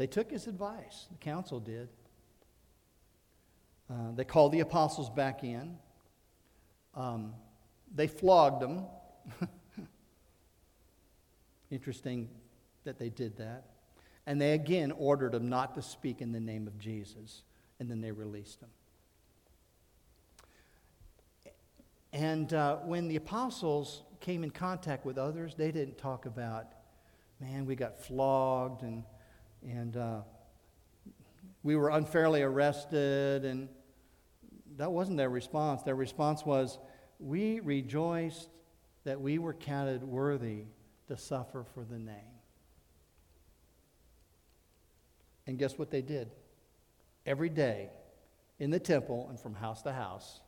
They 0.02 0.08
took 0.08 0.32
his 0.32 0.48
advice, 0.48 1.06
the 1.12 1.18
council 1.20 1.60
did. 1.60 1.88
Uh, 3.88 4.14
they 4.16 4.24
called 4.24 4.52
the 4.52 4.62
apostles 4.62 5.12
back 5.12 5.44
in. 5.44 5.78
Um, 6.96 7.36
they 7.94 8.08
flogged 8.08 8.64
them. 8.64 8.86
Interesting 11.70 12.30
that 12.84 12.98
they 12.98 13.10
did 13.10 13.38
that. 13.38 13.66
And 14.26 14.42
they 14.42 14.54
again 14.54 14.92
ordered 14.92 15.34
them 15.34 15.50
not 15.50 15.76
to 15.76 15.84
speak 15.84 16.20
in 16.20 16.32
the 16.32 16.40
name 16.40 16.66
of 16.66 16.80
Jesus. 16.80 17.44
And 17.80 17.88
then 17.88 18.02
they 18.02 18.12
released 18.12 18.60
them. 18.60 18.72
And 22.12 22.52
uh, 22.56 22.78
when 22.78 23.08
the 23.08 23.18
apostles 23.18 24.02
came 24.20 24.44
in 24.44 24.50
contact 24.50 25.06
with 25.06 25.20
others, 25.20 25.54
they 25.54 25.72
didn't 25.72 26.00
talk 26.00 26.26
about, 26.26 26.70
man, 27.40 27.68
we 27.68 27.76
got 27.76 28.04
flogged 28.04 28.82
and, 28.82 29.04
and 29.64 29.98
uh, 29.98 30.22
we 31.64 31.76
were 31.76 31.90
unfairly 31.90 32.42
arrested. 32.42 33.46
And 33.46 33.70
that 34.78 34.92
wasn't 34.92 35.18
their 35.18 35.30
response. 35.30 35.84
Their 35.84 35.96
response 35.96 36.46
was, 36.46 36.80
we 37.20 37.60
rejoiced 37.60 38.50
that 39.04 39.20
we 39.20 39.38
were 39.38 39.54
counted 39.54 40.04
worthy 40.04 40.66
to 41.08 41.18
suffer 41.18 41.66
for 41.74 41.84
the 41.84 42.00
name. 42.00 42.16
And 45.48 45.58
guess 45.58 45.78
what 45.78 45.92
they 45.92 46.02
did? 46.02 46.32
Every 47.26 47.50
day 47.50 47.90
in 48.60 48.70
the 48.70 48.80
temple 48.80 49.28
and 49.30 49.40
from 49.40 49.54
house 49.54 49.82
to 49.84 49.92
house, 49.92 50.42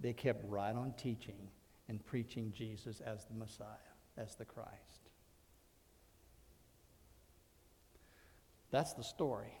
they 0.00 0.12
kept 0.12 0.44
right 0.48 0.74
on 0.74 0.92
teaching 0.96 1.48
and 1.88 2.04
preaching 2.04 2.52
Jesus 2.56 3.00
as 3.00 3.24
the 3.26 3.34
Messiah, 3.34 3.66
as 4.16 4.34
the 4.34 4.44
Christ. 4.44 5.03
That's 8.74 8.92
the 8.92 9.04
story. 9.04 9.56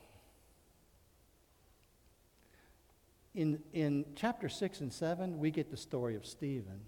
In, 3.32 3.60
in 3.72 4.06
chapter 4.16 4.48
6 4.48 4.80
and 4.80 4.92
7, 4.92 5.38
we 5.38 5.52
get 5.52 5.70
the 5.70 5.76
story 5.76 6.16
of 6.16 6.26
Stephen 6.26 6.80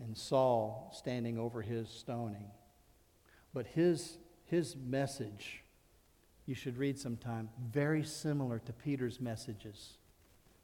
and 0.00 0.16
Saul 0.16 0.90
standing 0.92 1.38
over 1.38 1.62
his 1.62 1.88
stoning. 1.88 2.50
But 3.54 3.68
his, 3.68 4.18
his 4.46 4.74
message, 4.74 5.62
you 6.44 6.56
should 6.56 6.76
read 6.76 6.98
sometime, 6.98 7.50
very 7.70 8.02
similar 8.02 8.58
to 8.58 8.72
Peter's 8.72 9.20
messages 9.20 9.98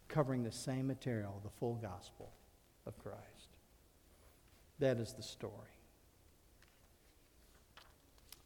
covering 0.08 0.42
the 0.42 0.50
same 0.50 0.88
material, 0.88 1.40
the 1.44 1.50
full 1.50 1.76
gospel 1.76 2.32
of 2.84 2.98
Christ. 2.98 3.54
That 4.80 4.96
is 4.96 5.12
the 5.12 5.22
story. 5.22 5.52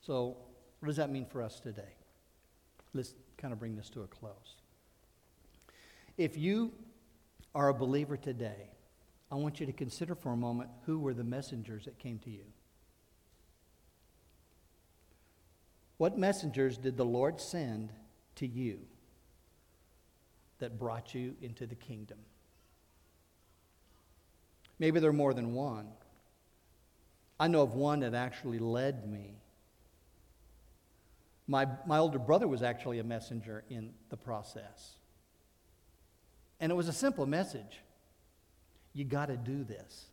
So, 0.02 0.36
what 0.84 0.90
does 0.90 0.96
that 0.96 1.10
mean 1.10 1.26
for 1.26 1.42
us 1.42 1.60
today? 1.60 1.94
Let's 2.92 3.14
kind 3.38 3.52
of 3.52 3.58
bring 3.58 3.76
this 3.76 3.88
to 3.90 4.02
a 4.02 4.06
close. 4.06 4.56
If 6.16 6.36
you 6.36 6.72
are 7.54 7.68
a 7.68 7.74
believer 7.74 8.16
today, 8.16 8.70
I 9.32 9.36
want 9.36 9.60
you 9.60 9.66
to 9.66 9.72
consider 9.72 10.14
for 10.14 10.32
a 10.32 10.36
moment 10.36 10.70
who 10.86 10.98
were 10.98 11.14
the 11.14 11.24
messengers 11.24 11.86
that 11.86 11.98
came 11.98 12.18
to 12.20 12.30
you. 12.30 12.44
What 15.96 16.18
messengers 16.18 16.76
did 16.76 16.96
the 16.96 17.04
Lord 17.04 17.40
send 17.40 17.90
to 18.36 18.46
you? 18.46 18.80
that 20.58 20.78
brought 20.78 21.14
you 21.14 21.34
into 21.42 21.66
the 21.66 21.74
kingdom. 21.74 22.18
Maybe 24.78 25.00
there 25.00 25.10
are 25.10 25.12
more 25.12 25.34
than 25.34 25.52
one. 25.52 25.88
I 27.38 27.48
know 27.48 27.62
of 27.62 27.74
one 27.74 28.00
that 28.00 28.14
actually 28.14 28.58
led 28.58 29.06
me. 29.06 29.34
My, 31.46 31.66
my 31.86 31.98
older 31.98 32.18
brother 32.18 32.48
was 32.48 32.62
actually 32.62 32.98
a 32.98 33.04
messenger 33.04 33.64
in 33.68 33.92
the 34.08 34.16
process. 34.16 34.96
And 36.60 36.72
it 36.72 36.74
was 36.74 36.88
a 36.88 36.92
simple 36.92 37.26
message. 37.26 37.80
You 38.94 39.04
got 39.04 39.26
to 39.26 39.36
do 39.36 39.64
this. 39.64 40.06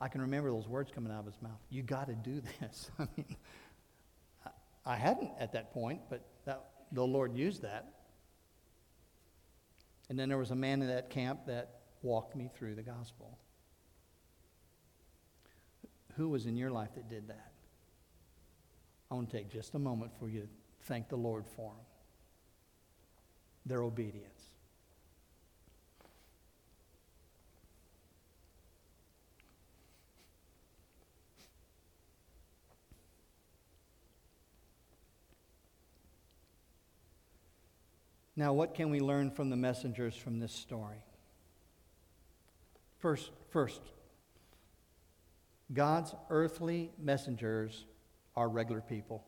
I 0.00 0.08
can 0.08 0.20
remember 0.22 0.50
those 0.50 0.68
words 0.68 0.90
coming 0.90 1.12
out 1.12 1.20
of 1.20 1.26
his 1.26 1.40
mouth. 1.42 1.60
You 1.70 1.82
got 1.82 2.08
to 2.08 2.14
do 2.14 2.42
this. 2.60 2.90
I 2.98 3.06
mean, 3.16 3.36
I 4.86 4.96
hadn't 4.96 5.30
at 5.38 5.52
that 5.52 5.72
point, 5.72 6.02
but 6.08 6.24
that, 6.44 6.64
the 6.92 7.04
Lord 7.04 7.34
used 7.34 7.62
that. 7.62 7.88
And 10.08 10.18
then 10.18 10.28
there 10.28 10.38
was 10.38 10.50
a 10.50 10.56
man 10.56 10.82
in 10.82 10.88
that 10.88 11.10
camp 11.10 11.46
that 11.46 11.80
walked 12.02 12.36
me 12.36 12.50
through 12.54 12.74
the 12.74 12.82
gospel. 12.82 13.38
Who 16.16 16.28
was 16.28 16.46
in 16.46 16.56
your 16.56 16.70
life 16.70 16.90
that 16.94 17.08
did 17.08 17.28
that? 17.28 17.53
I 19.10 19.14
want 19.14 19.30
to 19.30 19.36
take 19.36 19.50
just 19.50 19.74
a 19.74 19.78
moment 19.78 20.12
for 20.18 20.28
you 20.28 20.40
to 20.40 20.48
thank 20.82 21.08
the 21.08 21.16
Lord 21.16 21.46
for 21.46 21.70
them, 21.72 21.84
their 23.66 23.82
obedience. 23.82 24.44
Now, 38.36 38.52
what 38.52 38.74
can 38.74 38.90
we 38.90 38.98
learn 38.98 39.30
from 39.30 39.50
the 39.50 39.56
messengers 39.56 40.16
from 40.16 40.40
this 40.40 40.52
story? 40.52 40.96
First, 42.98 43.30
first, 43.50 43.80
God's 45.72 46.14
earthly 46.30 46.90
messengers 46.98 47.84
are 48.36 48.48
regular 48.48 48.80
people. 48.80 49.24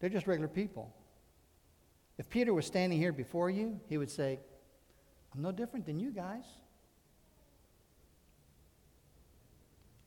They're 0.00 0.10
just 0.10 0.26
regular 0.26 0.48
people. 0.48 0.94
If 2.18 2.28
Peter 2.28 2.52
was 2.52 2.66
standing 2.66 2.98
here 2.98 3.12
before 3.12 3.50
you, 3.50 3.80
he 3.88 3.98
would 3.98 4.10
say, 4.10 4.38
I'm 5.34 5.42
no 5.42 5.52
different 5.52 5.86
than 5.86 5.98
you 5.98 6.10
guys. 6.10 6.44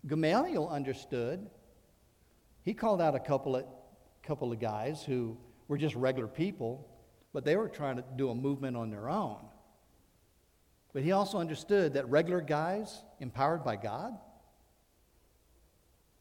Gamaliel 0.08 0.68
understood. 0.68 1.50
He 2.64 2.74
called 2.74 3.02
out 3.02 3.16
a 3.16 3.20
couple 3.20 3.56
of, 3.56 3.66
couple 4.24 4.52
of 4.52 4.60
guys 4.60 5.04
who 5.04 5.38
were 5.68 5.78
just 5.78 5.96
regular 5.96 6.28
people, 6.28 6.88
but 7.34 7.46
they 7.46 7.56
were 7.56 7.70
trying 7.70 7.98
to 7.98 8.04
do 8.16 8.30
a 8.30 8.36
movement 8.36 8.76
on 8.76 8.90
their 8.90 9.10
own. 9.10 9.38
But 10.94 11.04
he 11.04 11.12
also 11.12 11.38
understood 11.38 11.94
that 11.94 12.10
regular 12.10 12.42
guys, 12.42 13.04
empowered 13.20 13.64
by 13.64 13.78
God, 13.78 14.18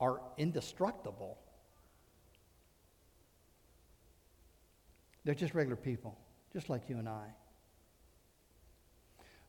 are 0.00 0.20
indestructible. 0.38 1.38
They're 5.24 5.34
just 5.34 5.54
regular 5.54 5.76
people, 5.76 6.18
just 6.52 6.70
like 6.70 6.88
you 6.88 6.98
and 6.98 7.08
I. 7.08 7.26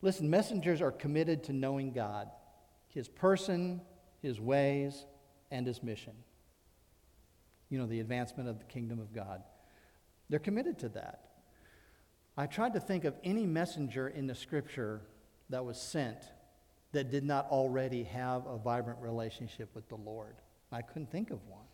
Listen, 0.02 0.28
messengers 0.28 0.82
are 0.82 0.90
committed 0.90 1.44
to 1.44 1.52
knowing 1.52 1.92
God, 1.92 2.28
His 2.88 3.08
person, 3.08 3.80
His 4.20 4.40
ways, 4.40 5.06
and 5.50 5.66
His 5.66 5.82
mission. 5.82 6.14
You 7.70 7.78
know, 7.78 7.86
the 7.86 8.00
advancement 8.00 8.48
of 8.48 8.58
the 8.58 8.64
kingdom 8.64 8.98
of 8.98 9.14
God. 9.14 9.42
They're 10.28 10.38
committed 10.38 10.78
to 10.80 10.90
that. 10.90 11.30
I 12.36 12.46
tried 12.46 12.74
to 12.74 12.80
think 12.80 13.04
of 13.04 13.14
any 13.24 13.46
messenger 13.46 14.08
in 14.08 14.26
the 14.26 14.34
scripture 14.34 15.02
that 15.50 15.64
was 15.64 15.80
sent 15.80 16.18
that 16.92 17.10
did 17.10 17.24
not 17.24 17.46
already 17.50 18.04
have 18.04 18.46
a 18.46 18.58
vibrant 18.58 19.00
relationship 19.00 19.68
with 19.74 19.88
the 19.88 19.96
Lord. 19.96 20.34
I 20.70 20.82
couldn't 20.82 21.10
think 21.10 21.30
of 21.30 21.46
one. 21.48 21.64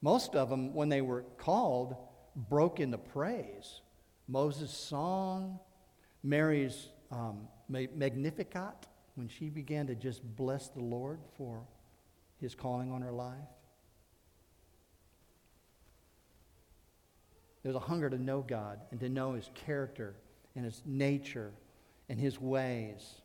Most 0.00 0.34
of 0.34 0.50
them, 0.50 0.74
when 0.74 0.88
they 0.88 1.00
were 1.00 1.22
called, 1.38 1.96
broke 2.34 2.80
into 2.80 2.98
praise. 2.98 3.80
Moses' 4.28 4.72
song, 4.72 5.58
Mary's 6.22 6.88
um, 7.10 7.48
Magnificat, 7.68 8.86
when 9.14 9.28
she 9.28 9.48
began 9.48 9.86
to 9.86 9.94
just 9.94 10.22
bless 10.36 10.68
the 10.68 10.80
Lord 10.80 11.20
for 11.36 11.62
his 12.40 12.54
calling 12.54 12.90
on 12.90 13.02
her 13.02 13.12
life. 13.12 13.36
There's 17.62 17.76
a 17.76 17.80
hunger 17.80 18.10
to 18.10 18.18
know 18.18 18.40
God 18.40 18.80
and 18.90 18.98
to 19.00 19.08
know 19.08 19.34
His 19.34 19.50
character 19.54 20.16
and 20.56 20.64
His 20.64 20.82
nature 20.84 21.52
and 22.08 22.18
His 22.18 22.40
ways. 22.40 23.20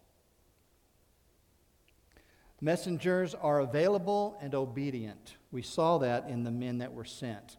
Messengers 2.59 3.35
are 3.35 3.59
available 3.59 4.37
and 4.41 4.55
obedient. 4.55 5.35
We 5.51 5.61
saw 5.61 5.99
that 5.99 6.27
in 6.27 6.43
the 6.43 6.51
men 6.51 6.79
that 6.79 6.93
were 6.93 7.05
sent. 7.05 7.57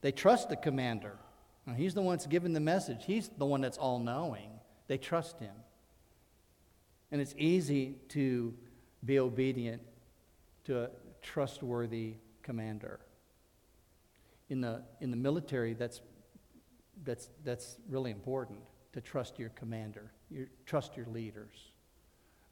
They 0.00 0.10
trust 0.10 0.48
the 0.48 0.56
commander. 0.56 1.16
Now, 1.64 1.74
he's 1.74 1.94
the 1.94 2.02
one 2.02 2.16
that's 2.16 2.26
giving 2.26 2.52
the 2.52 2.60
message, 2.60 3.04
he's 3.06 3.28
the 3.38 3.46
one 3.46 3.60
that's 3.60 3.78
all 3.78 3.98
knowing. 3.98 4.50
They 4.88 4.98
trust 4.98 5.38
him. 5.40 5.54
And 7.10 7.20
it's 7.20 7.34
easy 7.36 7.96
to 8.10 8.54
be 9.04 9.18
obedient 9.18 9.82
to 10.64 10.84
a 10.84 10.90
trustworthy 11.22 12.14
commander 12.42 13.00
in 14.48 14.60
the, 14.60 14.82
in 15.00 15.10
the 15.10 15.16
military, 15.16 15.74
that's, 15.74 16.00
that's, 17.04 17.28
that's 17.44 17.78
really 17.88 18.10
important 18.10 18.60
to 18.96 19.02
trust 19.02 19.38
your 19.38 19.50
commander, 19.50 20.10
your, 20.30 20.46
trust 20.64 20.96
your 20.96 21.04
leaders. 21.12 21.70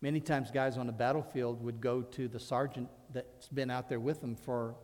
Many 0.03 0.21
times, 0.21 0.51
guys 0.51 0.77
on 0.77 0.87
the 0.87 0.93
battlefield 0.93 1.65
would 1.65 1.81
go 1.81 2.03
to 2.03 2.29
the 2.29 2.39
sergeant 2.39 2.91
that's 3.15 3.49
been 3.49 3.71
out 3.71 3.89
there 3.89 3.99
with 3.99 4.21
them 4.21 4.37
for 4.37 4.75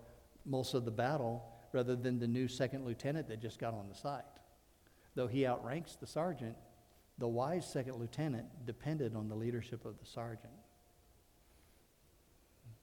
most 0.47 0.73
of 0.73 0.87
the 0.87 0.91
battle 0.91 1.45
rather 1.75 1.95
than 1.97 2.19
the 2.19 2.27
new 2.27 2.49
second 2.49 2.87
lieutenant 2.87 3.29
that 3.29 3.43
just 3.43 3.59
got 3.59 3.75
on 3.75 3.91
the 3.91 3.95
site. 3.95 4.25
Though 5.15 5.27
he 5.27 5.47
outranks 5.47 5.97
the 5.97 6.07
sergeant, 6.07 6.57
the 7.19 7.29
wise 7.29 7.71
second 7.71 7.97
lieutenant 7.97 8.47
depended 8.65 9.15
on 9.15 9.29
the 9.29 9.35
leadership 9.35 9.85
of 9.85 9.99
the 9.99 10.07
sergeant. 10.07 10.55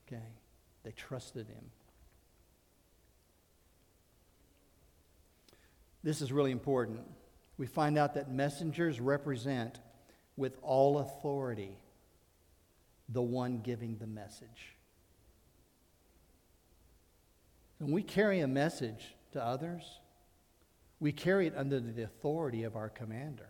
Okay? 0.06 0.22
They 0.84 0.92
trusted 0.92 1.48
him. 1.48 1.72
This 6.04 6.22
is 6.22 6.32
really 6.32 6.52
important. 6.52 7.02
We 7.58 7.66
find 7.66 7.98
out 7.98 8.14
that 8.14 8.32
messengers 8.32 9.00
represent, 9.00 9.80
with 10.36 10.58
all 10.62 11.00
authority, 11.00 11.78
the 13.10 13.22
one 13.22 13.62
giving 13.62 13.98
the 13.98 14.06
message. 14.06 14.76
When 17.80 17.92
we 17.92 18.04
carry 18.04 18.42
a 18.42 18.48
message 18.48 19.16
to 19.34 19.44
others, 19.44 19.84
we 21.00 21.12
carry 21.12 21.48
it 21.48 21.54
under 21.56 21.80
the 21.80 22.04
authority 22.04 22.64
of 22.64 22.76
our 22.76 22.90
commander. 22.90 23.50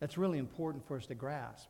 That's 0.00 0.16
really 0.16 0.38
important 0.38 0.86
for 0.86 0.96
us 0.96 1.06
to 1.06 1.14
grasp. 1.14 1.68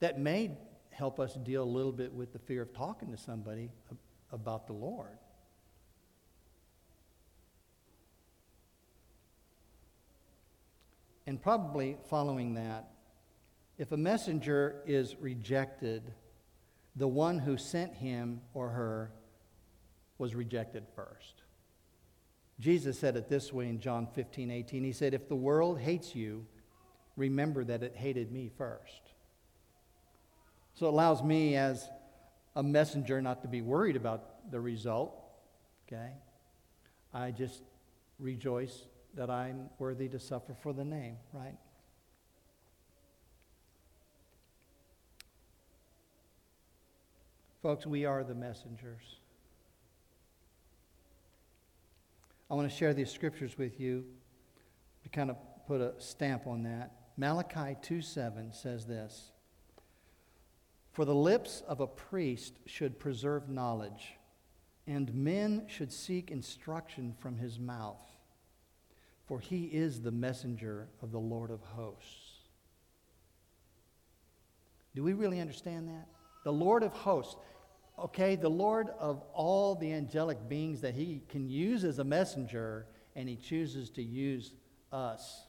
That 0.00 0.20
may 0.20 0.56
help 0.90 1.18
us 1.18 1.34
deal 1.34 1.62
a 1.62 1.64
little 1.64 1.92
bit 1.92 2.12
with 2.12 2.32
the 2.32 2.38
fear 2.38 2.62
of 2.62 2.72
talking 2.72 3.10
to 3.10 3.16
somebody 3.16 3.70
about 4.32 4.66
the 4.66 4.72
Lord. 4.72 5.18
And 11.26 11.42
probably 11.42 11.96
following 12.08 12.54
that, 12.54 12.88
if 13.78 13.92
a 13.92 13.96
messenger 13.96 14.82
is 14.86 15.16
rejected, 15.16 16.12
the 16.94 17.08
one 17.08 17.38
who 17.38 17.56
sent 17.56 17.94
him 17.94 18.40
or 18.54 18.70
her 18.70 19.12
was 20.18 20.34
rejected 20.34 20.86
first. 20.94 21.42
Jesus 22.58 22.98
said 22.98 23.16
it 23.16 23.28
this 23.28 23.52
way 23.52 23.68
in 23.68 23.80
John 23.80 24.06
15, 24.14 24.50
18. 24.50 24.84
He 24.84 24.92
said, 24.92 25.12
If 25.12 25.28
the 25.28 25.36
world 25.36 25.78
hates 25.78 26.14
you, 26.14 26.46
remember 27.16 27.64
that 27.64 27.82
it 27.82 27.94
hated 27.94 28.32
me 28.32 28.50
first. 28.56 29.12
So 30.74 30.86
it 30.86 30.90
allows 30.90 31.22
me 31.22 31.56
as 31.56 31.88
a 32.54 32.62
messenger 32.62 33.20
not 33.20 33.42
to 33.42 33.48
be 33.48 33.60
worried 33.60 33.96
about 33.96 34.50
the 34.50 34.60
result. 34.60 35.14
Okay? 35.86 36.12
I 37.12 37.30
just 37.30 37.62
rejoice 38.18 38.86
that 39.16 39.30
I'm 39.30 39.70
worthy 39.78 40.08
to 40.08 40.18
suffer 40.18 40.54
for 40.54 40.72
the 40.72 40.84
name, 40.84 41.16
right? 41.32 41.56
Folks, 47.62 47.86
we 47.86 48.04
are 48.04 48.22
the 48.22 48.34
messengers. 48.34 49.16
I 52.48 52.54
want 52.54 52.70
to 52.70 52.76
share 52.76 52.94
these 52.94 53.10
scriptures 53.10 53.58
with 53.58 53.80
you 53.80 54.04
to 55.02 55.08
kind 55.08 55.30
of 55.30 55.36
put 55.66 55.80
a 55.80 55.94
stamp 55.98 56.46
on 56.46 56.62
that. 56.62 56.92
Malachi 57.16 57.74
2:7 57.82 58.54
says 58.54 58.86
this: 58.86 59.32
For 60.92 61.04
the 61.04 61.14
lips 61.14 61.62
of 61.66 61.80
a 61.80 61.86
priest 61.88 62.60
should 62.66 63.00
preserve 63.00 63.48
knowledge, 63.48 64.18
and 64.86 65.12
men 65.12 65.66
should 65.66 65.92
seek 65.92 66.30
instruction 66.30 67.14
from 67.18 67.38
his 67.38 67.58
mouth, 67.58 68.15
for 69.26 69.40
he 69.40 69.64
is 69.64 70.00
the 70.00 70.12
messenger 70.12 70.88
of 71.02 71.12
the 71.12 71.18
Lord 71.18 71.50
of 71.50 71.60
hosts. 71.60 72.32
Do 74.94 75.02
we 75.02 75.12
really 75.12 75.40
understand 75.40 75.88
that? 75.88 76.06
The 76.44 76.52
Lord 76.52 76.82
of 76.82 76.92
hosts 76.92 77.36
okay, 77.98 78.36
the 78.36 78.48
Lord 78.48 78.88
of 78.98 79.22
all 79.32 79.74
the 79.74 79.92
angelic 79.92 80.48
beings 80.48 80.80
that 80.82 80.94
he 80.94 81.22
can 81.28 81.48
use 81.48 81.84
as 81.84 81.98
a 81.98 82.04
messenger, 82.04 82.86
and 83.14 83.28
he 83.28 83.36
chooses 83.36 83.90
to 83.90 84.02
use 84.02 84.52
us. 84.92 85.46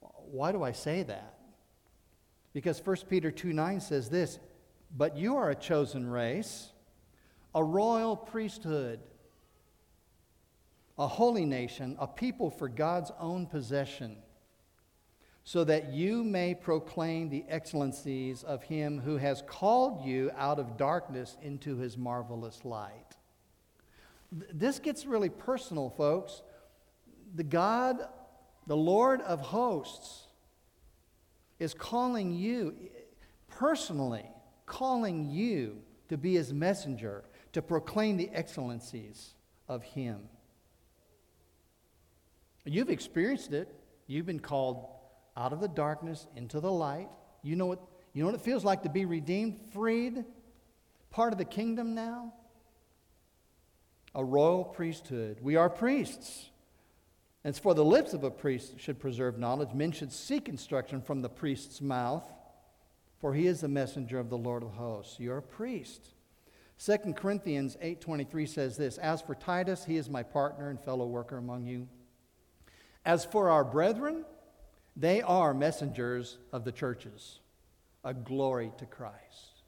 Why 0.00 0.52
do 0.52 0.62
I 0.62 0.72
say 0.72 1.02
that? 1.04 1.38
Because 2.52 2.84
1 2.84 2.96
Peter 3.08 3.30
2 3.30 3.52
9 3.52 3.80
says 3.80 4.08
this, 4.08 4.38
but 4.96 5.16
you 5.16 5.36
are 5.36 5.50
a 5.50 5.54
chosen 5.54 6.08
race, 6.08 6.70
a 7.54 7.62
royal 7.62 8.16
priesthood, 8.16 9.00
a 10.98 11.06
holy 11.06 11.44
nation, 11.44 11.96
a 11.98 12.06
people 12.06 12.50
for 12.50 12.68
God's 12.68 13.10
own 13.18 13.46
possession 13.46 14.16
so 15.46 15.62
that 15.62 15.92
you 15.92 16.24
may 16.24 16.56
proclaim 16.56 17.28
the 17.28 17.44
excellencies 17.48 18.42
of 18.42 18.64
him 18.64 18.98
who 18.98 19.16
has 19.16 19.44
called 19.46 20.04
you 20.04 20.28
out 20.36 20.58
of 20.58 20.76
darkness 20.76 21.36
into 21.40 21.76
his 21.76 21.96
marvelous 21.96 22.64
light. 22.64 23.16
This 24.32 24.80
gets 24.80 25.06
really 25.06 25.28
personal, 25.28 25.90
folks. 25.90 26.42
The 27.36 27.44
God, 27.44 28.08
the 28.66 28.76
Lord 28.76 29.20
of 29.20 29.40
hosts, 29.40 30.26
is 31.60 31.74
calling 31.74 32.32
you, 32.32 32.74
personally, 33.46 34.26
calling 34.66 35.30
you 35.30 35.76
to 36.08 36.16
be 36.16 36.34
his 36.34 36.52
messenger, 36.52 37.22
to 37.52 37.62
proclaim 37.62 38.16
the 38.16 38.30
excellencies 38.32 39.34
of 39.68 39.84
him. 39.84 40.28
You've 42.66 42.90
experienced 42.90 43.52
it. 43.52 43.72
You've 44.06 44.26
been 44.26 44.40
called 44.40 44.86
out 45.36 45.52
of 45.52 45.60
the 45.60 45.68
darkness 45.68 46.26
into 46.36 46.60
the 46.60 46.70
light. 46.70 47.08
You 47.42 47.56
know 47.56 47.66
what, 47.66 47.80
you 48.12 48.22
know 48.22 48.30
what 48.30 48.34
it 48.34 48.40
feels 48.40 48.64
like 48.64 48.82
to 48.82 48.88
be 48.88 49.04
redeemed, 49.04 49.60
freed, 49.72 50.24
part 51.10 51.32
of 51.32 51.38
the 51.38 51.44
kingdom 51.44 51.94
now? 51.94 52.32
A 54.14 54.24
royal 54.24 54.64
priesthood. 54.64 55.38
We 55.40 55.56
are 55.56 55.70
priests. 55.70 56.50
And 57.44 57.50
it's 57.50 57.58
for 57.58 57.74
the 57.74 57.84
lips 57.84 58.12
of 58.12 58.24
a 58.24 58.30
priest 58.30 58.80
should 58.80 58.98
preserve 58.98 59.38
knowledge. 59.38 59.72
Men 59.72 59.92
should 59.92 60.12
seek 60.12 60.48
instruction 60.48 61.00
from 61.00 61.22
the 61.22 61.28
priest's 61.28 61.80
mouth, 61.80 62.28
for 63.20 63.34
he 63.34 63.46
is 63.46 63.60
the 63.60 63.68
messenger 63.68 64.18
of 64.18 64.30
the 64.30 64.38
Lord 64.38 64.62
of 64.62 64.70
hosts. 64.70 65.20
You're 65.20 65.38
a 65.38 65.42
priest. 65.42 66.08
2 66.78 67.14
Corinthians 67.14 67.76
8:23 67.80 68.46
says 68.46 68.76
this, 68.76 68.98
"As 68.98 69.22
for 69.22 69.34
Titus, 69.34 69.84
he 69.84 69.96
is 69.96 70.10
my 70.10 70.22
partner 70.22 70.70
and 70.70 70.80
fellow 70.80 71.06
worker 71.06 71.36
among 71.36 71.66
you. 71.66 71.88
As 73.06 73.24
for 73.24 73.50
our 73.50 73.62
brethren, 73.62 74.24
they 74.96 75.22
are 75.22 75.54
messengers 75.54 76.38
of 76.52 76.64
the 76.64 76.72
churches, 76.72 77.38
a 78.04 78.12
glory 78.12 78.72
to 78.78 78.84
Christ. 78.84 79.62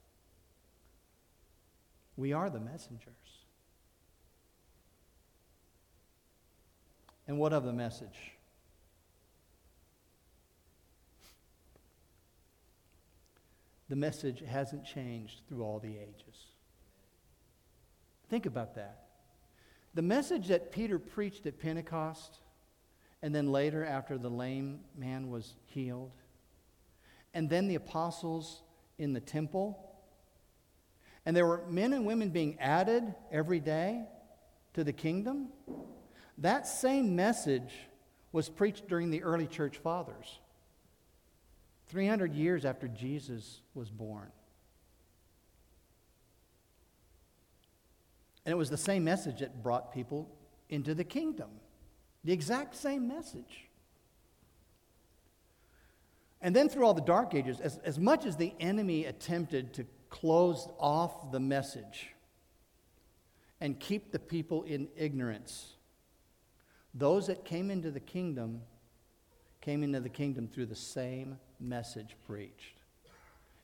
We 2.17 2.33
are 2.33 2.49
the 2.49 2.59
messengers. 2.59 3.13
And 7.29 7.39
what 7.39 7.53
of 7.53 7.63
the 7.63 7.71
message? 7.71 8.33
The 13.87 13.95
message 13.95 14.43
hasn't 14.45 14.83
changed 14.83 15.41
through 15.47 15.63
all 15.63 15.79
the 15.79 15.97
ages. 15.97 16.47
Think 18.29 18.45
about 18.45 18.75
that. 18.75 19.05
The 19.93 20.01
message 20.01 20.49
that 20.49 20.73
Peter 20.73 20.99
preached 20.99 21.45
at 21.45 21.57
Pentecost 21.57 22.39
and 23.21 23.35
then 23.35 23.51
later, 23.51 23.85
after 23.85 24.17
the 24.17 24.29
lame 24.29 24.79
man 24.97 25.29
was 25.29 25.55
healed. 25.65 26.11
And 27.33 27.49
then 27.49 27.67
the 27.67 27.75
apostles 27.75 28.63
in 28.97 29.13
the 29.13 29.19
temple. 29.19 29.77
And 31.25 31.35
there 31.35 31.45
were 31.45 31.63
men 31.69 31.93
and 31.93 32.05
women 32.05 32.29
being 32.29 32.57
added 32.59 33.13
every 33.31 33.59
day 33.59 34.05
to 34.73 34.83
the 34.83 34.93
kingdom. 34.93 35.49
That 36.37 36.65
same 36.67 37.15
message 37.15 37.73
was 38.31 38.47
preached 38.47 38.87
during 38.87 39.09
the 39.09 39.23
early 39.23 39.47
church 39.47 39.77
fathers, 39.77 40.39
300 41.87 42.33
years 42.33 42.63
after 42.63 42.87
Jesus 42.87 43.61
was 43.73 43.89
born. 43.89 44.31
And 48.45 48.53
it 48.53 48.57
was 48.57 48.69
the 48.69 48.77
same 48.77 49.03
message 49.03 49.39
that 49.39 49.61
brought 49.61 49.93
people 49.93 50.29
into 50.69 50.95
the 50.95 51.03
kingdom. 51.03 51.49
The 52.23 52.33
exact 52.33 52.75
same 52.75 53.07
message. 53.07 53.69
And 56.41 56.55
then 56.55 56.69
through 56.69 56.85
all 56.85 56.93
the 56.93 57.01
dark 57.01 57.35
ages, 57.35 57.59
as, 57.59 57.77
as 57.83 57.99
much 57.99 58.25
as 58.25 58.37
the 58.37 58.53
enemy 58.59 59.05
attempted 59.05 59.73
to 59.73 59.85
close 60.09 60.67
off 60.79 61.31
the 61.31 61.39
message 61.39 62.15
and 63.61 63.79
keep 63.79 64.11
the 64.11 64.19
people 64.19 64.63
in 64.63 64.87
ignorance, 64.95 65.75
those 66.93 67.27
that 67.27 67.45
came 67.45 67.69
into 67.69 67.91
the 67.91 67.99
kingdom 67.99 68.61
came 69.61 69.83
into 69.83 69.99
the 69.99 70.09
kingdom 70.09 70.47
through 70.47 70.65
the 70.65 70.75
same 70.75 71.37
message 71.59 72.15
preached. 72.25 72.81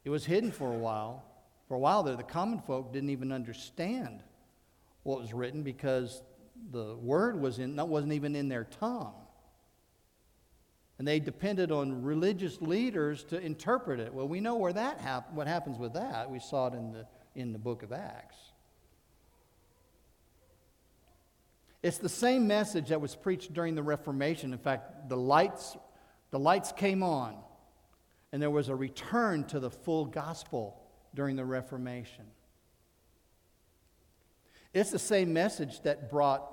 It 0.04 0.10
was 0.10 0.26
hidden 0.26 0.52
for 0.52 0.74
a 0.74 0.78
while. 0.78 1.24
For 1.68 1.76
a 1.76 1.80
while 1.80 2.04
there, 2.04 2.16
the 2.16 2.24
common 2.24 2.60
folk 2.60 2.94
didn't 2.94 3.10
even 3.10 3.32
understand 3.32 4.22
what 5.04 5.20
was 5.20 5.34
written 5.34 5.64
because 5.64 6.22
the 6.72 6.96
word 6.96 7.40
was 7.40 7.60
in, 7.60 7.76
wasn't 7.76 8.14
even 8.14 8.36
in 8.36 8.50
their 8.50 8.66
tongue. 8.66 9.14
And 10.98 11.08
they 11.08 11.20
depended 11.20 11.72
on 11.72 12.04
religious 12.04 12.62
leaders 12.62 13.24
to 13.26 13.40
interpret 13.40 14.00
it. 14.00 14.14
Well, 14.14 14.28
we 14.28 14.40
know 14.40 14.56
where 14.56 14.74
that 14.74 15.00
hap- 15.00 15.34
what 15.34 15.48
happens 15.48 15.78
with 15.78 15.94
that. 15.94 16.32
We 16.32 16.40
saw 16.40 16.68
it 16.68 16.74
in 16.74 16.94
the, 16.94 17.06
in 17.36 17.52
the 17.52 17.60
book 17.60 17.84
of 17.84 17.92
Acts. 17.92 18.38
It's 21.84 21.98
the 21.98 22.10
same 22.10 22.48
message 22.48 22.90
that 22.90 23.00
was 23.00 23.16
preached 23.16 23.54
during 23.54 23.76
the 23.76 23.84
Reformation. 23.84 24.54
In 24.54 24.58
fact, 24.58 25.08
the 25.10 25.18
lights, 25.18 25.78
the 26.32 26.40
lights 26.40 26.72
came 26.72 27.04
on, 27.04 27.36
and 28.32 28.42
there 28.42 28.50
was 28.50 28.70
a 28.70 28.76
return 28.76 29.44
to 29.46 29.60
the 29.60 29.70
full 29.70 30.06
gospel 30.06 30.82
during 31.14 31.36
the 31.36 31.46
Reformation. 31.46 32.26
It's 34.76 34.92
the 34.92 35.00
same 35.00 35.32
message 35.32 35.82
that 35.84 36.12
brought 36.12 36.52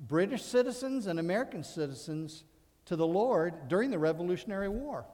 British 0.00 0.42
citizens 0.42 1.06
and 1.06 1.20
American 1.20 1.62
citizens 1.62 2.42
to 2.86 2.96
the 2.96 3.06
Lord 3.06 3.68
during 3.68 3.92
the 3.92 4.00
Revolutionary 4.00 4.68
War. 4.68 5.06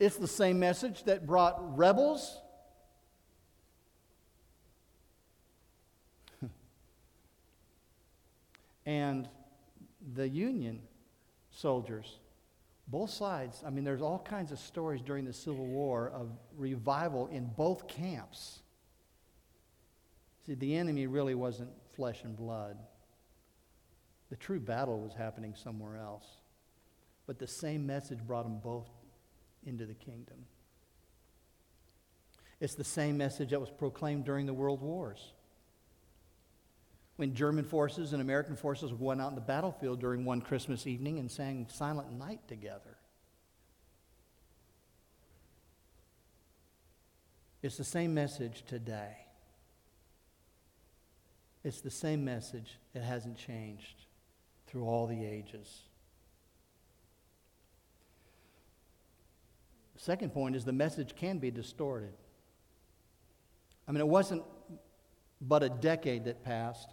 It's 0.00 0.16
the 0.16 0.26
same 0.26 0.58
message 0.58 1.04
that 1.04 1.24
brought 1.24 1.78
rebels 1.78 2.40
and 8.84 9.28
the 10.14 10.28
Union 10.28 10.80
soldiers. 11.52 12.18
Both 12.88 13.10
sides, 13.10 13.62
I 13.64 13.70
mean, 13.70 13.84
there's 13.84 14.02
all 14.02 14.18
kinds 14.18 14.50
of 14.50 14.58
stories 14.58 15.00
during 15.00 15.24
the 15.24 15.32
Civil 15.32 15.66
War 15.66 16.10
of 16.10 16.32
revival 16.56 17.28
in 17.28 17.46
both 17.56 17.86
camps. 17.86 18.62
See, 20.46 20.54
the 20.54 20.76
enemy 20.76 21.06
really 21.06 21.34
wasn't 21.34 21.70
flesh 21.94 22.22
and 22.22 22.36
blood. 22.36 22.78
The 24.30 24.36
true 24.36 24.60
battle 24.60 25.00
was 25.00 25.12
happening 25.14 25.54
somewhere 25.54 25.96
else. 25.96 26.26
But 27.26 27.38
the 27.38 27.48
same 27.48 27.86
message 27.86 28.18
brought 28.24 28.44
them 28.44 28.58
both 28.58 28.88
into 29.64 29.86
the 29.86 29.94
kingdom. 29.94 30.46
It's 32.60 32.74
the 32.74 32.84
same 32.84 33.16
message 33.18 33.50
that 33.50 33.60
was 33.60 33.70
proclaimed 33.70 34.24
during 34.24 34.46
the 34.46 34.54
world 34.54 34.80
wars. 34.80 35.32
When 37.16 37.34
German 37.34 37.64
forces 37.64 38.12
and 38.12 38.22
American 38.22 38.56
forces 38.56 38.92
went 38.92 39.20
out 39.20 39.30
in 39.30 39.34
the 39.34 39.40
battlefield 39.40 40.00
during 40.00 40.24
one 40.24 40.40
Christmas 40.40 40.86
evening 40.86 41.18
and 41.18 41.30
sang 41.30 41.66
Silent 41.70 42.12
Night 42.12 42.46
together. 42.46 42.96
It's 47.62 47.76
the 47.76 47.84
same 47.84 48.14
message 48.14 48.62
today. 48.66 49.25
It's 51.66 51.80
the 51.80 51.90
same 51.90 52.24
message. 52.24 52.78
It 52.94 53.02
hasn't 53.02 53.36
changed 53.36 54.04
through 54.68 54.84
all 54.84 55.08
the 55.08 55.24
ages. 55.24 55.80
The 59.96 60.00
second 60.00 60.30
point 60.30 60.54
is 60.54 60.64
the 60.64 60.72
message 60.72 61.16
can 61.16 61.38
be 61.38 61.50
distorted. 61.50 62.12
I 63.88 63.90
mean, 63.90 64.00
it 64.00 64.06
wasn't 64.06 64.44
but 65.40 65.64
a 65.64 65.68
decade 65.68 66.26
that 66.26 66.44
passed 66.44 66.88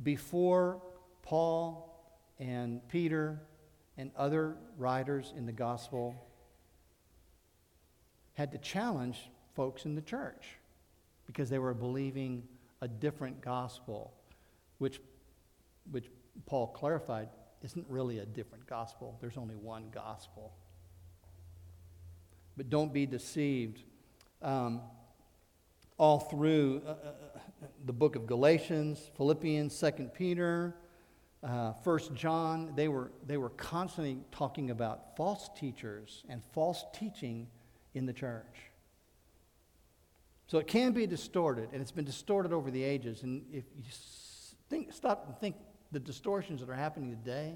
before 0.00 0.80
Paul 1.22 2.16
and 2.38 2.86
Peter 2.86 3.42
and 3.98 4.12
other 4.16 4.54
writers 4.78 5.34
in 5.36 5.44
the 5.44 5.52
gospel 5.52 6.14
had 8.34 8.52
to 8.52 8.58
challenge 8.58 9.28
folks 9.56 9.86
in 9.86 9.96
the 9.96 10.02
church 10.02 10.56
because 11.26 11.50
they 11.50 11.58
were 11.58 11.74
believing 11.74 12.44
a 12.84 12.88
different 12.88 13.40
gospel, 13.40 14.12
which, 14.76 15.00
which 15.90 16.10
Paul 16.44 16.66
clarified 16.66 17.28
isn't 17.62 17.86
really 17.88 18.18
a 18.18 18.26
different 18.26 18.66
gospel. 18.66 19.16
There's 19.22 19.38
only 19.38 19.54
one 19.54 19.88
gospel. 19.90 20.52
But 22.58 22.68
don't 22.68 22.92
be 22.92 23.06
deceived. 23.06 23.82
Um, 24.42 24.82
all 25.96 26.20
through 26.20 26.82
uh, 26.86 26.90
uh, 26.90 26.94
the 27.86 27.94
book 27.94 28.16
of 28.16 28.26
Galatians, 28.26 29.10
Philippians, 29.16 29.74
Second 29.74 30.12
Peter, 30.12 30.76
uh, 31.42 31.72
First 31.72 32.14
John, 32.14 32.72
they 32.76 32.88
were, 32.88 33.12
they 33.26 33.38
were 33.38 33.50
constantly 33.50 34.18
talking 34.30 34.70
about 34.70 35.16
false 35.16 35.48
teachers 35.58 36.22
and 36.28 36.42
false 36.52 36.84
teaching 36.92 37.46
in 37.94 38.04
the 38.04 38.12
church. 38.12 38.73
So 40.46 40.58
it 40.58 40.66
can 40.66 40.92
be 40.92 41.06
distorted, 41.06 41.70
and 41.72 41.80
it's 41.80 41.92
been 41.92 42.04
distorted 42.04 42.52
over 42.52 42.70
the 42.70 42.82
ages. 42.82 43.22
And 43.22 43.44
if 43.52 43.64
you 43.76 43.84
think, 44.68 44.92
stop 44.92 45.24
and 45.26 45.38
think 45.38 45.56
the 45.90 46.00
distortions 46.00 46.60
that 46.60 46.68
are 46.68 46.74
happening 46.74 47.10
today, 47.10 47.54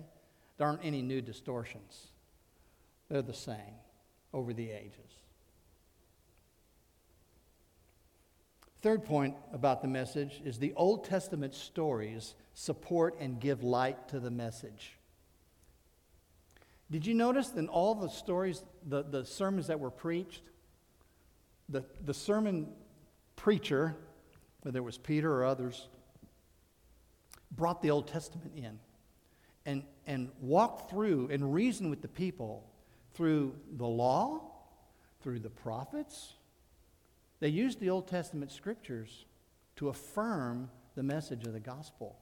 there 0.57 0.67
aren't 0.67 0.85
any 0.85 1.03
new 1.03 1.21
distortions. 1.21 2.09
They're 3.09 3.23
the 3.23 3.35
same 3.35 3.77
over 4.33 4.53
the 4.53 4.71
ages. 4.71 5.13
Third 8.81 9.05
point 9.05 9.35
about 9.53 9.83
the 9.83 9.89
message 9.89 10.41
is 10.45 10.59
the 10.59 10.73
Old 10.75 11.05
Testament 11.05 11.55
stories 11.55 12.35
support 12.55 13.17
and 13.19 13.41
give 13.41 13.63
light 13.65 14.09
to 14.09 14.21
the 14.21 14.31
message. 14.31 14.93
Did 16.91 17.05
you 17.05 17.15
notice 17.15 17.53
in 17.53 17.69
all 17.69 17.95
the 17.95 18.09
stories, 18.09 18.65
the, 18.87 19.03
the 19.03 19.25
sermons 19.25 19.67
that 19.67 19.81
were 19.81 19.91
preached, 19.91 20.43
the, 21.69 21.85
the 22.05 22.15
sermon 22.15 22.69
preacher, 23.37 23.95
whether 24.63 24.79
it 24.79 24.83
was 24.83 24.99
Peter 24.99 25.33
or 25.33 25.45
others, 25.45 25.89
brought 27.51 27.83
the 27.83 27.91
Old 27.91 28.09
Testament 28.09 28.53
in 28.57 28.79
and, 29.67 29.83
and 30.07 30.31
walked 30.41 30.91
through 30.91 31.29
and 31.31 31.53
reasoned 31.53 31.91
with 31.91 32.03
the 32.03 32.09
people 32.09 32.65
through 33.15 33.55
the 33.77 33.87
law, 33.87 34.41
through 35.23 35.41
the 35.41 35.51
prophets. 35.51 36.35
They 37.41 37.49
used 37.49 37.81
the 37.81 37.91
Old 37.91 38.09
Testament 38.09 38.53
scriptures 38.53 39.27
to 39.77 39.89
affirm 39.89 40.71
the 40.95 41.03
message 41.03 41.47
of 41.47 41.53
the 41.53 41.61
gospel. 41.61 42.19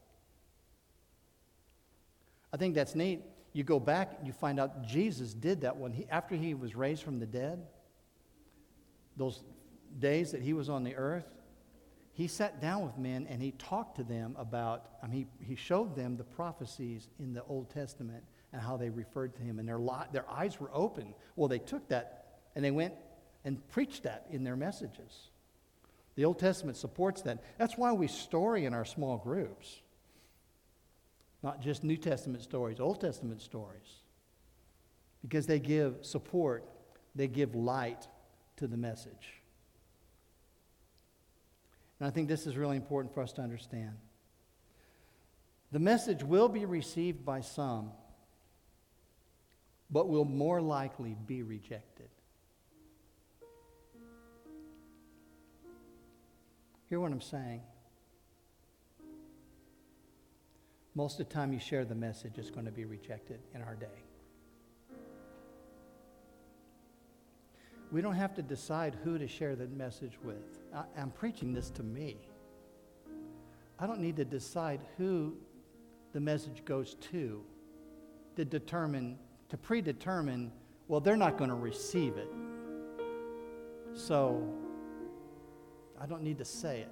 I 2.53 2.57
think 2.57 2.74
that's 2.74 2.94
neat. 2.94 3.22
You 3.53 3.64
go 3.64 3.80
back 3.80 4.16
and 4.18 4.26
you 4.26 4.32
find 4.32 4.61
out 4.61 4.86
Jesus 4.86 5.32
did 5.32 5.62
that 5.62 5.76
when 5.76 5.92
he, 5.92 6.07
after 6.11 6.34
he 6.34 6.55
was 6.55 6.74
raised 6.74 7.03
from 7.03 7.18
the 7.18 7.26
dead, 7.26 7.66
those 9.16 9.42
days 9.98 10.32
that 10.32 10.42
he 10.42 10.52
was 10.52 10.68
on 10.68 10.84
the 10.84 10.94
earth, 10.94 11.26
he 12.12 12.26
sat 12.28 12.60
down 12.60 12.84
with 12.84 12.96
men 12.96 13.26
and 13.28 13.42
he 13.42 13.52
talked 13.52 13.96
to 13.96 14.04
them 14.04 14.34
about, 14.38 14.86
I 15.02 15.06
mean, 15.06 15.28
he, 15.38 15.46
he 15.48 15.54
showed 15.54 15.94
them 15.94 16.16
the 16.16 16.24
prophecies 16.24 17.08
in 17.18 17.34
the 17.34 17.44
Old 17.44 17.70
Testament 17.70 18.24
and 18.52 18.62
how 18.62 18.76
they 18.76 18.88
referred 18.88 19.34
to 19.36 19.42
him, 19.42 19.58
and 19.58 19.68
their, 19.68 19.78
li- 19.78 20.06
their 20.12 20.28
eyes 20.30 20.58
were 20.58 20.70
open. 20.72 21.14
Well, 21.34 21.48
they 21.48 21.58
took 21.58 21.88
that 21.88 22.38
and 22.54 22.64
they 22.64 22.70
went 22.70 22.94
and 23.44 23.66
preached 23.68 24.04
that 24.04 24.26
in 24.30 24.44
their 24.44 24.56
messages. 24.56 25.28
The 26.14 26.24
Old 26.24 26.38
Testament 26.38 26.78
supports 26.78 27.22
that. 27.22 27.42
That's 27.58 27.76
why 27.76 27.92
we 27.92 28.08
story 28.08 28.64
in 28.64 28.72
our 28.72 28.86
small 28.86 29.18
groups. 29.18 29.82
Not 31.42 31.60
just 31.60 31.84
New 31.84 31.98
Testament 31.98 32.42
stories, 32.42 32.80
Old 32.80 33.00
Testament 33.00 33.42
stories. 33.42 34.00
Because 35.20 35.46
they 35.46 35.58
give 35.58 35.98
support, 36.00 36.64
they 37.14 37.28
give 37.28 37.54
light 37.54 38.08
to 38.57 38.66
the 38.66 38.76
message. 38.76 39.42
And 41.98 42.07
I 42.07 42.11
think 42.11 42.28
this 42.28 42.46
is 42.46 42.57
really 42.57 42.76
important 42.76 43.14
for 43.14 43.22
us 43.22 43.32
to 43.34 43.42
understand. 43.42 43.96
The 45.72 45.78
message 45.78 46.22
will 46.22 46.48
be 46.48 46.64
received 46.64 47.24
by 47.24 47.40
some, 47.40 47.90
but 49.90 50.09
will 50.09 50.24
more 50.24 50.61
likely 50.61 51.16
be 51.26 51.42
rejected. 51.42 52.09
Hear 56.88 57.00
what 57.00 57.11
I'm 57.11 57.20
saying? 57.20 57.62
Most 60.94 61.20
of 61.20 61.28
the 61.28 61.34
time 61.34 61.52
you 61.52 61.59
share 61.59 61.84
the 61.84 61.94
message, 61.94 62.38
it's 62.38 62.50
going 62.50 62.66
to 62.66 62.72
be 62.72 62.84
rejected 62.84 63.40
in 63.54 63.61
our 63.61 63.74
day. 63.74 64.04
We 67.93 68.03
don't 68.03 68.14
have 68.14 68.34
to 68.34 68.43
decide 68.43 68.97
who 69.05 69.18
to 69.18 69.28
share 69.28 69.55
the 69.55 69.68
message 69.68 70.18
with. 70.22 70.59
I, 70.74 70.84
am 71.01 71.11
preaching 71.11 71.53
this 71.53 71.70
to 71.70 71.82
me. 71.82 72.16
I 73.78 73.87
don't 73.87 74.01
need 74.01 74.16
to 74.16 74.24
decide 74.24 74.80
who 74.99 75.37
the 76.12 76.20
message 76.20 76.64
goes 76.64 76.95
to 77.12 77.45
to 78.37 78.45
determine, 78.45 79.18
to 79.49 79.57
predetermine, 79.57 80.53
well, 80.89 81.01
they're 81.01 81.16
not 81.16 81.39
going 81.39 81.51
to 81.51 81.57
receive 81.57 82.16
it. 82.16 82.28
So 83.95 84.47
I 86.01 86.07
don't 86.07 86.22
need 86.22 86.39
to 86.39 86.45
say 86.45 86.80
it. 86.80 86.91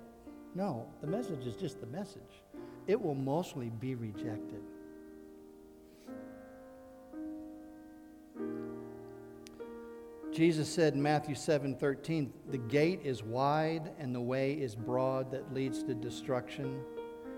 No, 0.55 0.87
the 1.01 1.07
message 1.07 1.47
is 1.47 1.55
just 1.55 1.81
the 1.81 1.87
message. 1.87 2.43
It 2.87 3.01
will 3.01 3.15
mostly 3.15 3.69
be 3.69 3.95
rejected. 3.95 4.63
Jesus 10.35 10.69
said 10.69 10.95
in 10.95 11.03
Matthew 11.03 11.37
7 11.37 11.77
13, 11.77 12.33
The 12.49 12.59
gate 12.59 13.03
is 13.05 13.23
wide 13.23 13.93
and 14.01 14.13
the 14.13 14.21
way 14.21 14.55
is 14.55 14.75
broad 14.75 15.31
that 15.31 15.55
leads 15.55 15.85
to 15.85 15.95
destruction, 15.95 16.81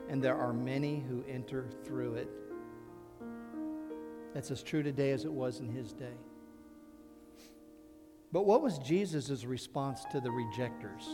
and 0.08 0.22
there 0.22 0.34
are 0.34 0.54
many 0.54 1.04
who 1.06 1.22
enter 1.28 1.68
through 1.84 2.14
it. 2.14 2.30
That's 4.32 4.50
as 4.50 4.62
true 4.62 4.82
today 4.82 5.10
as 5.10 5.26
it 5.26 5.32
was 5.32 5.60
in 5.60 5.68
his 5.68 5.92
day. 5.92 6.14
But 8.32 8.46
what 8.46 8.62
was 8.62 8.78
Jesus' 8.78 9.44
response 9.44 10.06
to 10.10 10.18
the 10.18 10.30
rejectors? 10.30 11.06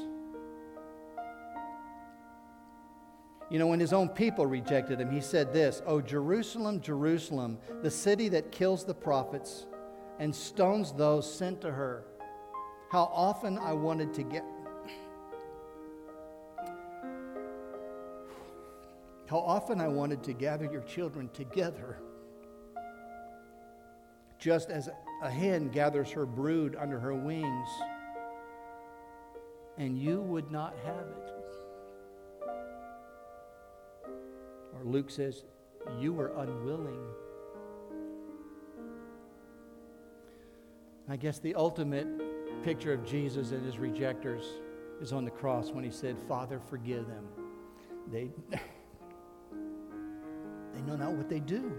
You 3.51 3.59
know, 3.59 3.67
when 3.67 3.81
his 3.81 3.93
own 3.93 4.09
people 4.09 4.47
rejected 4.47 5.01
him, 5.01 5.11
he 5.11 5.21
said 5.21 5.53
this 5.53 5.83
Oh, 5.85 6.01
Jerusalem, 6.01 6.81
Jerusalem, 6.81 7.59
the 7.83 7.91
city 7.91 8.29
that 8.29 8.53
kills 8.53 8.85
the 8.85 8.95
prophets 8.95 9.67
and 10.23 10.33
stones 10.33 10.93
those 10.93 11.29
sent 11.29 11.61
to 11.61 11.69
her. 11.69 12.05
How 12.93 13.11
often 13.13 13.59
I 13.59 13.73
wanted 13.73 14.15
to 14.15 14.23
get. 14.23 14.45
How 19.27 19.39
often 19.39 19.81
I 19.81 19.89
wanted 19.89 20.23
to 20.23 20.33
gather 20.33 20.65
your 20.65 20.83
children 20.83 21.29
together, 21.35 21.99
just 24.39 24.71
as 24.71 24.89
a 25.25 25.29
hen 25.29 25.71
gathers 25.71 26.13
her 26.13 26.25
brood 26.25 26.77
under 26.79 27.01
her 27.01 27.15
wings, 27.15 27.69
and 29.77 29.99
you 29.99 30.21
would 30.21 30.53
not 30.53 30.77
have 30.85 31.07
it. 31.09 31.33
Or 34.73 34.85
Luke 34.85 35.11
says, 35.11 35.43
You 35.99 36.13
were 36.13 36.33
unwilling. 36.37 37.09
I 41.09 41.17
guess 41.17 41.39
the 41.39 41.55
ultimate 41.55 42.07
picture 42.63 42.93
of 42.93 43.05
Jesus 43.05 43.51
and 43.51 43.65
his 43.65 43.79
rejectors 43.79 44.45
is 45.01 45.13
on 45.13 45.25
the 45.25 45.31
cross 45.31 45.71
when 45.71 45.83
he 45.83 45.91
said, 45.91 46.17
Father, 46.29 46.61
forgive 46.71 47.09
them. 47.09 47.27
They, 48.11 48.31
they 50.73 50.81
know 50.83 50.97
not 50.97 51.13
what 51.13 51.29
they 51.29 51.41
do. 51.41 51.73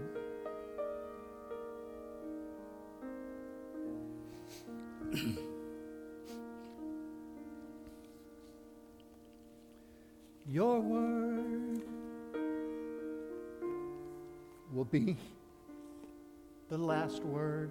Your 10.46 10.80
word 10.80 11.80
will 14.72 14.84
be 14.84 15.16
the 16.68 16.76
last 16.76 17.22
word. 17.22 17.70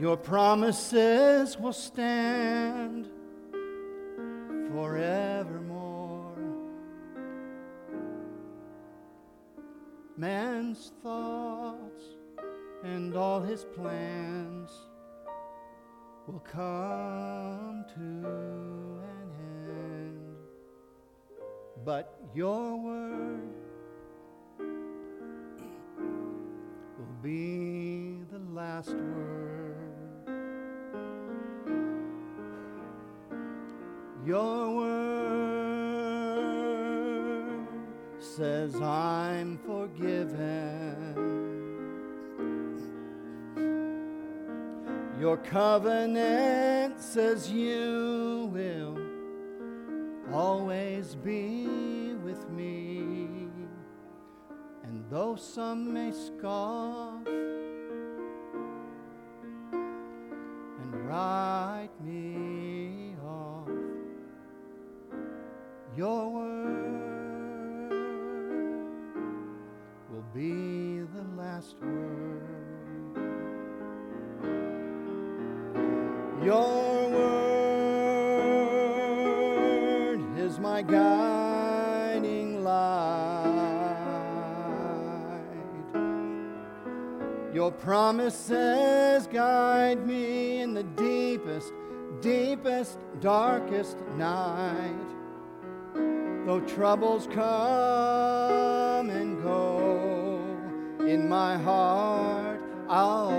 Your 0.00 0.16
promises 0.16 1.56
will 1.56 1.72
stand 1.72 3.08
forevermore. 4.72 6.36
Man's 10.16 10.92
thoughts 11.00 12.04
and 12.82 13.16
all 13.16 13.40
his 13.40 13.64
plans 13.64 14.70
will 16.26 16.40
come 16.40 17.84
to 17.94 18.00
an 18.00 19.30
end. 19.68 20.36
But 21.84 22.18
your 22.34 22.76
word 22.76 23.48
will 26.98 27.16
be 27.22 28.24
the 28.32 28.40
last 28.52 28.90
word. 28.90 29.43
Your 34.24 34.74
word 34.76 36.14
says, 38.18 38.74
I'm 38.80 39.58
forgiven. 39.58 41.34
Your 45.20 45.36
covenant 45.36 46.98
says 47.00 47.50
you 47.50 48.50
will 48.50 48.98
always 50.32 51.14
be 51.16 52.14
with 52.24 52.48
me. 52.48 53.28
And 54.84 55.04
though 55.10 55.36
some 55.36 55.92
may 55.92 56.12
scoff 56.12 57.13
darkest 93.64 93.96
night. 94.16 94.94
Though 96.46 96.60
troubles 96.60 97.26
come 97.26 99.10
and 99.10 99.42
go, 99.42 99.78
in 101.00 101.28
my 101.28 101.56
heart 101.56 102.60
I'll 102.88 103.33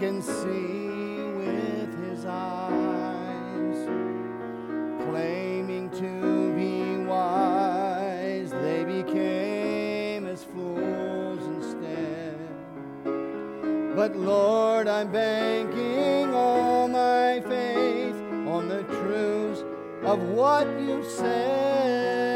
can 0.00 0.22
see 0.22 1.20
with 1.36 2.08
his 2.08 2.24
eyes 2.24 3.84
claiming 5.04 5.90
to 5.90 6.54
be 6.54 7.04
wise, 7.04 8.50
they 8.50 8.82
became 8.82 10.26
as 10.26 10.42
fools 10.42 11.44
instead. 11.48 12.38
But 13.94 14.16
Lord, 14.16 14.88
I'm 14.88 15.12
banking 15.12 16.32
all 16.32 16.88
my 16.88 17.42
faith 17.46 18.16
on 18.48 18.70
the 18.70 18.84
truths 18.84 19.62
of 20.02 20.18
what 20.30 20.66
you 20.80 21.04
said. 21.04 22.29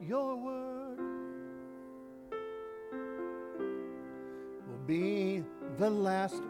Your 0.00 0.36
word 0.36 0.98
will 4.68 4.86
be 4.86 5.42
the 5.78 5.90
last 5.90 6.42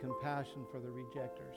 compassion 0.00 0.64
for 0.72 0.80
the 0.80 0.90
rejectors. 0.90 1.56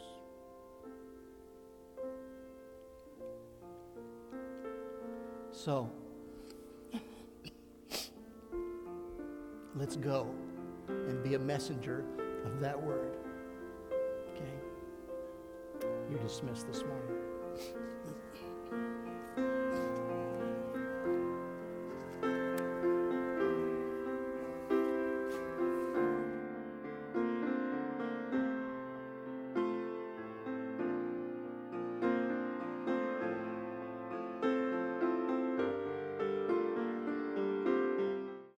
So, 5.51 5.89
let's 9.75 9.95
go 9.95 10.27
and 10.89 11.23
be 11.23 11.35
a 11.35 11.39
messenger 11.39 12.03
of 12.45 12.59
that 12.59 12.81
word. 12.81 13.15
Okay? 14.33 15.87
You're 16.09 16.19
dismissed 16.19 16.67
this 16.67 16.83
morning. 16.83 17.92